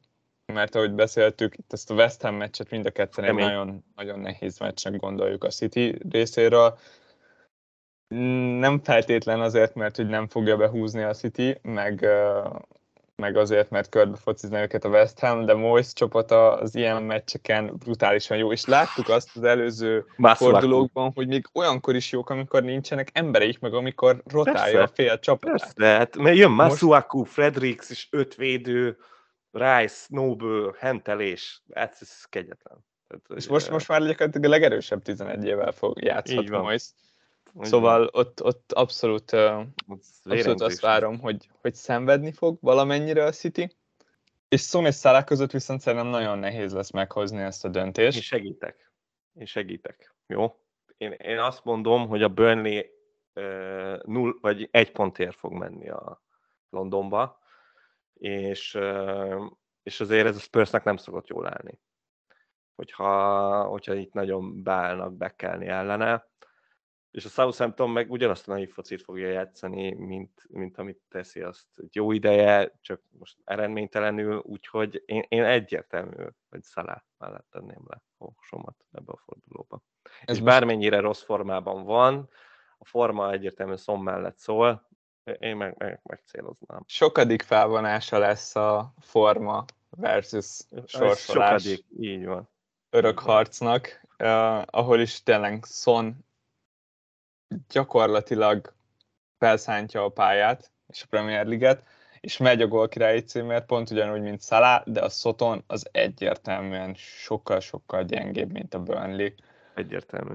mert 0.53 0.75
ahogy 0.75 0.93
beszéltük, 0.93 1.57
itt 1.57 1.73
ezt 1.73 1.91
a 1.91 1.93
West 1.93 2.21
Ham 2.21 2.35
meccset 2.35 2.69
mind 2.69 2.85
a 2.85 2.91
ketten 2.91 3.23
egy 3.23 3.33
nagyon, 3.33 3.85
nagyon 3.95 4.19
nehéz 4.19 4.59
meccsnek 4.59 4.95
gondoljuk 4.95 5.43
a 5.43 5.49
City 5.49 5.97
részéről. 6.09 6.77
Nem 8.59 8.79
feltétlen 8.79 9.41
azért, 9.41 9.75
mert 9.75 9.95
hogy 9.95 10.07
nem 10.07 10.27
fogja 10.27 10.57
behúzni 10.57 11.01
a 11.01 11.13
City, 11.13 11.57
meg, 11.61 12.07
meg 13.15 13.37
azért, 13.37 13.69
mert 13.69 13.89
körbe 13.89 14.15
focizni 14.15 14.57
őket 14.57 14.83
a 14.83 14.89
West 14.89 15.19
Ham, 15.19 15.45
de 15.45 15.53
Moyes 15.53 15.93
csapata 15.93 16.57
az 16.57 16.75
ilyen 16.75 17.03
meccseken 17.03 17.75
brutálisan 17.77 18.37
jó, 18.37 18.51
és 18.51 18.65
láttuk 18.65 19.09
azt 19.09 19.37
az 19.37 19.43
előző 19.43 20.05
fordulókban, 20.17 21.11
hogy 21.15 21.27
még 21.27 21.45
olyankor 21.53 21.95
is 21.95 22.11
jók, 22.11 22.29
amikor 22.29 22.63
nincsenek 22.63 23.09
embereik, 23.13 23.59
meg 23.59 23.73
amikor 23.73 24.21
rotálja 24.25 24.77
Persze. 24.77 24.81
a 24.81 24.87
fél 24.87 25.19
csapat. 25.19 25.49
Persze, 25.49 25.97
hát 25.97 26.17
mert 26.17 26.37
jön 26.37 26.51
Masuaku, 26.51 27.17
Most... 27.17 27.31
Fredericks 27.31 27.89
és 27.89 28.07
öt 28.11 28.35
védő, 28.35 28.97
Rice, 29.51 30.05
Noble, 30.07 30.71
Hentelés, 30.79 31.61
hát 31.73 31.97
ez 31.99 32.23
kegyetlen. 32.23 32.85
Tehát, 33.07 33.25
és 33.35 33.47
most, 33.47 33.69
most 33.69 33.87
már 33.87 34.01
gyakorlatilag 34.01 34.45
a 34.45 34.49
legerősebb 34.49 35.01
11 35.01 35.45
évvel 35.45 35.71
fog 35.71 36.03
játszhat 36.03 36.49
Moyes. 36.49 36.91
Szóval 37.61 38.09
ott, 38.11 38.43
ott 38.43 38.71
abszolút, 38.71 39.31
abszolút 40.23 40.61
azt 40.61 40.81
várom, 40.81 41.19
hogy, 41.19 41.49
hogy 41.61 41.75
szenvedni 41.75 42.31
fog 42.31 42.57
valamennyire 42.61 43.23
a 43.23 43.31
City, 43.31 43.75
és 44.47 44.61
Son 44.61 44.85
és 44.85 44.95
Salah 44.95 45.23
között 45.23 45.51
viszont 45.51 45.81
szerintem 45.81 46.07
nagyon 46.07 46.37
nehéz 46.37 46.73
lesz 46.73 46.91
meghozni 46.91 47.41
ezt 47.41 47.65
a 47.65 47.69
döntést. 47.69 48.15
Én 48.15 48.21
segítek. 48.21 48.91
Én 49.33 49.45
segítek. 49.45 50.15
Jó? 50.27 50.59
Én, 50.97 51.11
én 51.11 51.39
azt 51.39 51.63
mondom, 51.63 52.07
hogy 52.07 52.23
a 52.23 52.29
Burnley 52.29 52.81
uh, 53.33 54.03
null, 54.03 54.37
vagy 54.41 54.67
egy 54.71 54.91
pontért 54.91 55.35
fog 55.35 55.53
menni 55.53 55.89
a 55.89 56.23
Londonba, 56.69 57.39
és, 58.13 58.73
uh, 58.73 59.51
és 59.83 59.99
azért 59.99 60.27
ez 60.27 60.35
a 60.35 60.39
Spursnek 60.39 60.83
nem 60.83 60.97
szokott 60.97 61.27
jól 61.27 61.47
állni. 61.47 61.79
Hogyha, 62.75 63.63
hogyha 63.63 63.93
itt 63.93 64.13
nagyon 64.13 64.63
beállnak 64.63 65.17
bekelni 65.17 65.67
ellene, 65.67 66.27
és 67.15 67.25
a 67.25 67.29
Southampton 67.29 67.89
meg 67.89 68.11
ugyanazt 68.11 68.47
a 68.47 68.51
naív 68.51 68.71
focit 68.71 69.01
fogja 69.01 69.27
játszani, 69.27 69.93
mint, 69.93 70.45
mint 70.49 70.77
amit 70.77 71.01
teszi 71.09 71.41
azt 71.41 71.67
jó 71.91 72.11
ideje, 72.11 72.71
csak 72.81 73.01
most 73.19 73.37
eredménytelenül, 73.43 74.41
úgyhogy 74.45 75.03
én, 75.05 75.25
én 75.27 75.43
egyértelmű, 75.43 76.23
hogy 76.49 76.63
Szalá 76.63 77.03
mellett 77.17 77.47
tenném 77.51 77.83
le 77.87 78.01
a 78.19 78.27
somat 78.41 78.75
ebbe 78.91 79.11
a 79.11 79.17
fordulóba. 79.17 79.81
Ez 80.25 80.35
és 80.35 80.41
bármennyire 80.41 80.99
rossz 80.99 81.23
formában 81.23 81.83
van, 81.83 82.29
a 82.77 82.85
forma 82.85 83.31
egyértelműen 83.31 83.77
szom 83.77 84.03
mellett 84.03 84.37
szól, 84.37 84.87
én 85.39 85.55
meg, 85.55 85.75
meg, 85.77 85.99
megcéloznám. 86.03 86.83
Sokadik 86.85 87.41
felvonása 87.41 88.17
lesz 88.17 88.55
a 88.55 88.93
forma 88.99 89.65
versus 89.89 90.59
sorsolás. 90.85 91.61
Sokadik, 91.61 91.85
így 91.99 92.25
van. 92.25 92.49
Örök 92.89 93.19
harcnak, 93.19 94.07
uh, 94.19 94.61
ahol 94.65 94.99
is 94.99 95.23
tényleg 95.23 95.63
Son 95.65 96.25
gyakorlatilag 97.69 98.73
felszántja 99.37 100.03
a 100.03 100.09
pályát 100.09 100.71
és 100.87 101.03
a 101.03 101.07
Premier 101.09 101.45
Liget, 101.45 101.83
és 102.19 102.37
megy 102.37 102.61
a 102.61 102.67
gólkirályi 102.67 103.19
címért, 103.19 103.65
pont 103.65 103.89
ugyanúgy, 103.89 104.21
mint 104.21 104.43
Salah, 104.43 104.83
de 104.85 105.01
a 105.01 105.09
Soton 105.09 105.63
az 105.67 105.89
egyértelműen 105.91 106.93
sokkal-sokkal 106.97 108.03
gyengébb, 108.03 108.51
mint 108.51 108.73
a 108.73 108.79
Burnley. 108.79 109.29
Egyértelmű. 109.75 110.33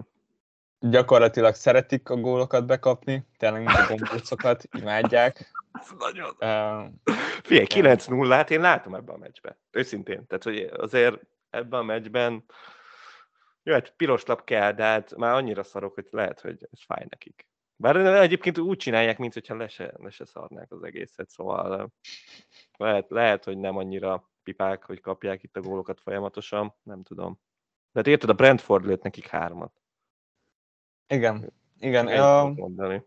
Gyakorlatilag 0.81 1.55
szeretik 1.55 2.09
a 2.09 2.17
gólokat 2.17 2.67
bekapni, 2.67 3.27
tényleg 3.39 3.63
mint 3.63 3.77
a 3.77 3.87
gombócokat, 3.89 4.69
imádják. 4.79 5.51
Ez 5.73 5.89
nagyon... 5.99 6.37
Uh, 6.39 7.15
Figyelj, 7.43 7.67
9 7.67 8.07
0 8.07 8.35
hát 8.35 8.51
én 8.51 8.61
látom 8.61 8.95
ebben 8.95 9.15
a 9.15 9.19
meccsben. 9.19 9.57
Őszintén. 9.71 10.27
Tehát, 10.27 10.43
hogy 10.43 10.71
azért 10.77 11.21
ebben 11.51 11.81
a 11.81 11.83
meccsben 11.83 12.45
Jó, 13.63 13.73
hát 13.73 13.97
piros 13.97 14.25
lap 14.25 14.45
kell, 14.45 14.73
de 14.73 14.83
hát 14.83 15.17
már 15.17 15.35
annyira 15.35 15.63
szarok, 15.63 15.95
hogy 15.95 16.07
lehet, 16.11 16.41
hogy 16.41 16.69
ez 16.73 16.85
fáj 16.85 17.07
nekik. 17.09 17.49
Bár 17.77 17.97
egyébként 17.97 18.59
úgy 18.59 18.77
csinálják, 18.77 19.19
mint 19.19 19.33
hogyha 19.33 19.57
le 19.57 19.69
se, 19.69 19.95
le 19.97 20.11
se 20.11 20.25
szarnák 20.25 20.73
az 20.73 20.83
egészet, 20.83 21.31
szóval 21.31 21.93
lehet, 22.77 23.11
lehet, 23.11 23.45
hogy 23.45 23.59
nem 23.59 23.77
annyira 23.77 24.31
pipák, 24.43 24.85
hogy 24.85 25.01
kapják 25.01 25.43
itt 25.43 25.57
a 25.57 25.61
gólokat 25.61 26.01
folyamatosan, 26.01 26.75
nem 26.83 27.03
tudom. 27.03 27.41
De 27.93 27.99
hát 27.99 28.07
érted, 28.07 28.31
a 28.31 28.35
Brentford 28.35 28.85
lőtt 28.85 29.03
nekik 29.03 29.27
hármat. 29.27 29.73
Igen, 31.07 31.53
igen. 31.79 32.07
A... 32.07 32.49
Mondani. 32.49 33.05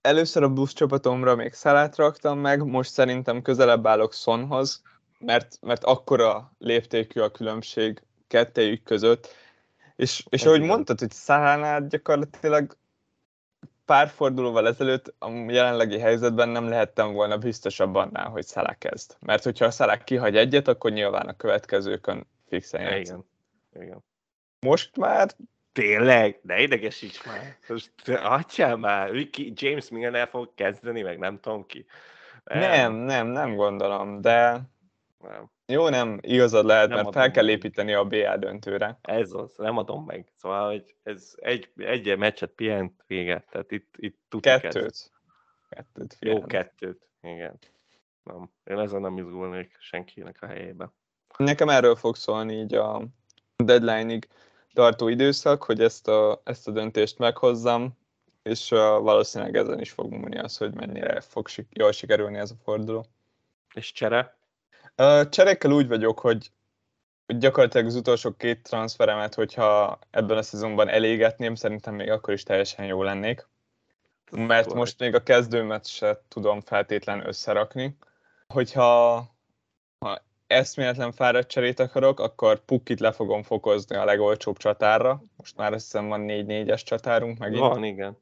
Először 0.00 0.42
a 0.42 0.52
busz 0.52 0.72
csapatomra 0.72 1.34
még 1.34 1.52
Szalát 1.52 1.96
raktam 1.96 2.38
meg, 2.38 2.64
most 2.64 2.90
szerintem 2.90 3.42
közelebb 3.42 3.86
állok 3.86 4.12
Sonhoz, 4.12 4.82
mert, 5.18 5.58
mert 5.60 5.84
akkora 5.84 6.52
léptékű 6.58 7.20
a 7.20 7.30
különbség 7.30 8.02
kettejük 8.32 8.82
között. 8.82 9.34
És, 9.96 10.24
és 10.28 10.44
ahogy 10.44 10.60
mondtad, 10.60 10.98
hogy 10.98 11.10
Szalánál 11.10 11.86
gyakorlatilag 11.86 12.76
pár 13.84 14.08
fordulóval 14.08 14.66
ezelőtt 14.66 15.14
a 15.18 15.30
jelenlegi 15.30 15.98
helyzetben 15.98 16.48
nem 16.48 16.68
lehettem 16.68 17.12
volna 17.12 17.38
biztosabb 17.38 17.94
annál, 17.94 18.28
hogy 18.28 18.46
Szalá 18.46 18.74
kezd. 18.74 19.16
Mert 19.20 19.42
hogyha 19.42 19.64
a 19.64 19.70
Szalá 19.70 20.04
kihagy 20.04 20.36
egyet, 20.36 20.68
akkor 20.68 20.90
nyilván 20.90 21.28
a 21.28 21.36
következőkön 21.36 22.26
fixen 22.48 22.80
játszik. 22.80 23.04
Igen. 23.04 23.24
Igen. 23.84 24.04
Most 24.60 24.96
már 24.96 25.30
Tényleg? 25.72 26.40
Ne 26.42 26.60
idegesíts 26.60 27.24
már. 27.24 27.56
Most 27.68 27.92
adjál 28.08 28.76
már. 28.76 29.10
Ricky, 29.10 29.52
James 29.56 29.88
Milner 29.88 30.28
fog 30.28 30.54
kezdeni, 30.54 31.02
meg 31.02 31.18
nem 31.18 31.40
tudom 31.40 31.66
ki. 31.66 31.86
Nem, 32.44 32.60
nem, 32.60 32.92
nem, 32.92 33.26
nem 33.26 33.54
gondolom, 33.54 34.20
de 34.20 34.60
nem. 35.18 35.50
Jó, 35.72 35.88
nem, 35.88 36.18
igazad 36.20 36.64
lehet, 36.64 36.88
nem 36.88 36.96
mert 36.96 37.12
fel 37.12 37.30
kell 37.30 37.44
meg. 37.44 37.52
építeni 37.52 37.92
a 37.92 38.04
BL 38.04 38.34
döntőre. 38.38 38.98
Ez 39.02 39.32
az, 39.32 39.54
nem 39.56 39.76
adom 39.78 40.04
meg. 40.04 40.32
Szóval, 40.36 40.70
hogy 40.70 40.94
ez 41.02 41.32
egy, 41.36 41.68
egy 41.76 42.18
meccset 42.18 42.50
pihent 42.50 43.04
véget, 43.06 43.46
tehát 43.50 43.70
itt, 43.70 43.94
itt 43.96 44.18
tudjuk 44.28 44.60
Kettőt. 44.60 44.84
Ezt. 44.84 45.10
Kettőt 45.68 46.16
Jó, 46.20 46.40
kettőt, 46.40 47.08
igen. 47.20 47.58
Nem. 48.22 48.50
Én 48.64 48.78
ezen 48.78 49.00
nem 49.00 49.18
izgulnék 49.18 49.76
senkinek 49.80 50.36
a 50.40 50.46
helyébe. 50.46 50.92
Nekem 51.36 51.68
erről 51.68 51.94
fog 51.94 52.16
szólni 52.16 52.54
így 52.54 52.74
a 52.74 53.02
deadline-ig 53.56 54.28
tartó 54.72 55.08
időszak, 55.08 55.62
hogy 55.62 55.80
ezt 55.80 56.08
a, 56.08 56.40
ezt 56.44 56.68
a 56.68 56.70
döntést 56.70 57.18
meghozzam, 57.18 57.98
és 58.42 58.70
uh, 58.70 58.78
valószínűleg 58.78 59.56
ezen 59.56 59.80
is 59.80 59.90
fog 59.90 60.12
múlni 60.12 60.38
az, 60.38 60.56
hogy 60.56 60.74
mennyire 60.74 61.20
fog 61.20 61.48
sik- 61.48 61.78
jól 61.78 61.92
sikerülni 61.92 62.38
ez 62.38 62.50
a 62.50 62.54
forduló. 62.62 63.06
És 63.74 63.92
csere? 63.92 64.36
Uh, 64.96 65.28
cserekkel 65.28 65.70
úgy 65.70 65.88
vagyok, 65.88 66.18
hogy 66.18 66.50
gyakorlatilag 67.26 67.86
az 67.86 67.94
utolsó 67.94 68.32
két 68.36 68.62
transferemet, 68.62 69.34
hogyha 69.34 69.98
ebben 70.10 70.36
a 70.36 70.42
szezonban 70.42 70.88
elégetném, 70.88 71.54
szerintem 71.54 71.94
még 71.94 72.10
akkor 72.10 72.34
is 72.34 72.42
teljesen 72.42 72.84
jó 72.84 73.02
lennék. 73.02 73.48
Mert 74.30 74.74
most 74.74 74.98
még 74.98 75.14
a 75.14 75.22
kezdőmet 75.22 75.86
se 75.86 76.22
tudom 76.28 76.60
feltétlen 76.60 77.26
összerakni. 77.26 77.96
Hogyha 78.46 79.14
ha 79.98 80.22
eszméletlen 80.46 81.12
fáradt 81.12 81.48
cserét 81.48 81.80
akarok, 81.80 82.20
akkor 82.20 82.64
Pukkit 82.64 83.00
le 83.00 83.12
fogom 83.12 83.42
fokozni 83.42 83.96
a 83.96 84.04
legolcsóbb 84.04 84.56
csatárra. 84.56 85.22
Most 85.36 85.56
már 85.56 85.72
azt 85.72 85.84
hiszem 85.84 86.08
van 86.08 86.24
4-4-es 86.28 86.82
csatárunk 86.84 87.38
megint. 87.38 87.60
Van, 87.60 87.84
igen. 87.84 88.18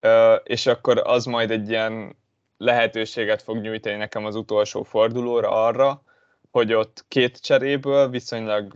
Ö, 0.00 0.34
és 0.34 0.66
akkor 0.66 0.98
az 1.04 1.24
majd 1.24 1.50
egy 1.50 1.68
ilyen 1.68 2.16
lehetőséget 2.64 3.42
fog 3.42 3.60
nyújtani 3.60 3.96
nekem 3.96 4.24
az 4.24 4.34
utolsó 4.34 4.82
fordulóra 4.82 5.50
arra, 5.64 6.02
hogy 6.50 6.72
ott 6.72 7.04
két 7.08 7.40
cseréből 7.40 8.08
viszonylag 8.08 8.74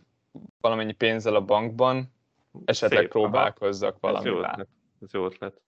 valamennyi 0.61 0.93
pénzzel 0.93 1.34
a 1.34 1.45
bankban 1.45 2.12
esetleg 2.64 3.01
Szép, 3.01 3.11
próbálkozzak 3.11 3.97
valamivel. 4.01 4.55
Ez 4.61 4.66
Ez 5.03 5.12
jó 5.12 5.24
ötlet 5.24 5.61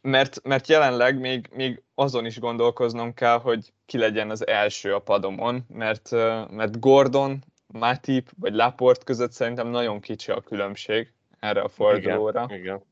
mert, 0.00 0.42
mert 0.42 0.68
jelenleg 0.68 1.20
még, 1.20 1.48
még 1.52 1.82
azon 1.94 2.26
is 2.26 2.38
gondolkoznom 2.38 3.14
kell, 3.14 3.38
hogy 3.38 3.72
ki 3.86 3.98
legyen 3.98 4.30
az 4.30 4.46
első 4.46 4.94
a 4.94 4.98
padomon, 4.98 5.64
mert, 5.68 6.10
mert 6.50 6.80
Gordon, 6.80 7.38
Matip 7.66 8.30
vagy 8.38 8.54
Laport 8.54 9.04
között 9.04 9.32
szerintem 9.32 9.68
nagyon 9.68 10.00
kicsi 10.00 10.30
a 10.30 10.40
különbség 10.40 11.12
erre 11.38 11.60
a 11.60 11.68
fordulóra. 11.68 12.44
Igen, 12.48 12.58
igen. 12.58 12.82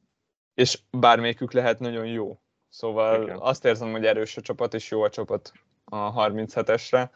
És 0.54 0.78
bármelyikük 0.90 1.52
lehet 1.52 1.78
nagyon 1.78 2.06
jó. 2.06 2.38
Szóval 2.68 3.22
igen. 3.22 3.38
azt 3.38 3.64
érzem, 3.64 3.90
hogy 3.90 4.06
erős 4.06 4.36
a 4.36 4.40
csapat, 4.40 4.74
és 4.74 4.90
jó 4.90 5.02
a 5.02 5.10
csapat 5.10 5.52
a 5.84 6.28
37-esre, 6.28 7.08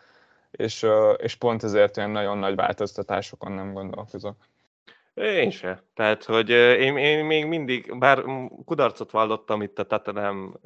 és, 0.50 0.86
és 1.16 1.34
pont 1.34 1.62
ezért 1.62 1.96
olyan 1.96 2.10
nagyon 2.10 2.38
nagy 2.38 2.54
változtatásokon 2.54 3.52
nem 3.52 3.72
gondolkozok. 3.72 4.36
Én 5.14 5.50
se. 5.50 5.82
Tehát, 5.94 6.24
hogy 6.24 6.50
én, 6.50 6.96
én 6.96 7.24
még 7.24 7.46
mindig, 7.46 7.98
bár 7.98 8.24
kudarcot 8.64 9.10
vallottam 9.10 9.62
itt 9.62 9.78
a 9.78 9.86
Tatanem 9.86 10.58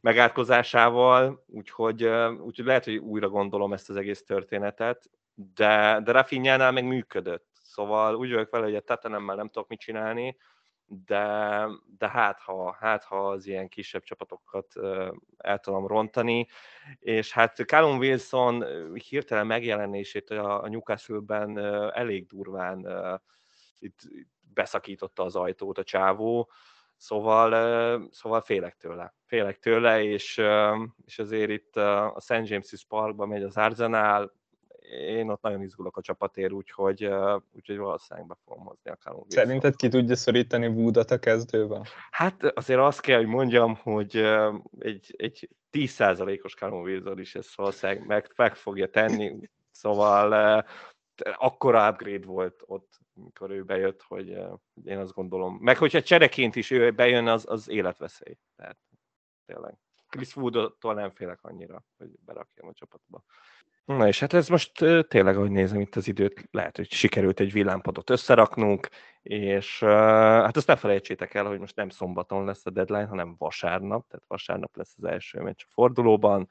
megátkozásával, 0.00 1.44
úgyhogy, 1.46 2.04
úgyhogy 2.40 2.64
lehet, 2.64 2.84
hogy 2.84 2.96
újra 2.96 3.28
gondolom 3.28 3.72
ezt 3.72 3.90
az 3.90 3.96
egész 3.96 4.24
történetet, 4.24 5.10
de, 5.54 6.00
de 6.04 6.12
Rafinhánál 6.12 6.72
meg 6.72 6.84
működött. 6.84 7.46
Szóval 7.62 8.14
úgy 8.14 8.30
vagyok 8.30 8.50
vele, 8.50 8.64
hogy 8.64 8.74
a 8.74 8.80
Tatanemmel 8.80 9.36
nem 9.36 9.48
tudok 9.48 9.68
mit 9.68 9.80
csinálni, 9.80 10.36
de, 10.92 11.66
de 11.98 12.08
hát, 12.08 12.40
ha, 12.40 12.72
hát 12.72 13.04
ha 13.04 13.28
az 13.28 13.46
ilyen 13.46 13.68
kisebb 13.68 14.02
csapatokat 14.02 14.66
el 15.36 15.58
tudom 15.58 15.86
rontani, 15.86 16.46
és 16.98 17.32
hát 17.32 17.56
Callum 17.56 17.98
Wilson 17.98 18.64
hirtelen 18.94 19.46
megjelenését 19.46 20.30
a, 20.30 20.68
Newcastle-ben 20.68 21.58
elég 21.94 22.26
durván 22.26 22.86
itt 23.78 23.98
beszakította 24.54 25.22
az 25.24 25.36
ajtót 25.36 25.78
a 25.78 25.82
csávó, 25.82 26.50
szóval, 26.96 28.08
szóval 28.10 28.40
félek 28.40 28.76
tőle. 28.76 29.14
Félek 29.26 29.58
tőle, 29.58 30.02
és, 30.02 30.42
és 31.04 31.18
azért 31.18 31.50
itt 31.50 31.76
a 31.76 32.16
St. 32.20 32.30
James's 32.30 32.82
Parkban 32.88 33.28
megy 33.28 33.42
az 33.42 33.56
Arsenal, 33.56 34.39
én 34.88 35.28
ott 35.28 35.42
nagyon 35.42 35.62
izgulok 35.62 35.96
a 35.96 36.00
csapatért, 36.00 36.52
úgyhogy, 36.52 37.10
úgyhogy 37.52 37.76
valószínűleg 37.76 38.28
be 38.28 38.36
fogom 38.44 38.64
hozni 38.64 38.90
a 38.90 38.96
Callum 38.96 39.24
Szerinted 39.28 39.76
ki 39.76 39.88
tudja 39.88 40.16
szorítani 40.16 40.66
Woodot 40.66 41.10
a 41.10 41.18
kezdőben? 41.18 41.84
Hát 42.10 42.42
azért 42.44 42.80
azt 42.80 43.00
kell, 43.00 43.16
hogy 43.16 43.26
mondjam, 43.26 43.76
hogy 43.76 44.16
egy, 44.78 45.14
egy 45.16 45.48
10%-os 45.72 46.54
Callum 46.54 46.82
Wilson 46.82 47.18
is 47.18 47.34
ezt 47.34 47.54
valószínűleg 47.54 48.06
meg, 48.06 48.32
meg 48.36 48.54
fogja 48.54 48.90
tenni, 48.90 49.50
szóval 49.70 50.64
akkora 51.22 51.90
upgrade 51.90 52.26
volt 52.26 52.62
ott, 52.66 52.98
amikor 53.16 53.50
ő 53.50 53.62
bejött, 53.62 54.02
hogy 54.02 54.28
én 54.84 54.98
azt 54.98 55.12
gondolom. 55.12 55.58
Meg 55.60 55.76
hogyha 55.76 56.02
csereként 56.02 56.56
is 56.56 56.70
ő 56.70 56.90
bejön, 56.90 57.26
az, 57.26 57.44
az 57.48 57.68
életveszély. 57.68 58.36
Tehát 58.56 58.78
tényleg. 59.46 59.78
Chris 60.08 60.36
Woodtól 60.36 60.94
nem 60.94 61.10
félek 61.10 61.38
annyira, 61.42 61.84
hogy 61.96 62.10
berakjam 62.24 62.68
a 62.68 62.72
csapatba. 62.72 63.22
Na 63.96 64.06
és 64.06 64.20
hát 64.20 64.32
ez 64.32 64.48
most 64.48 64.72
tényleg, 65.08 65.36
ahogy 65.36 65.50
nézem 65.50 65.80
itt 65.80 65.96
az 65.96 66.08
időt, 66.08 66.48
lehet, 66.50 66.76
hogy 66.76 66.90
sikerült 66.90 67.40
egy 67.40 67.52
villámpadot 67.52 68.10
összeraknunk, 68.10 68.88
és 69.22 69.80
hát 69.80 70.56
azt 70.56 70.66
ne 70.66 70.76
felejtsétek 70.76 71.34
el, 71.34 71.44
hogy 71.44 71.58
most 71.58 71.76
nem 71.76 71.88
szombaton 71.88 72.44
lesz 72.44 72.66
a 72.66 72.70
deadline, 72.70 73.06
hanem 73.06 73.34
vasárnap, 73.38 74.06
tehát 74.08 74.24
vasárnap 74.28 74.76
lesz 74.76 74.94
az 74.96 75.04
első 75.04 75.40
meccs 75.40 75.60
a 75.62 75.70
fordulóban, 75.70 76.48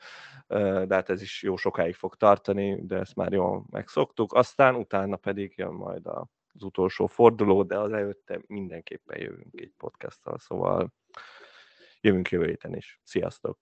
de 0.47 0.95
hát 0.95 1.09
ez 1.09 1.21
is 1.21 1.43
jó 1.43 1.55
sokáig 1.55 1.95
fog 1.95 2.15
tartani, 2.15 2.85
de 2.85 2.97
ezt 2.97 3.15
már 3.15 3.31
jól 3.31 3.65
megszoktuk, 3.69 4.33
aztán 4.33 4.75
utána 4.75 5.15
pedig 5.15 5.53
jön 5.55 5.73
majd 5.73 6.05
az 6.05 6.63
utolsó 6.63 7.07
forduló, 7.07 7.63
de 7.63 7.77
az 7.77 7.91
előtte 7.91 8.39
mindenképpen 8.47 9.19
jövünk 9.19 9.59
egy 9.59 9.73
podcasttal, 9.77 10.37
szóval 10.37 10.93
jövünk 12.01 12.29
jövő 12.29 12.45
héten 12.45 12.75
is. 12.75 12.99
Sziasztok! 13.03 13.59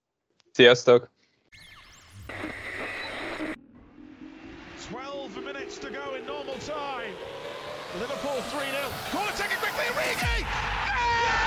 Sziasztok! 0.52 1.10
To 5.38 5.90
go 5.90 6.14
in 6.16 6.26
normal 6.26 6.58
time. 6.66 7.14
Liverpool 8.00 8.40
3 8.50 8.66
0. 8.66 8.90
Corner 9.12 9.32
taken 9.32 9.58
quickly, 9.62 9.86
Origi! 9.94 10.38
Yeah! 10.38 11.38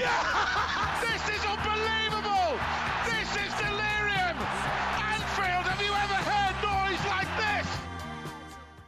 yeah! 0.00 1.00
This 1.04 1.22
is 1.36 1.42
unbelievable! 1.44 2.50
This 3.12 3.30
is 3.44 3.52
delirium! 3.64 4.36
Anfield, 5.12 5.64
have 5.70 5.82
you 5.86 5.92
ever 6.04 6.20
heard 6.30 6.56
noise 6.62 7.04
like 7.14 7.30
this? 7.36 7.66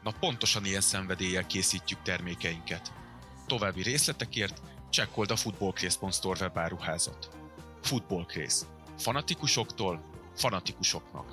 Na 0.02 0.12
pontosan 0.20 0.64
ilyen 0.64 0.80
szenvedéllyel 0.80 1.46
készítjük 1.46 2.02
termékeinket. 2.02 2.92
További 3.46 3.82
részletekért 3.82 4.60
csekkold 4.90 5.30
a 5.30 5.36
footballcraze.store 5.36 6.40
webáruházat. 6.40 7.28
Footballcraze. 7.82 8.66
Fanatikusoktól 8.98 10.00
fanatikusoknak. 10.34 11.26